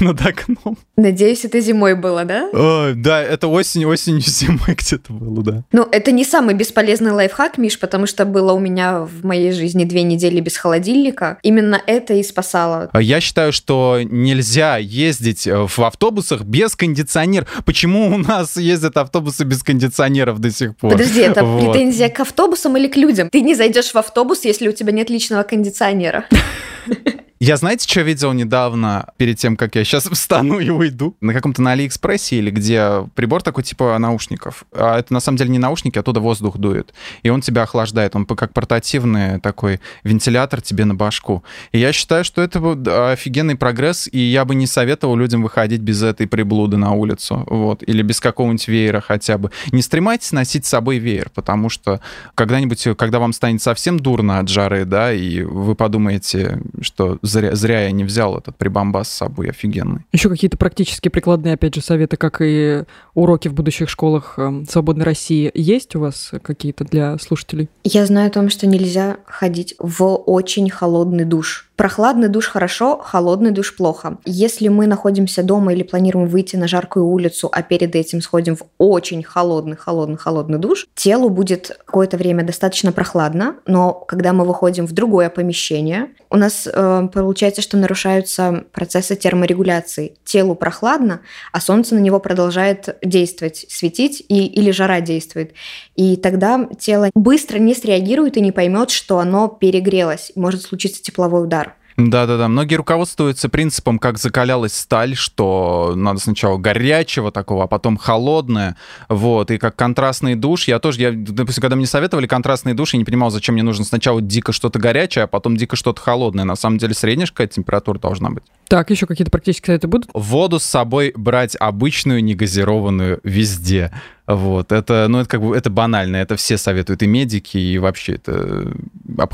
над 0.00 0.20
окном. 0.20 0.76
Надеюсь, 0.96 1.44
это 1.44 1.60
зимой 1.60 1.94
было, 1.94 2.24
да? 2.24 2.50
О, 2.52 2.92
да, 2.94 3.22
это 3.22 3.46
осень, 3.46 3.84
осенью, 3.84 4.22
зимой 4.22 4.74
где-то 4.76 5.12
было, 5.12 5.42
да. 5.42 5.64
Ну, 5.72 5.86
это 5.90 6.10
не 6.10 6.24
самый 6.24 6.54
бесполезный 6.54 7.12
лайфхак, 7.12 7.58
Миш, 7.58 7.78
потому 7.78 8.06
что 8.06 8.24
было 8.24 8.52
у 8.52 8.58
меня 8.58 9.00
в 9.00 9.24
моей 9.24 9.52
жизни 9.52 9.84
две 9.84 10.02
недели 10.02 10.40
без 10.40 10.56
холодильника. 10.56 11.38
Именно 11.42 11.80
это 11.86 12.14
и 12.14 12.22
спасало. 12.22 12.90
Я 12.98 13.20
считаю, 13.20 13.52
что 13.52 14.00
нельзя 14.02 14.78
ездить 14.78 15.46
э, 15.46 15.66
в 15.66 15.78
автобусах 15.80 16.42
без 16.42 16.55
кондиционера. 16.76 17.46
Почему 17.64 18.14
у 18.14 18.18
нас 18.18 18.56
ездят 18.56 18.96
автобусы 18.96 19.44
без 19.44 19.62
кондиционеров 19.62 20.38
до 20.38 20.50
сих 20.50 20.76
пор? 20.76 20.92
Подожди, 20.92 21.20
это 21.20 21.44
вот. 21.44 21.72
претензия 21.72 22.08
к 22.08 22.20
автобусам 22.20 22.76
или 22.76 22.88
к 22.88 22.96
людям? 22.96 23.28
Ты 23.30 23.40
не 23.42 23.54
зайдешь 23.54 23.92
в 23.92 23.96
автобус, 23.96 24.44
если 24.44 24.68
у 24.68 24.72
тебя 24.72 24.92
нет 24.92 25.10
личного 25.10 25.42
кондиционера. 25.42 26.24
Я 27.38 27.58
знаете, 27.58 27.86
что 27.86 28.00
видел 28.00 28.32
недавно, 28.32 29.10
перед 29.18 29.38
тем, 29.38 29.56
как 29.58 29.74
я 29.74 29.84
сейчас 29.84 30.04
встану 30.10 30.58
и 30.58 30.70
уйду? 30.70 31.14
На 31.20 31.34
каком-то 31.34 31.60
на 31.60 31.72
Алиэкспрессе 31.72 32.36
или 32.36 32.50
где 32.50 33.06
прибор 33.14 33.42
такой 33.42 33.62
типа 33.62 33.98
наушников. 33.98 34.64
А 34.72 34.98
это 34.98 35.12
на 35.12 35.20
самом 35.20 35.36
деле 35.36 35.50
не 35.50 35.58
наушники, 35.58 35.98
оттуда 35.98 36.20
воздух 36.20 36.56
дует. 36.56 36.94
И 37.22 37.28
он 37.28 37.42
тебя 37.42 37.62
охлаждает. 37.62 38.16
Он 38.16 38.24
как 38.24 38.54
портативный 38.54 39.38
такой 39.40 39.80
вентилятор 40.02 40.62
тебе 40.62 40.86
на 40.86 40.94
башку. 40.94 41.44
И 41.72 41.78
я 41.78 41.92
считаю, 41.92 42.24
что 42.24 42.40
это 42.40 43.10
офигенный 43.12 43.56
прогресс, 43.56 44.08
и 44.10 44.18
я 44.18 44.46
бы 44.46 44.54
не 44.54 44.66
советовал 44.66 45.16
людям 45.16 45.42
выходить 45.42 45.82
без 45.82 46.02
этой 46.02 46.26
приблуды 46.26 46.78
на 46.78 46.92
улицу. 46.92 47.44
Вот. 47.46 47.82
Или 47.86 48.00
без 48.00 48.18
какого-нибудь 48.18 48.66
веера 48.66 49.02
хотя 49.02 49.36
бы. 49.36 49.50
Не 49.72 49.82
стремайтесь 49.82 50.32
носить 50.32 50.64
с 50.64 50.70
собой 50.70 50.96
веер, 50.96 51.30
потому 51.34 51.68
что 51.68 52.00
когда-нибудь, 52.34 52.88
когда 52.96 53.18
вам 53.18 53.34
станет 53.34 53.60
совсем 53.60 54.00
дурно 54.00 54.38
от 54.38 54.48
жары, 54.48 54.86
да, 54.86 55.12
и 55.12 55.42
вы 55.42 55.74
подумаете, 55.74 56.60
что 56.80 57.18
зря, 57.26 57.54
зря 57.54 57.84
я 57.84 57.90
не 57.90 58.04
взял 58.04 58.36
этот 58.38 58.56
прибамбас 58.56 59.08
с 59.08 59.12
собой 59.12 59.50
офигенный. 59.50 60.06
Еще 60.12 60.28
какие-то 60.28 60.56
практические 60.56 61.10
прикладные, 61.10 61.54
опять 61.54 61.74
же, 61.74 61.80
советы, 61.80 62.16
как 62.16 62.40
и 62.40 62.84
уроки 63.14 63.48
в 63.48 63.54
будущих 63.54 63.88
школах 63.88 64.34
э, 64.38 64.64
Свободной 64.68 65.04
России, 65.04 65.50
есть 65.54 65.94
у 65.96 66.00
вас 66.00 66.32
какие-то 66.42 66.84
для 66.84 67.18
слушателей? 67.18 67.68
Я 67.84 68.06
знаю 68.06 68.28
о 68.28 68.32
том, 68.32 68.48
что 68.50 68.66
нельзя 68.66 69.18
ходить 69.26 69.74
в 69.78 70.04
очень 70.04 70.70
холодный 70.70 71.24
душ. 71.24 71.70
Прохладный 71.76 72.28
душ 72.28 72.48
хорошо, 72.48 72.98
холодный 72.98 73.50
душ 73.50 73.76
плохо. 73.76 74.16
Если 74.24 74.68
мы 74.68 74.86
находимся 74.86 75.42
дома 75.42 75.74
или 75.74 75.82
планируем 75.82 76.26
выйти 76.26 76.56
на 76.56 76.66
жаркую 76.66 77.04
улицу, 77.06 77.50
а 77.52 77.62
перед 77.62 77.94
этим 77.94 78.22
сходим 78.22 78.56
в 78.56 78.62
очень 78.78 79.22
холодный, 79.22 79.76
холодный, 79.76 80.16
холодный 80.16 80.58
душ, 80.58 80.86
телу 80.94 81.28
будет 81.28 81.78
какое-то 81.84 82.16
время 82.16 82.44
достаточно 82.44 82.92
прохладно, 82.92 83.56
но 83.66 83.92
когда 83.92 84.32
мы 84.32 84.46
выходим 84.46 84.86
в 84.86 84.92
другое 84.92 85.28
помещение, 85.28 86.08
у 86.30 86.36
нас 86.36 86.66
э, 86.66 87.08
получается, 87.12 87.60
что 87.60 87.76
нарушаются 87.76 88.64
процессы 88.72 89.14
терморегуляции. 89.14 90.16
Телу 90.24 90.54
прохладно, 90.54 91.20
а 91.52 91.60
солнце 91.60 91.94
на 91.94 91.98
него 91.98 92.20
продолжает 92.20 92.96
действовать, 93.02 93.66
светить, 93.68 94.24
и, 94.28 94.46
или 94.46 94.70
жара 94.70 95.00
действует. 95.00 95.52
И 95.94 96.16
тогда 96.16 96.68
тело 96.78 97.10
быстро 97.14 97.58
не 97.58 97.74
среагирует 97.74 98.36
и 98.38 98.40
не 98.40 98.52
поймет, 98.52 98.90
что 98.90 99.18
оно 99.18 99.48
перегрелось. 99.48 100.32
Может 100.34 100.62
случиться 100.62 101.02
тепловой 101.02 101.44
удар. 101.44 101.65
Да-да-да, 101.96 102.48
многие 102.48 102.74
руководствуются 102.74 103.48
принципом, 103.48 103.98
как 103.98 104.18
закалялась 104.18 104.74
сталь, 104.74 105.16
что 105.16 105.94
надо 105.96 106.20
сначала 106.20 106.58
горячего 106.58 107.32
такого, 107.32 107.64
а 107.64 107.66
потом 107.66 107.96
холодное, 107.96 108.76
вот, 109.08 109.50
и 109.50 109.58
как 109.58 109.76
контрастный 109.76 110.34
душ. 110.34 110.68
Я 110.68 110.78
тоже, 110.78 111.00
я, 111.00 111.12
допустим, 111.12 111.62
когда 111.62 111.76
мне 111.76 111.86
советовали 111.86 112.26
контрастный 112.26 112.74
душ, 112.74 112.92
я 112.92 112.98
не 112.98 113.04
понимал, 113.04 113.30
зачем 113.30 113.54
мне 113.54 113.62
нужно 113.62 113.84
сначала 113.84 114.20
дико 114.20 114.52
что-то 114.52 114.78
горячее, 114.78 115.24
а 115.24 115.26
потом 115.26 115.56
дико 115.56 115.76
что-то 115.76 116.00
холодное. 116.00 116.44
На 116.44 116.56
самом 116.56 116.78
деле 116.78 116.94
средняя 116.94 117.26
какая 117.26 117.46
температура 117.46 117.98
должна 117.98 118.30
быть. 118.30 118.44
Так, 118.68 118.90
еще 118.90 119.06
какие-то 119.06 119.30
практические 119.30 119.66
советы 119.66 119.88
будут? 119.88 120.10
Воду 120.12 120.58
с 120.58 120.64
собой 120.64 121.12
брать 121.16 121.56
обычную, 121.58 122.22
негазированную 122.22 123.20
везде. 123.22 123.92
Вот, 124.26 124.72
это, 124.72 125.06
ну, 125.08 125.20
это 125.20 125.28
как 125.28 125.40
бы, 125.40 125.56
это 125.56 125.70
банально, 125.70 126.16
это 126.16 126.36
все 126.36 126.58
советуют, 126.58 127.02
и 127.02 127.06
медики, 127.06 127.58
и 127.58 127.78
вообще 127.78 128.14
это 128.14 128.72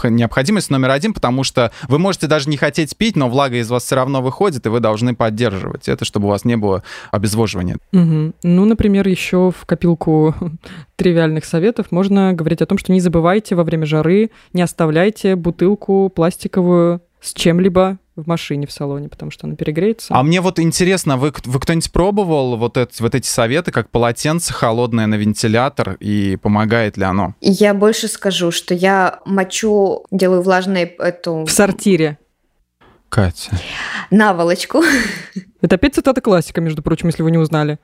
необходимость 0.05 0.71
номер 0.71 0.91
один, 0.91 1.15
потому 1.15 1.45
что 1.45 1.73
вы 1.89 1.99
можете 1.99 2.27
даже 2.27 2.51
не 2.51 2.57
хотеть 2.57 2.97
пить, 2.97 3.17
но 3.17 3.29
влага 3.29 3.57
из 3.57 3.71
вас 3.71 3.85
все 3.85 3.97
равно 3.97 4.21
выходит, 4.21 4.67
и 4.67 4.69
вы 4.69 4.81
должны 4.81 5.15
поддерживать 5.15 5.89
это, 5.89 6.05
чтобы 6.05 6.27
у 6.27 6.31
вас 6.31 6.45
не 6.45 6.57
было 6.57 6.83
обезвоживания. 7.11 7.79
Угу. 7.93 8.33
Ну, 8.43 8.65
например, 8.65 9.09
еще 9.09 9.51
в 9.51 9.65
копилку 9.65 10.35
тривиальных 10.97 11.45
советов 11.45 11.87
можно 11.91 12.35
говорить 12.35 12.61
о 12.61 12.67
том, 12.67 12.77
что 12.77 12.93
не 12.93 13.01
забывайте 13.01 13.55
во 13.55 13.65
время 13.65 13.87
жары, 13.87 14.31
не 14.53 14.63
оставляйте 14.63 15.37
бутылку 15.37 16.11
пластиковую 16.15 17.01
с 17.21 17.33
чем-либо 17.33 17.99
в 18.17 18.27
машине 18.27 18.67
в 18.67 18.73
салоне, 18.73 19.09
потому 19.09 19.31
что 19.31 19.47
она 19.47 19.57
перегреется. 19.57 20.15
А 20.15 20.23
мне 20.23 20.41
вот 20.41 20.59
интересно, 20.59 21.17
вы, 21.17 21.33
вы 21.45 21.61
кто-нибудь 21.61 21.91
пробовал 21.93 22.57
вот, 22.57 22.77
это, 22.77 22.93
вот 23.01 23.15
эти 23.15 23.27
советы, 23.27 23.73
как 23.73 23.91
полотенце 23.91 24.53
холодное 24.53 25.07
на 25.07 25.15
вентилятор, 25.15 25.97
и 25.99 26.37
помогает 26.37 26.97
ли 26.97 27.05
оно? 27.05 27.35
Я 27.41 27.75
больше 27.75 28.09
скажу, 28.09 28.51
что 28.51 28.75
я 28.75 29.21
мочу, 29.25 30.05
делаю 30.11 30.43
влажной 30.43 30.83
эту... 30.83 31.45
В 31.45 31.51
сортире. 31.51 32.19
Катя. 33.09 33.51
Наволочку. 34.11 34.83
Это 35.61 35.75
опять 35.75 35.95
цитата 35.95 36.21
классика, 36.21 36.61
между 36.61 36.83
прочим, 36.83 37.09
если 37.09 37.23
вы 37.23 37.31
не 37.31 37.39
узнали. 37.39 37.79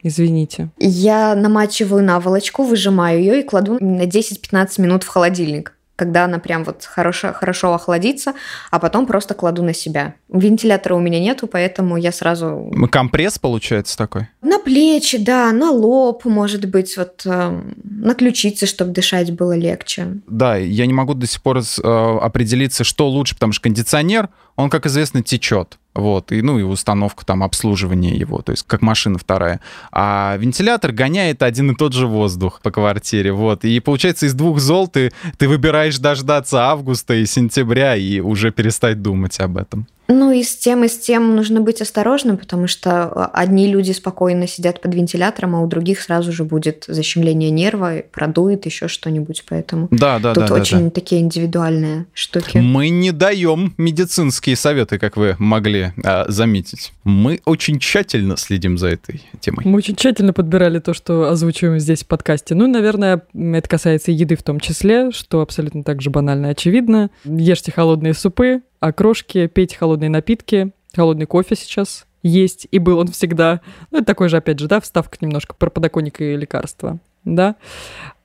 Извините. 0.00 0.70
Я 0.78 1.34
намачиваю 1.34 2.04
наволочку, 2.04 2.62
выжимаю 2.62 3.18
ее 3.18 3.40
и 3.40 3.42
кладу 3.42 3.78
на 3.80 4.02
10-15 4.02 4.80
минут 4.80 5.02
в 5.02 5.08
холодильник 5.08 5.77
когда 5.98 6.26
она 6.26 6.38
прям 6.38 6.62
вот 6.62 6.84
хорошо, 6.84 7.32
хорошо 7.32 7.74
охладится, 7.74 8.34
а 8.70 8.78
потом 8.78 9.04
просто 9.04 9.34
кладу 9.34 9.64
на 9.64 9.74
себя. 9.74 10.14
Вентилятора 10.28 10.94
у 10.94 11.00
меня 11.00 11.18
нету, 11.18 11.48
поэтому 11.48 11.96
я 11.96 12.12
сразу... 12.12 12.72
Компресс 12.90 13.40
получается 13.40 13.98
такой? 13.98 14.28
На 14.40 14.60
плечи, 14.60 15.18
да, 15.18 15.50
на 15.50 15.72
лоб, 15.72 16.24
может 16.24 16.66
быть, 16.66 16.96
вот 16.96 17.22
э, 17.26 17.60
на 17.82 18.14
ключицы, 18.14 18.66
чтобы 18.66 18.92
дышать 18.92 19.32
было 19.32 19.56
легче. 19.56 20.20
Да, 20.28 20.56
я 20.56 20.86
не 20.86 20.92
могу 20.92 21.14
до 21.14 21.26
сих 21.26 21.42
пор 21.42 21.58
э, 21.58 22.18
определиться, 22.22 22.84
что 22.84 23.08
лучше, 23.08 23.34
потому 23.34 23.52
что 23.52 23.62
кондиционер 23.64 24.28
он, 24.58 24.70
как 24.70 24.86
известно, 24.86 25.22
течет. 25.22 25.78
Вот, 25.94 26.32
и, 26.32 26.42
ну, 26.42 26.58
и 26.58 26.62
установка 26.62 27.24
там 27.24 27.44
обслуживания 27.44 28.14
его, 28.14 28.42
то 28.42 28.50
есть 28.50 28.64
как 28.66 28.82
машина 28.82 29.16
вторая. 29.16 29.60
А 29.92 30.36
вентилятор 30.36 30.90
гоняет 30.90 31.44
один 31.44 31.70
и 31.70 31.76
тот 31.76 31.92
же 31.92 32.08
воздух 32.08 32.60
по 32.60 32.72
квартире, 32.72 33.32
вот. 33.32 33.64
И 33.64 33.78
получается, 33.78 34.26
из 34.26 34.34
двух 34.34 34.58
зол 34.58 34.88
ты, 34.88 35.12
ты 35.38 35.48
выбираешь 35.48 35.98
дождаться 35.98 36.64
августа 36.64 37.14
и 37.14 37.24
сентября 37.24 37.94
и 37.94 38.18
уже 38.18 38.50
перестать 38.50 39.00
думать 39.00 39.38
об 39.38 39.58
этом. 39.58 39.86
Ну 40.08 40.32
и 40.32 40.42
с 40.42 40.56
тем, 40.56 40.84
и 40.84 40.88
с 40.88 40.98
тем 40.98 41.36
нужно 41.36 41.60
быть 41.60 41.82
осторожным, 41.82 42.38
потому 42.38 42.66
что 42.66 43.26
одни 43.26 43.68
люди 43.68 43.92
спокойно 43.92 44.46
сидят 44.46 44.80
под 44.80 44.94
вентилятором, 44.94 45.54
а 45.54 45.60
у 45.60 45.66
других 45.66 46.00
сразу 46.00 46.32
же 46.32 46.44
будет 46.44 46.86
защемление 46.88 47.50
нерва, 47.50 48.02
продует 48.10 48.64
еще 48.64 48.88
что-нибудь, 48.88 49.44
поэтому 49.46 49.88
да, 49.90 50.18
да, 50.18 50.32
тут 50.32 50.46
да, 50.46 50.54
очень 50.54 50.78
да, 50.78 50.84
да. 50.84 50.90
такие 50.90 51.20
индивидуальные 51.20 52.06
штуки. 52.14 52.56
Мы 52.56 52.88
не 52.88 53.12
даем 53.12 53.74
медицинские 53.76 54.56
советы, 54.56 54.98
как 54.98 55.18
вы 55.18 55.36
могли 55.38 55.92
а, 56.02 56.24
заметить. 56.28 56.92
Мы 57.04 57.40
очень 57.44 57.78
тщательно 57.78 58.38
следим 58.38 58.78
за 58.78 58.88
этой 58.88 59.22
темой. 59.40 59.66
Мы 59.66 59.76
очень 59.76 59.94
тщательно 59.94 60.32
подбирали 60.32 60.78
то, 60.78 60.94
что 60.94 61.28
озвучиваем 61.28 61.78
здесь 61.78 62.02
в 62.02 62.06
подкасте. 62.06 62.54
Ну, 62.54 62.66
наверное, 62.66 63.22
это 63.34 63.68
касается 63.68 64.10
еды 64.10 64.36
в 64.36 64.42
том 64.42 64.58
числе, 64.58 65.10
что 65.10 65.42
абсолютно 65.42 65.84
так 65.84 66.00
же 66.00 66.08
банально 66.08 66.48
очевидно. 66.48 67.10
Ешьте 67.24 67.72
холодные 67.72 68.14
супы, 68.14 68.62
окрошки, 68.80 69.46
пейте 69.46 69.76
холодные 69.76 70.10
напитки, 70.10 70.72
холодный 70.94 71.26
кофе 71.26 71.56
сейчас 71.56 72.06
есть, 72.22 72.66
и 72.70 72.78
был 72.78 72.98
он 72.98 73.08
всегда. 73.08 73.60
Ну, 73.90 73.98
это 73.98 74.06
такой 74.06 74.28
же, 74.28 74.36
опять 74.36 74.58
же, 74.58 74.68
да, 74.68 74.80
вставка 74.80 75.16
немножко 75.20 75.54
про 75.54 75.70
подоконник 75.70 76.20
и 76.20 76.36
лекарства, 76.36 76.98
да. 77.24 77.56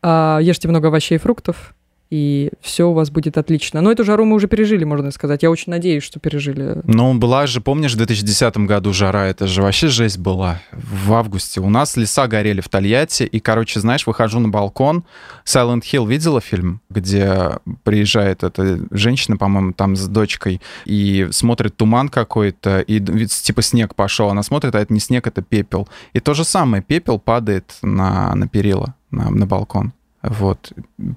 А, 0.02 0.40
ешьте 0.42 0.68
много 0.68 0.88
овощей 0.88 1.16
и 1.16 1.20
фруктов, 1.20 1.76
и 2.14 2.52
все 2.62 2.88
у 2.88 2.94
вас 2.94 3.10
будет 3.10 3.40
отлично. 3.40 3.82
Но 3.82 3.92
эту 3.92 4.04
жару 4.04 4.24
мы 4.24 4.36
уже 4.36 4.48
пережили, 4.48 4.84
можно 4.84 5.10
сказать. 5.10 5.42
Я 5.42 5.50
очень 5.50 5.72
надеюсь, 5.72 6.04
что 6.04 6.20
пережили. 6.20 6.80
Ну, 6.84 7.16
была 7.16 7.48
же, 7.48 7.60
помнишь, 7.60 7.94
в 7.94 7.98
2010 7.98 8.56
году 8.58 8.94
жара, 8.94 9.26
это 9.26 9.48
же 9.48 9.64
вообще 9.64 9.88
жесть 9.88 10.20
была. 10.20 10.62
В 10.72 11.14
августе 11.14 11.60
у 11.60 11.70
нас 11.70 11.98
леса 11.98 12.28
горели 12.28 12.62
в 12.62 12.70
Тольятти, 12.70 13.24
и, 13.24 13.40
короче, 13.40 13.80
знаешь, 13.80 14.06
выхожу 14.06 14.40
на 14.40 14.50
балкон. 14.50 15.06
Silent 15.44 15.82
Hill 15.92 16.08
видела 16.08 16.40
фильм, 16.40 16.82
где 16.92 17.58
приезжает 17.84 18.44
эта 18.44 18.78
женщина, 18.92 19.36
по-моему, 19.36 19.74
там 19.74 19.96
с 19.96 20.08
дочкой, 20.08 20.62
и 20.86 21.30
смотрит 21.32 21.76
туман 21.76 22.10
какой-то, 22.10 22.82
и 22.82 23.00
типа 23.26 23.64
снег 23.64 23.96
пошел. 23.96 24.30
Она 24.30 24.44
смотрит, 24.44 24.76
а 24.76 24.80
это 24.80 24.94
не 24.94 25.00
снег, 25.00 25.26
это 25.26 25.42
пепел. 25.42 25.90
И 26.14 26.20
то 26.20 26.36
же 26.36 26.44
самое, 26.44 26.84
пепел 26.84 27.18
падает 27.18 27.74
на, 27.82 28.36
на 28.36 28.48
перила, 28.48 28.94
на, 29.10 29.32
на 29.32 29.48
балкон. 29.48 29.94
Вот. 30.24 30.72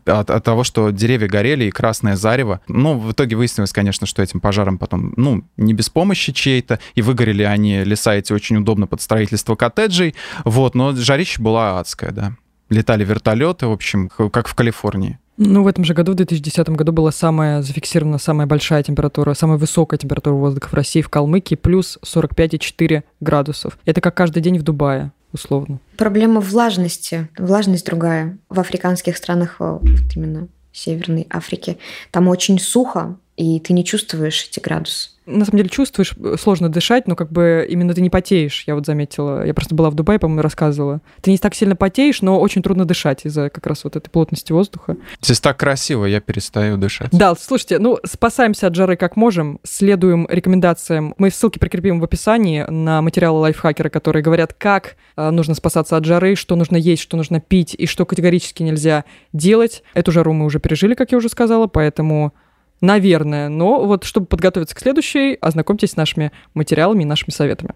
От, 0.04 0.30
от 0.30 0.44
того, 0.44 0.64
что 0.64 0.90
деревья 0.90 1.28
горели 1.28 1.64
и 1.64 1.70
красное 1.70 2.16
зарево. 2.16 2.60
Ну, 2.66 2.98
в 2.98 3.12
итоге 3.12 3.36
выяснилось, 3.36 3.72
конечно, 3.72 4.06
что 4.06 4.20
этим 4.20 4.40
пожаром 4.40 4.78
потом, 4.78 5.14
ну, 5.16 5.44
не 5.56 5.74
без 5.74 5.88
помощи 5.88 6.32
чьей-то, 6.32 6.80
и 6.96 7.02
выгорели 7.02 7.44
они, 7.44 7.84
леса 7.84 8.14
эти 8.14 8.32
очень 8.32 8.56
удобно 8.56 8.88
под 8.88 9.00
строительство 9.00 9.54
коттеджей. 9.54 10.16
Вот, 10.44 10.74
но 10.74 10.92
жарище 10.94 11.40
была 11.40 11.78
адская, 11.78 12.10
да. 12.10 12.32
Летали 12.68 13.04
вертолеты, 13.04 13.68
в 13.68 13.72
общем, 13.72 14.08
как 14.08 14.48
в 14.48 14.54
Калифорнии. 14.56 15.20
Ну, 15.38 15.62
в 15.62 15.66
этом 15.66 15.84
же 15.84 15.92
году, 15.92 16.12
в 16.12 16.16
2010 16.16 16.70
году, 16.70 16.92
была 16.92 17.12
самая 17.12 17.60
зафиксирована 17.60 18.18
самая 18.18 18.46
большая 18.46 18.82
температура, 18.82 19.34
самая 19.34 19.58
высокая 19.58 19.98
температура 19.98 20.34
воздуха 20.34 20.70
в 20.70 20.74
России, 20.74 21.02
в 21.02 21.10
Калмыкии, 21.10 21.56
плюс 21.56 21.98
45,4 22.02 23.02
градусов. 23.20 23.78
Это 23.84 24.00
как 24.00 24.16
каждый 24.16 24.42
день 24.42 24.58
в 24.58 24.62
Дубае 24.62 25.12
условно. 25.32 25.80
Проблема 25.96 26.40
влажности. 26.40 27.28
Влажность 27.38 27.86
другая. 27.86 28.38
В 28.48 28.60
африканских 28.60 29.16
странах, 29.16 29.56
вот 29.58 29.82
именно 30.14 30.48
Северной 30.72 31.26
Африке, 31.30 31.78
там 32.10 32.28
очень 32.28 32.58
сухо, 32.58 33.18
и 33.36 33.60
ты 33.60 33.72
не 33.72 33.84
чувствуешь 33.84 34.46
эти 34.48 34.60
градусы 34.60 35.15
на 35.26 35.44
самом 35.44 35.58
деле 35.58 35.68
чувствуешь, 35.68 36.14
э, 36.16 36.36
сложно 36.38 36.68
дышать, 36.68 37.06
но 37.06 37.16
как 37.16 37.30
бы 37.30 37.66
именно 37.68 37.92
ты 37.92 38.00
не 38.00 38.10
потеешь, 38.10 38.64
я 38.66 38.74
вот 38.74 38.86
заметила. 38.86 39.44
Я 39.44 39.54
просто 39.54 39.74
была 39.74 39.90
в 39.90 39.94
Дубае, 39.94 40.18
по-моему, 40.18 40.42
рассказывала. 40.42 41.00
Ты 41.20 41.32
не 41.32 41.38
так 41.38 41.54
сильно 41.54 41.76
потеешь, 41.76 42.22
но 42.22 42.40
очень 42.40 42.62
трудно 42.62 42.84
дышать 42.84 43.24
из-за 43.24 43.50
как 43.50 43.66
раз 43.66 43.84
вот 43.84 43.96
этой 43.96 44.08
плотности 44.08 44.52
воздуха. 44.52 44.96
Здесь 45.20 45.40
так 45.40 45.56
красиво, 45.56 46.04
я 46.04 46.20
перестаю 46.20 46.76
дышать. 46.76 47.10
Да, 47.12 47.34
слушайте, 47.34 47.78
ну, 47.78 47.98
спасаемся 48.04 48.68
от 48.68 48.74
жары 48.74 48.96
как 48.96 49.16
можем, 49.16 49.60
следуем 49.64 50.26
рекомендациям. 50.30 51.14
Мы 51.18 51.30
ссылки 51.30 51.58
прикрепим 51.58 52.00
в 52.00 52.04
описании 52.04 52.62
на 52.68 53.02
материалы 53.02 53.40
лайфхакера, 53.40 53.88
которые 53.88 54.22
говорят, 54.22 54.54
как 54.54 54.96
э, 55.16 55.30
нужно 55.30 55.54
спасаться 55.54 55.96
от 55.96 56.04
жары, 56.04 56.36
что 56.36 56.54
нужно 56.56 56.76
есть, 56.76 57.02
что 57.02 57.16
нужно 57.16 57.40
пить 57.40 57.74
и 57.76 57.86
что 57.86 58.06
категорически 58.06 58.62
нельзя 58.62 59.04
делать. 59.32 59.82
Эту 59.94 60.12
жару 60.12 60.32
мы 60.32 60.44
уже 60.44 60.60
пережили, 60.60 60.94
как 60.94 61.12
я 61.12 61.18
уже 61.18 61.28
сказала, 61.28 61.66
поэтому 61.66 62.32
Наверное. 62.80 63.48
Но 63.48 63.84
вот 63.84 64.04
чтобы 64.04 64.26
подготовиться 64.26 64.74
к 64.74 64.80
следующей, 64.80 65.34
ознакомьтесь 65.40 65.92
с 65.92 65.96
нашими 65.96 66.32
материалами 66.54 67.02
и 67.02 67.06
нашими 67.06 67.30
советами. 67.30 67.74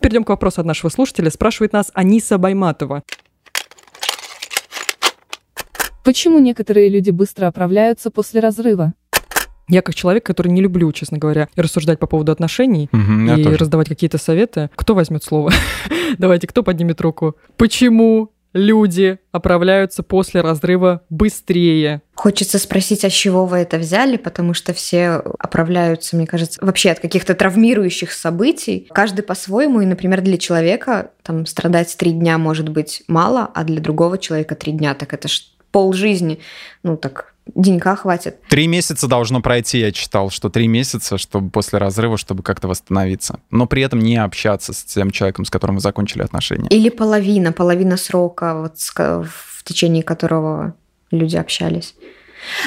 Перейдем 0.00 0.24
к 0.24 0.28
вопросу 0.28 0.60
от 0.60 0.66
нашего 0.66 0.88
слушателя. 0.90 1.30
Спрашивает 1.30 1.72
нас 1.72 1.90
Аниса 1.94 2.38
Байматова. 2.38 3.02
Почему 6.04 6.38
некоторые 6.38 6.88
люди 6.88 7.10
быстро 7.10 7.48
оправляются 7.48 8.12
после 8.12 8.40
разрыва? 8.40 8.92
Я 9.68 9.82
как 9.82 9.96
человек, 9.96 10.24
который 10.24 10.52
не 10.52 10.60
люблю, 10.60 10.92
честно 10.92 11.18
говоря, 11.18 11.48
рассуждать 11.56 11.98
по 11.98 12.06
поводу 12.06 12.30
отношений 12.30 12.88
я 12.92 13.36
и 13.36 13.42
тоже. 13.42 13.56
раздавать 13.56 13.88
какие-то 13.88 14.16
советы. 14.16 14.70
Кто 14.76 14.94
возьмет 14.94 15.24
слово? 15.24 15.50
Давайте, 16.18 16.46
кто 16.46 16.62
поднимет 16.62 17.00
руку? 17.00 17.34
Почему 17.56 18.30
люди 18.52 19.18
оправляются 19.32 20.04
после 20.04 20.40
разрыва 20.40 21.02
быстрее? 21.10 22.02
Хочется 22.16 22.58
спросить, 22.58 23.04
а 23.04 23.10
с 23.10 23.12
чего 23.12 23.44
вы 23.44 23.58
это 23.58 23.76
взяли, 23.76 24.16
потому 24.16 24.54
что 24.54 24.72
все 24.72 25.22
оправляются, 25.38 26.16
мне 26.16 26.26
кажется, 26.26 26.58
вообще 26.64 26.90
от 26.90 26.98
каких-то 26.98 27.34
травмирующих 27.34 28.10
событий. 28.10 28.88
Каждый 28.92 29.22
по-своему, 29.22 29.82
и, 29.82 29.86
например, 29.86 30.22
для 30.22 30.38
человека 30.38 31.10
там 31.22 31.44
страдать 31.44 31.94
три 31.96 32.12
дня 32.12 32.38
может 32.38 32.70
быть 32.70 33.02
мало, 33.06 33.50
а 33.54 33.64
для 33.64 33.80
другого 33.82 34.16
человека 34.16 34.54
три 34.54 34.72
дня, 34.72 34.94
так 34.94 35.12
это 35.12 35.28
ж 35.28 35.42
пол 35.70 35.92
жизни. 35.92 36.40
Ну 36.82 36.96
так 36.96 37.34
денька 37.54 37.94
хватит. 37.96 38.40
Три 38.48 38.66
месяца 38.66 39.06
должно 39.06 39.42
пройти, 39.42 39.78
я 39.78 39.92
читал, 39.92 40.30
что 40.30 40.48
три 40.48 40.68
месяца, 40.68 41.18
чтобы 41.18 41.50
после 41.50 41.78
разрыва, 41.78 42.16
чтобы 42.16 42.42
как-то 42.42 42.66
восстановиться. 42.66 43.40
Но 43.50 43.66
при 43.66 43.82
этом 43.82 43.98
не 43.98 44.16
общаться 44.16 44.72
с 44.72 44.82
тем 44.84 45.10
человеком, 45.10 45.44
с 45.44 45.50
которым 45.50 45.76
вы 45.76 45.82
закончили 45.82 46.22
отношения. 46.22 46.68
Или 46.70 46.88
половина, 46.88 47.52
половина 47.52 47.98
срока, 47.98 48.54
вот 48.54 48.78
в 48.78 49.64
течение 49.64 50.02
которого 50.02 50.74
люди 51.10 51.36
общались. 51.36 51.94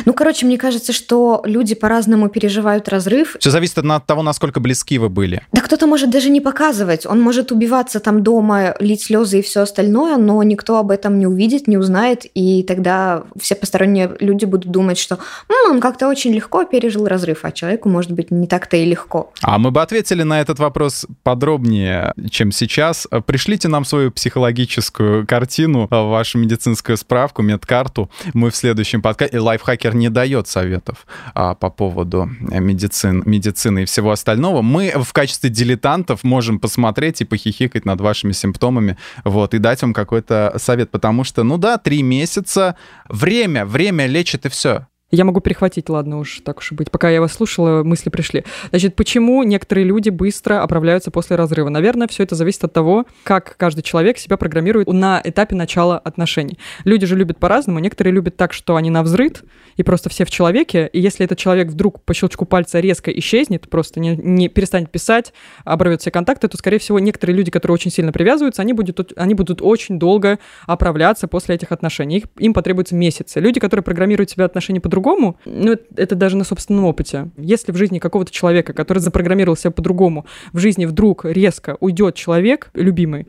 Ну, 0.06 0.14
короче, 0.14 0.46
мне 0.46 0.58
кажется, 0.58 0.94
что 0.94 1.42
люди 1.46 1.76
по-разному 1.76 2.30
переживают 2.30 2.90
разрыв. 2.90 3.36
Все 3.40 3.50
зависит 3.50 3.78
от 3.78 4.06
того, 4.06 4.22
насколько 4.24 4.60
близки 4.60 4.98
вы 4.98 5.10
были. 5.10 5.42
Да 5.52 5.62
кто-то 5.62 5.88
может 5.88 6.10
даже 6.10 6.30
не 6.30 6.42
показывать. 6.42 7.06
Он 7.06 7.22
может 7.22 7.52
убиваться 7.52 8.00
там 8.00 8.24
дома, 8.24 8.76
лить 8.80 9.04
слезы 9.04 9.40
и 9.40 9.42
все 9.42 9.62
остальное, 9.62 10.18
но 10.18 10.42
никто 10.44 10.78
об 10.78 10.92
этом 10.92 11.20
не 11.20 11.28
увидит, 11.28 11.68
не 11.68 11.78
узнает, 11.78 12.26
и 12.34 12.64
тогда 12.64 13.24
все 13.40 13.56
посторонние 13.56 14.12
люди 14.20 14.46
будут 14.46 14.72
думать, 14.72 14.98
что 14.98 15.20
«М, 15.50 15.72
он 15.72 15.80
как-то 15.82 16.08
очень 16.08 16.34
легко 16.34 16.64
пережил 16.66 17.08
разрыв, 17.08 17.40
а 17.44 17.52
человеку, 17.52 17.90
может 17.90 18.12
быть, 18.12 18.32
не 18.32 18.48
так-то 18.48 18.78
и 18.78 18.86
легко. 18.86 19.32
А 19.42 19.58
мы 19.58 19.72
бы 19.72 19.82
ответили 19.82 20.24
на 20.24 20.42
этот 20.42 20.60
вопрос 20.60 21.06
подробнее, 21.24 22.14
чем 22.30 22.52
сейчас. 22.52 23.08
Пришлите 23.26 23.68
нам 23.68 23.86
свою 23.86 24.12
психологическую 24.12 25.26
картину, 25.26 25.88
вашу 25.90 26.38
медицинскую 26.38 26.98
справку, 26.98 27.42
медкарту. 27.42 28.10
Мы 28.34 28.52
в 28.52 28.56
следующем 28.56 29.02
подкасте... 29.02 29.40
Лайфхакер 29.70 29.96
не 29.96 30.10
дает 30.10 30.48
советов 30.48 31.06
а, 31.34 31.54
по 31.54 31.70
поводу 31.70 32.30
медицин, 32.40 33.22
медицины 33.26 33.84
и 33.84 33.86
всего 33.86 34.12
остального. 34.12 34.62
Мы 34.62 34.94
в 34.96 35.14
качестве 35.14 35.50
дилетантов 35.50 36.24
можем 36.24 36.60
посмотреть 36.60 37.22
и 37.22 37.26
похихикать 37.26 37.86
над 37.86 38.02
вашими 38.02 38.32
симптомами, 38.32 38.98
вот, 39.24 39.54
и 39.54 39.60
дать 39.60 39.82
вам 39.82 39.94
какой-то 39.94 40.56
совет, 40.58 40.90
потому 40.90 41.24
что, 41.24 41.44
ну 41.44 41.58
да, 41.58 41.78
три 41.78 42.02
месяца, 42.02 42.76
время, 43.08 43.66
время 43.66 44.08
лечит 44.08 44.46
и 44.46 44.50
все. 44.50 44.88
Я 45.12 45.26
могу 45.26 45.40
перехватить, 45.40 45.90
ладно 45.90 46.20
уж, 46.20 46.42
так 46.44 46.60
уж 46.60 46.72
и 46.72 46.76
быть. 46.76 46.92
Пока 46.92 47.10
я 47.10 47.20
вас 47.20 47.34
слушала, 47.34 47.84
мысли 47.84 48.10
пришли. 48.10 48.44
Значит, 48.70 48.96
почему 48.96 49.42
некоторые 49.42 49.86
люди 49.86 50.12
быстро 50.12 50.62
оправляются 50.62 51.10
после 51.10 51.36
разрыва? 51.36 51.70
Наверное, 51.70 52.08
все 52.08 52.24
это 52.24 52.36
зависит 52.36 52.64
от 52.64 52.74
того, 52.74 53.06
как 53.24 53.58
каждый 53.58 53.82
человек 53.82 54.20
себя 54.20 54.38
программирует 54.38 54.88
на 54.88 55.20
этапе 55.24 55.56
начала 55.56 55.98
отношений. 55.98 56.60
Люди 56.84 57.08
же 57.08 57.16
любят 57.16 57.40
по-разному. 57.40 57.80
Некоторые 57.80 58.14
любят 58.14 58.38
так, 58.38 58.54
что 58.54 58.76
они 58.76 58.92
на 58.92 59.02
взрыв, 59.02 59.44
и 59.78 59.84
просто 59.84 60.10
все 60.10 60.26
в 60.26 60.32
человеке. 60.32 60.90
И 60.94 61.00
если 61.00 61.26
этот 61.26 61.40
человек 61.40 61.70
вдруг 61.70 62.04
по 62.04 62.14
щелчку 62.14 62.46
пальца 62.46 62.80
резко 62.80 63.10
исчезнет, 63.12 63.68
просто 63.68 64.00
не, 64.00 64.16
не 64.16 64.48
перестанет 64.48 64.92
писать, 64.92 65.34
оборвет 65.66 66.02
все 66.02 66.12
контакты, 66.12 66.48
то, 66.48 66.58
скорее 66.58 66.78
всего, 66.78 67.00
некоторые 67.00 67.36
люди, 67.36 67.50
которые 67.50 67.74
очень 67.74 67.92
сильно 67.92 68.12
привязываются, 68.12 68.62
они 68.62 68.74
будут, 68.74 69.14
они 69.16 69.34
будут 69.34 69.64
очень 69.64 69.98
долго 69.98 70.38
оправляться 70.68 71.28
после 71.28 71.56
этих 71.56 71.72
отношений. 71.72 72.18
Их, 72.18 72.24
им 72.38 72.54
потребуются 72.54 72.94
месяцы. 72.94 73.40
Люди, 73.40 73.60
которые 73.60 73.84
программируют 73.84 74.30
себя 74.30 74.46
отношения 74.46 74.80
по-другому, 74.80 74.99
ну, 75.46 75.74
это, 75.74 75.84
это 75.96 76.16
даже 76.16 76.38
на 76.38 76.44
собственном 76.44 76.86
опыте. 76.86 77.30
Если 77.38 77.72
в 77.72 77.76
жизни 77.76 78.00
какого-то 78.00 78.32
человека, 78.32 78.74
который 78.74 79.00
запрограммировал 79.00 79.58
себя 79.58 79.72
по-другому, 79.72 80.26
в 80.54 80.60
жизни 80.60 80.86
вдруг 80.86 81.26
резко 81.26 81.78
уйдет 81.80 82.16
человек, 82.16 82.70
любимый, 82.74 83.28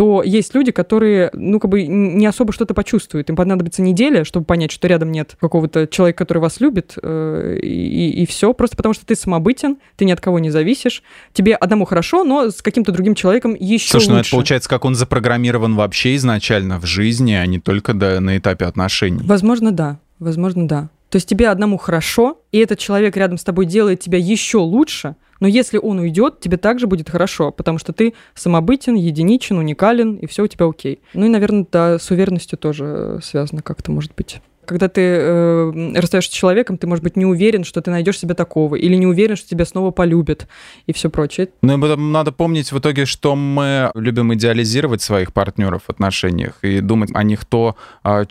то 0.00 0.22
есть 0.22 0.54
люди, 0.54 0.72
которые, 0.72 1.28
ну, 1.34 1.60
как 1.60 1.70
бы 1.70 1.86
не 1.86 2.24
особо 2.24 2.54
что-то 2.54 2.72
почувствуют. 2.72 3.28
Им 3.28 3.36
понадобится 3.36 3.82
неделя, 3.82 4.24
чтобы 4.24 4.46
понять, 4.46 4.70
что 4.70 4.88
рядом 4.88 5.12
нет 5.12 5.36
какого-то 5.38 5.86
человека, 5.86 6.24
который 6.24 6.38
вас 6.38 6.58
любит, 6.58 6.94
э, 7.02 7.58
и, 7.62 8.22
и 8.22 8.24
все. 8.24 8.54
Просто 8.54 8.78
потому 8.78 8.94
что 8.94 9.04
ты 9.04 9.14
самобытен, 9.14 9.76
ты 9.96 10.06
ни 10.06 10.12
от 10.12 10.18
кого 10.18 10.38
не 10.38 10.48
зависишь. 10.48 11.02
Тебе 11.34 11.54
одному 11.54 11.84
хорошо, 11.84 12.24
но 12.24 12.50
с 12.50 12.62
каким-то 12.62 12.92
другим 12.92 13.14
человеком 13.14 13.54
еще 13.54 13.90
Слушай, 13.90 14.04
лучше. 14.04 14.14
ну 14.14 14.20
это 14.20 14.30
получается, 14.30 14.68
как 14.70 14.86
он 14.86 14.94
запрограммирован 14.94 15.74
вообще 15.74 16.16
изначально 16.16 16.78
в 16.78 16.86
жизни, 16.86 17.34
а 17.34 17.44
не 17.44 17.58
только 17.58 17.92
до, 17.92 18.20
на 18.20 18.38
этапе 18.38 18.64
отношений. 18.64 19.20
Возможно, 19.22 19.70
да. 19.70 19.98
Возможно, 20.18 20.66
да. 20.66 20.88
То 21.10 21.16
есть 21.16 21.28
тебе 21.28 21.48
одному 21.48 21.76
хорошо, 21.76 22.40
и 22.52 22.58
этот 22.58 22.78
человек 22.78 23.16
рядом 23.16 23.36
с 23.36 23.44
тобой 23.44 23.66
делает 23.66 24.00
тебя 24.00 24.18
еще 24.18 24.58
лучше, 24.58 25.16
но 25.40 25.48
если 25.48 25.78
он 25.78 25.98
уйдет, 25.98 26.40
тебе 26.40 26.56
также 26.56 26.86
будет 26.86 27.10
хорошо, 27.10 27.50
потому 27.50 27.78
что 27.78 27.92
ты 27.92 28.14
самобытен, 28.34 28.94
единичен, 28.94 29.58
уникален, 29.58 30.16
и 30.16 30.26
все 30.26 30.44
у 30.44 30.46
тебя 30.46 30.66
окей. 30.66 31.00
Ну 31.14 31.26
и, 31.26 31.28
наверное, 31.28 31.66
да, 31.70 31.98
с 31.98 32.10
уверенностью 32.10 32.58
тоже 32.58 33.18
связано 33.22 33.62
как-то, 33.62 33.90
может 33.90 34.14
быть 34.14 34.40
когда 34.70 34.88
ты 34.88 35.00
э, 35.00 35.92
расстаешься 35.96 36.30
с 36.30 36.34
человеком, 36.34 36.78
ты, 36.78 36.86
может 36.86 37.02
быть, 37.02 37.16
не 37.16 37.26
уверен, 37.26 37.64
что 37.64 37.82
ты 37.82 37.90
найдешь 37.90 38.20
себе 38.20 38.34
такого, 38.34 38.76
или 38.76 38.94
не 38.94 39.06
уверен, 39.06 39.34
что 39.34 39.48
тебя 39.48 39.64
снова 39.64 39.90
полюбят 39.90 40.46
и 40.86 40.92
все 40.92 41.10
прочее. 41.10 41.48
Ну, 41.60 41.74
и 41.74 41.96
надо 41.96 42.30
помнить 42.30 42.70
в 42.70 42.78
итоге, 42.78 43.04
что 43.04 43.34
мы 43.34 43.90
любим 43.96 44.32
идеализировать 44.32 45.02
своих 45.02 45.32
партнеров 45.32 45.82
в 45.86 45.90
отношениях 45.90 46.54
и 46.62 46.80
думать 46.80 47.10
о 47.14 47.24
них 47.24 47.44
то, 47.44 47.74
а, 48.04 48.24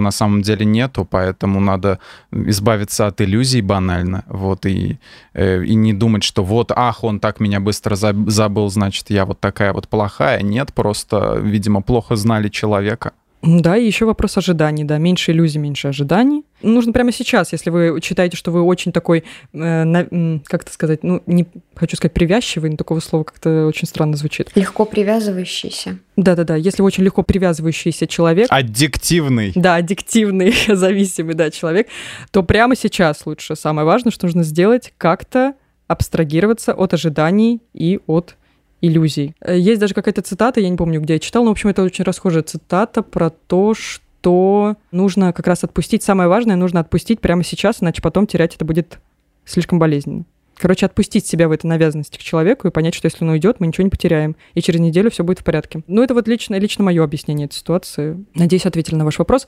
на 0.00 0.10
самом 0.10 0.42
деле 0.42 0.66
нету, 0.66 1.08
поэтому 1.10 1.60
надо 1.60 1.98
избавиться 2.30 3.06
от 3.06 3.22
иллюзий 3.22 3.62
банально, 3.62 4.24
вот, 4.28 4.66
и, 4.66 4.98
э, 5.32 5.64
и 5.64 5.74
не 5.74 5.94
думать, 5.94 6.24
что 6.24 6.44
вот, 6.44 6.72
ах, 6.76 7.04
он 7.04 7.20
так 7.20 7.40
меня 7.40 7.58
быстро 7.58 7.96
забыл, 7.96 8.68
значит, 8.68 9.08
я 9.08 9.24
вот 9.24 9.40
такая 9.40 9.72
вот 9.72 9.88
плохая. 9.88 10.42
Нет, 10.42 10.74
просто, 10.74 11.40
видимо, 11.42 11.80
плохо 11.80 12.16
знали 12.16 12.50
человека. 12.50 13.12
Да, 13.42 13.76
и 13.76 13.86
еще 13.86 14.06
вопрос 14.06 14.36
ожиданий, 14.38 14.84
да, 14.84 14.98
меньше 14.98 15.32
иллюзий, 15.32 15.58
меньше 15.58 15.88
ожиданий. 15.88 16.44
Нужно 16.62 16.92
прямо 16.92 17.12
сейчас, 17.12 17.52
если 17.52 17.70
вы 17.70 18.00
считаете, 18.02 18.36
что 18.36 18.50
вы 18.50 18.62
очень 18.62 18.92
такой, 18.92 19.24
э, 19.52 19.84
на, 19.84 20.40
как 20.46 20.62
это 20.62 20.72
сказать, 20.72 21.04
ну, 21.04 21.22
не 21.26 21.46
хочу 21.74 21.96
сказать 21.96 22.14
привязчивый, 22.14 22.70
но 22.70 22.76
такого 22.76 23.00
слова 23.00 23.24
как-то 23.24 23.66
очень 23.66 23.86
странно 23.86 24.16
звучит. 24.16 24.50
Легко 24.54 24.84
привязывающийся. 24.84 25.98
Да-да-да, 26.16 26.56
если 26.56 26.82
вы 26.82 26.86
очень 26.86 27.04
легко 27.04 27.22
привязывающийся 27.22 28.06
человек... 28.06 28.48
Аддиктивный. 28.50 29.52
Да, 29.54 29.76
аддиктивный, 29.76 30.54
зависимый, 30.74 31.34
да, 31.34 31.50
человек, 31.50 31.88
то 32.30 32.42
прямо 32.42 32.74
сейчас 32.74 33.26
лучше. 33.26 33.54
Самое 33.54 33.86
важное, 33.86 34.10
что 34.10 34.26
нужно 34.26 34.42
сделать, 34.42 34.92
как-то 34.98 35.54
абстрагироваться 35.86 36.72
от 36.72 36.94
ожиданий 36.94 37.60
и 37.74 38.00
от 38.06 38.34
иллюзий. 38.80 39.34
Э, 39.40 39.58
есть 39.58 39.80
даже 39.80 39.94
какая-то 39.94 40.22
цитата, 40.22 40.60
я 40.60 40.68
не 40.68 40.76
помню, 40.76 41.00
где 41.00 41.14
я 41.14 41.18
читал, 41.18 41.44
но, 41.44 41.50
в 41.50 41.52
общем, 41.52 41.70
это 41.70 41.82
очень 41.82 42.04
расхожая 42.04 42.42
цитата 42.42 43.02
про 43.02 43.30
то, 43.30 43.74
что 43.74 44.76
нужно 44.90 45.32
как 45.32 45.46
раз 45.46 45.64
отпустить. 45.64 46.02
Самое 46.02 46.28
важное 46.28 46.56
нужно 46.56 46.80
отпустить 46.80 47.20
прямо 47.20 47.44
сейчас, 47.44 47.82
иначе 47.82 48.02
потом 48.02 48.26
терять 48.26 48.54
это 48.54 48.64
будет 48.64 48.98
слишком 49.44 49.78
болезненно. 49.78 50.24
Короче, 50.58 50.86
отпустить 50.86 51.26
себя 51.26 51.48
в 51.48 51.52
этой 51.52 51.66
навязанности 51.66 52.16
к 52.16 52.22
человеку 52.22 52.66
и 52.66 52.70
понять, 52.70 52.94
что 52.94 53.06
если 53.06 53.24
он 53.24 53.30
уйдет, 53.30 53.60
мы 53.60 53.66
ничего 53.66 53.84
не 53.84 53.90
потеряем. 53.90 54.36
И 54.54 54.62
через 54.62 54.80
неделю 54.80 55.10
все 55.10 55.22
будет 55.22 55.40
в 55.40 55.44
порядке. 55.44 55.82
Ну, 55.86 56.02
это 56.02 56.14
вот 56.14 56.26
лично, 56.28 56.58
лично 56.58 56.82
мое 56.82 57.04
объяснение 57.04 57.44
этой 57.44 57.56
ситуации. 57.56 58.24
Надеюсь, 58.34 58.64
ответили 58.64 58.94
на 58.94 59.04
ваш 59.04 59.18
вопрос. 59.18 59.46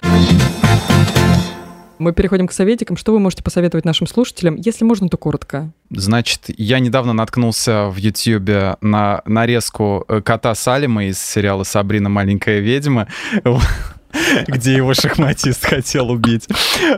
Мы 1.98 2.12
переходим 2.12 2.46
к 2.46 2.52
советикам. 2.52 2.96
Что 2.96 3.12
вы 3.12 3.18
можете 3.18 3.42
посоветовать 3.42 3.84
нашим 3.84 4.06
слушателям? 4.06 4.56
Если 4.56 4.84
можно, 4.84 5.08
то 5.08 5.16
коротко. 5.16 5.72
Значит, 5.90 6.44
я 6.56 6.78
недавно 6.78 7.12
наткнулся 7.12 7.88
в 7.88 7.96
Ютьюбе 7.96 8.76
на 8.80 9.22
нарезку 9.24 10.04
э, 10.08 10.20
кота 10.20 10.54
Салима 10.54 11.06
из 11.06 11.20
сериала 11.20 11.64
«Сабрина. 11.64 12.08
Маленькая 12.08 12.60
ведьма» 12.60 13.08
где 14.46 14.74
его 14.74 14.94
шахматист 14.94 15.64
хотел 15.64 16.10
убить. 16.10 16.48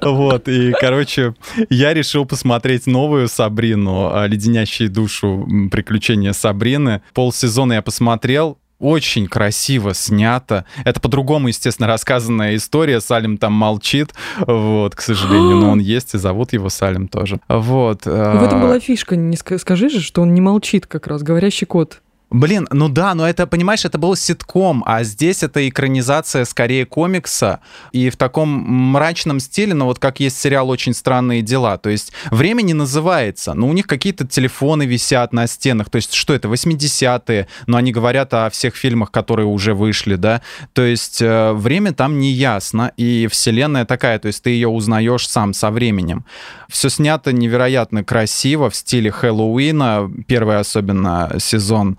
Вот, 0.00 0.48
и, 0.48 0.72
короче, 0.72 1.34
я 1.68 1.92
решил 1.92 2.24
посмотреть 2.24 2.86
новую 2.86 3.28
Сабрину, 3.28 4.12
«Леденящие 4.26 4.88
душу. 4.88 5.46
Приключения 5.70 6.32
Сабрины». 6.32 7.02
Полсезона 7.12 7.74
я 7.74 7.82
посмотрел, 7.82 8.58
очень 8.80 9.28
красиво 9.28 9.94
снято. 9.94 10.64
Это 10.84 11.00
по-другому, 11.00 11.48
естественно, 11.48 11.86
рассказанная 11.86 12.56
история. 12.56 13.00
Салим 13.00 13.38
там 13.38 13.52
молчит, 13.52 14.12
вот, 14.38 14.96
к 14.96 15.00
сожалению, 15.00 15.58
но 15.58 15.70
он 15.72 15.78
есть, 15.78 16.14
и 16.14 16.18
зовут 16.18 16.52
его 16.52 16.68
Салим 16.68 17.06
тоже. 17.06 17.38
Вот. 17.48 18.04
В 18.04 18.42
этом 18.42 18.60
была 18.60 18.80
фишка, 18.80 19.16
не 19.16 19.36
скажи 19.36 19.88
же, 19.88 20.00
что 20.00 20.22
он 20.22 20.34
не 20.34 20.40
молчит 20.40 20.86
как 20.86 21.06
раз, 21.06 21.22
говорящий 21.22 21.66
кот. 21.66 22.00
Блин, 22.30 22.68
ну 22.70 22.88
да, 22.88 23.14
но 23.16 23.28
это, 23.28 23.48
понимаешь, 23.48 23.84
это 23.84 23.98
был 23.98 24.14
ситком, 24.14 24.84
а 24.86 25.02
здесь 25.02 25.42
это 25.42 25.68
экранизация 25.68 26.44
скорее 26.44 26.86
комикса 26.86 27.58
и 27.90 28.08
в 28.08 28.16
таком 28.16 28.48
мрачном 28.48 29.40
стиле, 29.40 29.74
но 29.74 29.86
вот 29.86 29.98
как 29.98 30.20
есть 30.20 30.38
сериал 30.38 30.70
«Очень 30.70 30.94
странные 30.94 31.42
дела». 31.42 31.76
То 31.76 31.90
есть 31.90 32.12
время 32.30 32.62
не 32.62 32.72
называется, 32.72 33.54
но 33.54 33.68
у 33.68 33.72
них 33.72 33.88
какие-то 33.88 34.28
телефоны 34.28 34.86
висят 34.86 35.32
на 35.32 35.48
стенах. 35.48 35.90
То 35.90 35.96
есть 35.96 36.12
что 36.12 36.32
это, 36.32 36.46
80-е, 36.46 37.48
но 37.66 37.76
они 37.76 37.90
говорят 37.90 38.32
о 38.32 38.48
всех 38.50 38.76
фильмах, 38.76 39.10
которые 39.10 39.46
уже 39.46 39.74
вышли, 39.74 40.14
да. 40.14 40.40
То 40.72 40.82
есть 40.82 41.20
э, 41.20 41.52
время 41.52 41.92
там 41.92 42.20
не 42.20 42.30
ясно, 42.30 42.92
и 42.96 43.26
вселенная 43.26 43.84
такая, 43.84 44.20
то 44.20 44.28
есть 44.28 44.44
ты 44.44 44.50
ее 44.50 44.68
узнаешь 44.68 45.28
сам 45.28 45.52
со 45.52 45.72
временем. 45.72 46.24
Все 46.68 46.90
снято 46.90 47.32
невероятно 47.32 48.04
красиво 48.04 48.70
в 48.70 48.76
стиле 48.76 49.10
Хэллоуина, 49.10 50.08
первый 50.28 50.60
особенно 50.60 51.34
сезон. 51.40 51.98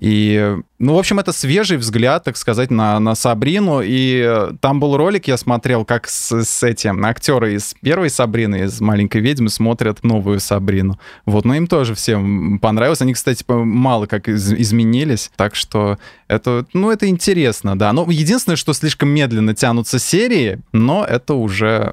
И 0.00 0.56
ну, 0.80 0.94
в 0.94 0.98
общем, 0.98 1.18
это 1.18 1.32
свежий 1.32 1.76
взгляд, 1.76 2.24
так 2.24 2.38
сказать, 2.38 2.70
на, 2.70 2.98
на 3.00 3.14
Сабрину. 3.14 3.82
И 3.84 4.24
э, 4.26 4.52
там 4.62 4.80
был 4.80 4.96
ролик, 4.96 5.28
я 5.28 5.36
смотрел, 5.36 5.84
как 5.84 6.08
с, 6.08 6.42
с 6.42 6.62
этим 6.62 7.04
актеры 7.04 7.52
из 7.52 7.74
первой 7.82 8.08
Сабрины, 8.08 8.64
из 8.64 8.80
«Маленькой 8.80 9.20
ведьмы» 9.20 9.50
смотрят 9.50 10.02
новую 10.02 10.40
Сабрину. 10.40 10.98
Вот, 11.26 11.44
но 11.44 11.54
им 11.54 11.66
тоже 11.66 11.94
всем 11.94 12.58
понравилось. 12.60 13.02
Они, 13.02 13.12
кстати, 13.12 13.44
мало 13.46 14.06
как 14.06 14.30
из, 14.30 14.54
изменились, 14.54 15.30
так 15.36 15.54
что 15.54 15.98
это, 16.28 16.64
ну, 16.72 16.90
это 16.90 17.06
интересно, 17.06 17.78
да. 17.78 17.92
Но 17.92 18.06
единственное, 18.08 18.56
что 18.56 18.72
слишком 18.72 19.10
медленно 19.10 19.54
тянутся 19.54 19.98
серии, 19.98 20.60
но 20.72 21.04
это 21.04 21.34
уже 21.34 21.92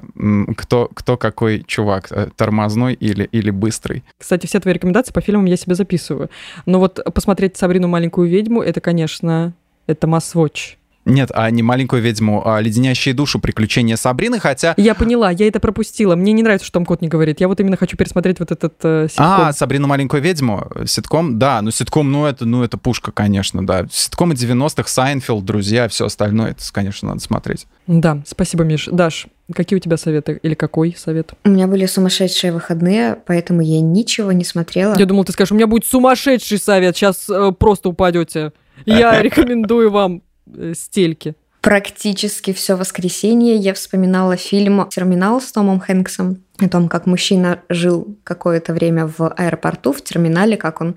кто, 0.56 0.88
кто 0.94 1.18
какой 1.18 1.62
чувак, 1.66 2.06
э, 2.10 2.28
тормозной 2.36 2.94
или, 2.94 3.24
или 3.32 3.50
быстрый. 3.50 4.02
Кстати, 4.16 4.46
все 4.46 4.60
твои 4.60 4.72
рекомендации 4.72 5.12
по 5.12 5.20
фильмам 5.20 5.44
я 5.44 5.58
себе 5.58 5.74
записываю. 5.74 6.30
Но 6.64 6.78
вот 6.78 7.00
посмотреть 7.12 7.58
«Сабрину 7.58 7.88
маленькую 7.98 8.28
ведьму»— 8.28 8.62
это 8.62 8.80
конечно, 8.80 9.54
это 9.86 10.06
масс-вотч. 10.06 10.78
Нет, 11.04 11.30
а 11.32 11.50
не 11.50 11.62
маленькую 11.62 12.02
ведьму, 12.02 12.46
а 12.46 12.60
леденящие 12.60 13.14
душу 13.14 13.40
приключения 13.40 13.96
Сабрины, 13.96 14.38
хотя... 14.38 14.74
Я 14.76 14.94
поняла, 14.94 15.30
я 15.30 15.48
это 15.48 15.58
пропустила. 15.58 16.16
Мне 16.16 16.32
не 16.32 16.42
нравится, 16.42 16.66
что 16.66 16.74
там 16.74 16.84
кот 16.84 17.00
не 17.00 17.08
говорит. 17.08 17.40
Я 17.40 17.48
вот 17.48 17.58
именно 17.60 17.78
хочу 17.78 17.96
пересмотреть 17.96 18.40
вот 18.40 18.50
этот 18.50 18.74
э, 18.82 19.06
ситком. 19.08 19.26
А, 19.26 19.52
Сабрину 19.54 19.86
маленькую 19.86 20.22
ведьму, 20.22 20.70
ситком, 20.84 21.38
да, 21.38 21.62
ну 21.62 21.70
ситком, 21.70 22.12
ну 22.12 22.26
это, 22.26 22.44
ну 22.44 22.62
это 22.62 22.76
пушка, 22.76 23.10
конечно, 23.10 23.66
да. 23.66 23.86
Ситкомы 23.90 24.34
90-х, 24.34 24.86
Сайнфелд, 24.86 25.44
друзья, 25.46 25.88
все 25.88 26.04
остальное, 26.04 26.50
это, 26.50 26.62
конечно, 26.70 27.08
надо 27.08 27.20
смотреть. 27.20 27.66
Да, 27.86 28.22
спасибо, 28.26 28.64
Миш. 28.64 28.88
Даш, 28.92 29.28
какие 29.54 29.76
у 29.76 29.80
тебя 29.80 29.96
советы 29.96 30.38
или 30.42 30.54
какой 30.54 30.94
совет? 30.96 31.32
У 31.44 31.50
меня 31.50 31.66
были 31.66 31.86
сумасшедшие 31.86 32.52
выходные, 32.52 33.18
поэтому 33.26 33.60
я 33.60 33.80
ничего 33.80 34.32
не 34.32 34.44
смотрела. 34.44 34.94
Я 34.98 35.06
думал, 35.06 35.24
ты 35.24 35.32
скажешь, 35.32 35.52
у 35.52 35.54
меня 35.54 35.66
будет 35.66 35.86
сумасшедший 35.86 36.58
совет, 36.58 36.96
сейчас 36.96 37.28
э, 37.28 37.52
просто 37.58 37.88
упадете. 37.88 38.52
Я 38.86 39.20
рекомендую 39.22 39.90
вам 39.90 40.22
э, 40.54 40.74
стельки. 40.74 41.34
Практически 41.60 42.52
все 42.52 42.76
воскресенье 42.76 43.56
я 43.56 43.74
вспоминала 43.74 44.36
фильм 44.36 44.88
«Терминал» 44.88 45.40
с 45.40 45.50
Томом 45.50 45.80
Хэнксом 45.80 46.42
о 46.58 46.68
том, 46.68 46.88
как 46.88 47.06
мужчина 47.06 47.60
жил 47.68 48.16
какое-то 48.22 48.72
время 48.72 49.06
в 49.06 49.28
аэропорту, 49.28 49.92
в 49.92 50.02
терминале, 50.02 50.56
как 50.56 50.80
он 50.80 50.96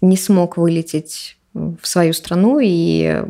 не 0.00 0.16
смог 0.16 0.56
вылететь 0.56 1.36
в 1.54 1.86
свою 1.86 2.12
страну, 2.12 2.58
и 2.60 3.22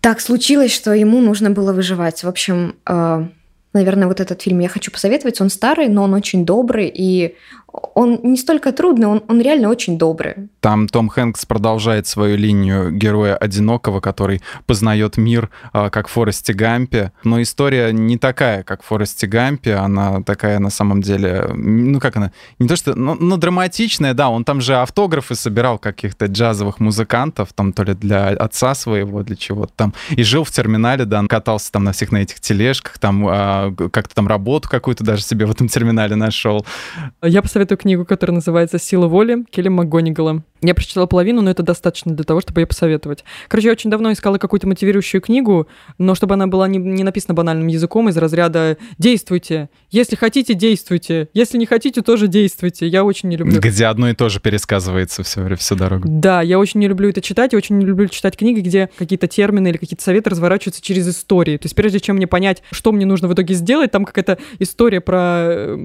так 0.00 0.20
случилось, 0.20 0.72
что 0.72 0.92
ему 0.92 1.20
нужно 1.20 1.50
было 1.50 1.72
выживать. 1.72 2.24
В 2.24 2.28
общем, 2.28 2.76
э, 2.86 3.26
наверное, 3.74 4.08
вот 4.08 4.20
этот 4.20 4.42
фильм 4.42 4.60
я 4.60 4.68
хочу 4.68 4.90
посоветовать. 4.90 5.40
Он 5.40 5.50
старый, 5.50 5.88
но 5.88 6.04
он 6.04 6.14
очень 6.14 6.46
добрый, 6.46 6.90
и 6.92 7.36
он 7.94 8.20
не 8.22 8.36
столько 8.36 8.72
трудный, 8.72 9.06
он, 9.06 9.22
он 9.28 9.40
реально 9.40 9.68
очень 9.68 9.98
добрый. 9.98 10.34
Там 10.60 10.88
Том 10.88 11.08
Хэнкс 11.08 11.44
продолжает 11.46 12.06
свою 12.06 12.36
линию 12.36 12.90
героя 12.90 13.36
одинокого, 13.36 14.00
который 14.00 14.40
познает 14.66 15.16
мир, 15.16 15.50
а, 15.72 15.90
как 15.90 16.08
в 16.08 16.12
Форесте 16.12 16.52
Гампе. 16.52 17.12
Но 17.24 17.42
история 17.42 17.92
не 17.92 18.16
такая, 18.16 18.62
как 18.62 18.82
в 18.82 18.86
Форесте 18.86 19.26
Гампе. 19.26 19.74
Она 19.74 20.22
такая, 20.22 20.58
на 20.58 20.70
самом 20.70 21.02
деле, 21.02 21.50
ну 21.54 22.00
как 22.00 22.16
она, 22.16 22.32
не 22.58 22.68
то 22.68 22.76
что, 22.76 22.94
ну, 22.94 23.16
ну 23.18 23.36
драматичная, 23.36 24.14
да. 24.14 24.30
Он 24.30 24.44
там 24.44 24.60
же 24.60 24.76
автографы 24.76 25.34
собирал 25.34 25.78
каких-то 25.78 26.26
джазовых 26.26 26.80
музыкантов, 26.80 27.52
там 27.52 27.72
то 27.72 27.82
ли 27.82 27.94
для 27.94 28.28
отца 28.28 28.74
своего, 28.74 29.22
для 29.22 29.36
чего-то 29.36 29.72
там. 29.76 29.94
И 30.10 30.22
жил 30.22 30.44
в 30.44 30.50
терминале, 30.50 31.04
да, 31.04 31.18
он 31.18 31.28
катался 31.28 31.72
там 31.72 31.84
на 31.84 31.92
всех 31.92 32.12
на 32.12 32.18
этих 32.18 32.40
тележках, 32.40 32.98
там 32.98 33.26
а, 33.28 33.74
как-то 33.92 34.14
там 34.14 34.28
работу 34.28 34.68
какую-то 34.68 35.04
даже 35.04 35.22
себе 35.22 35.46
в 35.46 35.50
этом 35.50 35.68
терминале 35.68 36.16
нашел. 36.16 36.64
Я 37.22 37.42
посоветую 37.42 37.63
эту 37.64 37.76
книгу, 37.76 38.04
которая 38.04 38.36
называется 38.36 38.78
«Сила 38.78 39.08
воли» 39.08 39.44
Келли 39.50 39.68
МакГонигала. 39.68 40.42
Я 40.64 40.74
прочитала 40.74 41.06
половину, 41.06 41.42
но 41.42 41.50
это 41.50 41.62
достаточно 41.62 42.14
для 42.14 42.24
того, 42.24 42.40
чтобы 42.40 42.62
ее 42.62 42.66
посоветовать. 42.66 43.24
Короче, 43.48 43.68
я 43.68 43.72
очень 43.72 43.90
давно 43.90 44.12
искала 44.12 44.38
какую-то 44.38 44.66
мотивирующую 44.66 45.20
книгу, 45.20 45.68
но 45.98 46.14
чтобы 46.14 46.34
она 46.34 46.46
была 46.46 46.66
не, 46.68 46.78
не 46.78 47.04
написана 47.04 47.34
банальным 47.34 47.66
языком 47.66 48.08
из 48.08 48.16
разряда 48.16 48.78
«действуйте». 48.98 49.68
Если 49.90 50.16
хотите, 50.16 50.54
действуйте. 50.54 51.28
Если 51.34 51.58
не 51.58 51.66
хотите, 51.66 52.02
тоже 52.02 52.28
действуйте. 52.28 52.86
Я 52.86 53.04
очень 53.04 53.28
не 53.28 53.36
люблю. 53.36 53.60
Где 53.60 53.86
одно 53.86 54.08
и 54.08 54.14
то 54.14 54.28
же 54.28 54.40
пересказывается 54.40 55.22
все, 55.22 55.54
всю 55.56 55.76
дорогу. 55.76 56.08
Да, 56.08 56.42
я 56.42 56.58
очень 56.58 56.80
не 56.80 56.88
люблю 56.88 57.10
это 57.10 57.20
читать, 57.20 57.52
я 57.52 57.58
очень 57.58 57.78
не 57.78 57.84
люблю 57.84 58.08
читать 58.08 58.36
книги, 58.36 58.60
где 58.60 58.88
какие-то 58.98 59.28
термины 59.28 59.68
или 59.68 59.76
какие-то 59.76 60.02
советы 60.02 60.30
разворачиваются 60.30 60.82
через 60.82 61.06
истории. 61.08 61.58
То 61.58 61.66
есть 61.66 61.74
прежде 61.76 62.00
чем 62.00 62.16
мне 62.16 62.26
понять, 62.26 62.62
что 62.70 62.90
мне 62.92 63.06
нужно 63.06 63.28
в 63.28 63.34
итоге 63.34 63.54
сделать, 63.54 63.90
там 63.90 64.04
какая-то 64.04 64.38
история 64.58 65.00
про 65.00 65.76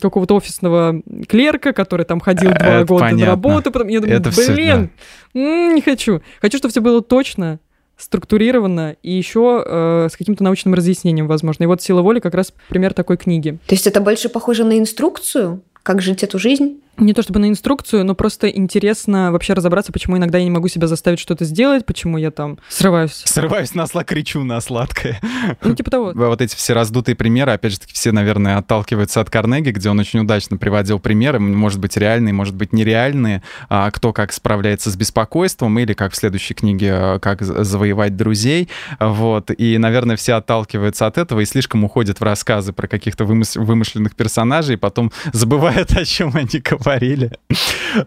какого-то 0.00 0.36
офисного 0.36 1.02
клерка, 1.28 1.72
который 1.72 2.06
там 2.06 2.20
ходил 2.20 2.50
два 2.50 2.66
Это 2.66 2.86
года 2.86 3.00
понятно. 3.00 3.24
на 3.24 3.30
работу, 3.30 3.70
потом 3.70 3.88
я 3.88 4.00
думаю, 4.00 4.13
Это 4.16 4.30
всё, 4.30 4.54
блин, 4.54 4.90
не 5.34 5.80
хочу. 5.80 6.22
Хочу, 6.40 6.58
чтобы 6.58 6.70
все 6.70 6.80
было 6.80 7.02
точно, 7.02 7.58
структурировано 7.96 8.96
и 9.02 9.12
еще 9.12 9.62
э, 9.64 10.08
с 10.10 10.16
каким-то 10.16 10.42
научным 10.42 10.74
разъяснением, 10.74 11.26
возможно. 11.26 11.64
И 11.64 11.66
вот 11.66 11.82
«Сила 11.82 12.02
воли» 12.02 12.20
как 12.20 12.34
раз 12.34 12.52
пример 12.68 12.92
такой 12.92 13.16
книги. 13.16 13.58
То 13.66 13.74
есть 13.74 13.86
это 13.86 14.00
больше 14.00 14.28
похоже 14.28 14.64
на 14.64 14.78
инструкцию, 14.78 15.62
как 15.82 16.02
жить 16.02 16.22
эту 16.22 16.38
жизнь? 16.38 16.80
Не 16.96 17.12
то 17.12 17.22
чтобы 17.22 17.40
на 17.40 17.48
инструкцию, 17.48 18.04
но 18.04 18.14
просто 18.14 18.48
интересно 18.48 19.32
вообще 19.32 19.52
разобраться, 19.54 19.92
почему 19.92 20.16
иногда 20.16 20.38
я 20.38 20.44
не 20.44 20.50
могу 20.50 20.68
себя 20.68 20.86
заставить 20.86 21.18
что-то 21.18 21.44
сделать, 21.44 21.84
почему 21.84 22.18
я 22.18 22.30
там 22.30 22.58
срываюсь. 22.68 23.22
Срываюсь 23.24 23.74
на 23.74 23.86
сладкое, 23.86 24.16
кричу 24.16 24.44
на 24.44 24.60
сладкое. 24.60 25.20
Ну, 25.62 25.74
типа 25.74 25.90
того. 25.90 26.12
Вот 26.34 26.40
эти 26.40 26.54
все 26.54 26.72
раздутые 26.72 27.14
примеры, 27.14 27.52
опять 27.52 27.72
же 27.72 27.80
таки, 27.80 27.94
все, 27.94 28.12
наверное, 28.12 28.58
отталкиваются 28.58 29.20
от 29.20 29.30
Карнеги, 29.30 29.70
где 29.70 29.90
он 29.90 29.98
очень 29.98 30.20
удачно 30.20 30.56
приводил 30.56 30.98
примеры, 30.98 31.38
может 31.38 31.80
быть, 31.80 31.96
реальные, 31.96 32.32
может 32.32 32.54
быть, 32.54 32.72
нереальные, 32.72 33.42
а, 33.68 33.90
кто 33.90 34.12
как 34.12 34.32
справляется 34.32 34.90
с 34.90 34.96
беспокойством, 34.96 35.78
или, 35.78 35.92
как 35.92 36.12
в 36.12 36.16
следующей 36.16 36.54
книге, 36.54 36.92
а, 36.92 37.18
как 37.18 37.42
завоевать 37.42 38.16
друзей, 38.16 38.68
вот, 39.00 39.50
и, 39.56 39.78
наверное, 39.78 40.16
все 40.16 40.34
отталкиваются 40.34 41.06
от 41.06 41.18
этого 41.18 41.40
и 41.40 41.44
слишком 41.44 41.84
уходят 41.84 42.20
в 42.20 42.22
рассказы 42.22 42.72
про 42.72 42.86
каких-то 42.86 43.24
вымыс- 43.24 43.58
вымышленных 43.58 44.14
персонажей, 44.14 44.74
и 44.74 44.78
потом 44.78 45.12
забывают, 45.32 45.92
о 45.96 46.04
чем 46.04 46.32
они 46.34 46.60
говорили, 46.84 47.30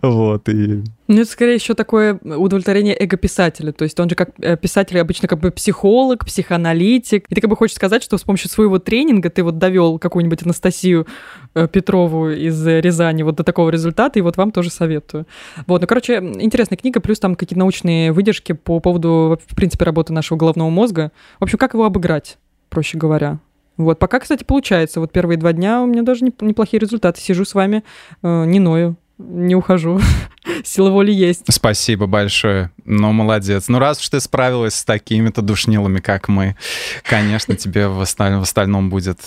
вот, 0.01 0.47
и... 0.49 0.83
Ну, 1.07 1.21
это 1.21 1.31
скорее 1.31 1.55
еще 1.55 1.73
такое 1.73 2.15
удовлетворение 2.15 2.95
эго-писателя. 2.99 3.71
То 3.71 3.83
есть 3.83 3.97
он 3.99 4.09
же 4.09 4.15
как 4.15 4.31
э, 4.39 4.57
писатель 4.57 4.99
обычно 4.99 5.27
как 5.29 5.39
бы 5.39 5.51
психолог, 5.51 6.25
психоаналитик. 6.25 7.25
И 7.29 7.35
ты 7.35 7.39
как 7.39 7.49
бы 7.49 7.55
хочешь 7.55 7.75
сказать, 7.75 8.03
что 8.03 8.17
с 8.17 8.23
помощью 8.23 8.49
своего 8.49 8.77
тренинга 8.77 9.29
ты 9.29 9.41
вот 9.43 9.57
довел 9.57 9.99
какую-нибудь 9.99 10.43
Анастасию 10.43 11.07
э, 11.55 11.67
Петрову 11.71 12.29
из 12.29 12.67
э, 12.67 12.81
Рязани 12.81 13.23
вот 13.23 13.35
до 13.35 13.43
такого 13.43 13.69
результата, 13.69 14.19
и 14.19 14.21
вот 14.21 14.35
вам 14.35 14.51
тоже 14.51 14.69
советую. 14.69 15.25
Вот, 15.65 15.81
ну, 15.81 15.87
короче, 15.87 16.17
интересная 16.17 16.77
книга, 16.77 16.99
плюс 16.99 17.19
там 17.19 17.35
какие-то 17.35 17.59
научные 17.59 18.11
выдержки 18.11 18.51
по 18.51 18.79
поводу, 18.79 19.39
в 19.47 19.55
принципе, 19.55 19.85
работы 19.85 20.11
нашего 20.11 20.37
головного 20.37 20.69
мозга. 20.69 21.11
В 21.39 21.43
общем, 21.43 21.57
как 21.57 21.73
его 21.73 21.85
обыграть, 21.85 22.37
проще 22.69 22.97
говоря. 22.97 23.39
Вот, 23.77 23.99
пока, 23.99 24.19
кстати, 24.19 24.43
получается. 24.43 24.99
Вот 24.99 25.11
первые 25.11 25.37
два 25.37 25.53
дня 25.53 25.81
у 25.81 25.85
меня 25.85 26.01
даже 26.01 26.25
неп- 26.25 26.43
неплохие 26.43 26.79
результаты. 26.79 27.21
Сижу 27.21 27.45
с 27.45 27.53
вами, 27.53 27.83
э, 28.23 28.45
не 28.45 28.59
ною, 28.59 28.97
не 29.17 29.55
ухожу. 29.55 29.99
Сила 30.63 30.89
воли 30.89 31.11
есть. 31.11 31.43
Спасибо 31.49 32.07
большое. 32.07 32.71
Ну, 32.85 33.11
молодец. 33.11 33.67
Ну, 33.67 33.79
раз 33.79 33.99
уж 33.99 34.09
ты 34.09 34.19
справилась 34.19 34.75
с 34.75 34.85
такими-то 34.85 35.41
душнилами, 35.41 35.99
как 35.99 36.27
мы, 36.27 36.55
конечно, 37.03 37.55
тебе 37.55 37.87
в 37.87 38.01
осталь- 38.01 38.37
в 38.37 38.41
остальном 38.43 38.89
будет 38.89 39.19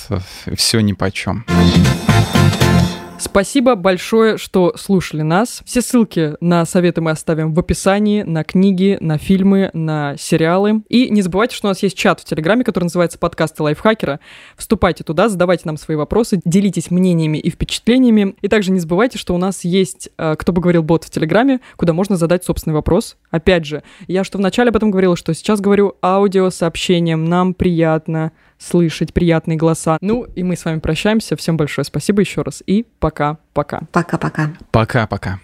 все 0.56 0.80
нипочем. 0.80 1.44
Спасибо 3.20 3.74
большое, 3.74 4.38
что 4.38 4.72
слушали 4.78 5.20
нас. 5.20 5.60
Все 5.66 5.82
ссылки 5.82 6.36
на 6.40 6.64
советы 6.64 7.02
мы 7.02 7.10
оставим 7.10 7.52
в 7.52 7.60
описании, 7.60 8.22
на 8.22 8.44
книги, 8.44 8.96
на 8.98 9.18
фильмы, 9.18 9.70
на 9.74 10.16
сериалы. 10.16 10.82
И 10.88 11.10
не 11.10 11.20
забывайте, 11.20 11.54
что 11.54 11.66
у 11.66 11.70
нас 11.70 11.82
есть 11.82 11.98
чат 11.98 12.20
в 12.20 12.24
Телеграме, 12.24 12.64
который 12.64 12.84
называется 12.84 13.18
«Подкасты 13.18 13.62
лайфхакера». 13.62 14.20
Вступайте 14.56 15.04
туда, 15.04 15.28
задавайте 15.28 15.64
нам 15.66 15.76
свои 15.76 15.98
вопросы, 15.98 16.40
делитесь 16.46 16.90
мнениями 16.90 17.36
и 17.36 17.50
впечатлениями. 17.50 18.36
И 18.40 18.48
также 18.48 18.72
не 18.72 18.80
забывайте, 18.80 19.18
что 19.18 19.34
у 19.34 19.38
нас 19.38 19.64
есть 19.64 20.08
э, 20.16 20.34
«Кто 20.38 20.52
бы 20.52 20.62
говорил» 20.62 20.82
бот 20.82 21.04
в 21.04 21.10
Телеграме, 21.10 21.60
куда 21.76 21.92
можно 21.92 22.16
задать 22.16 22.42
собственный 22.44 22.74
вопрос. 22.74 23.18
Опять 23.30 23.66
же, 23.66 23.82
я 24.08 24.24
что 24.24 24.38
вначале 24.38 24.70
об 24.70 24.76
этом 24.76 24.90
говорила, 24.90 25.14
что 25.14 25.34
сейчас 25.34 25.60
говорю 25.60 25.94
аудиосообщением. 26.00 27.26
Нам 27.26 27.52
приятно 27.52 28.32
слышать 28.60 29.12
приятные 29.12 29.56
голоса. 29.56 29.98
Ну, 30.00 30.24
и 30.24 30.42
мы 30.42 30.56
с 30.56 30.64
вами 30.64 30.78
прощаемся. 30.78 31.36
Всем 31.36 31.56
большое 31.56 31.84
спасибо 31.84 32.20
еще 32.20 32.42
раз. 32.42 32.62
И 32.66 32.86
пока-пока. 33.00 33.80
Пока-пока. 33.92 34.52
Пока-пока. 34.70 35.40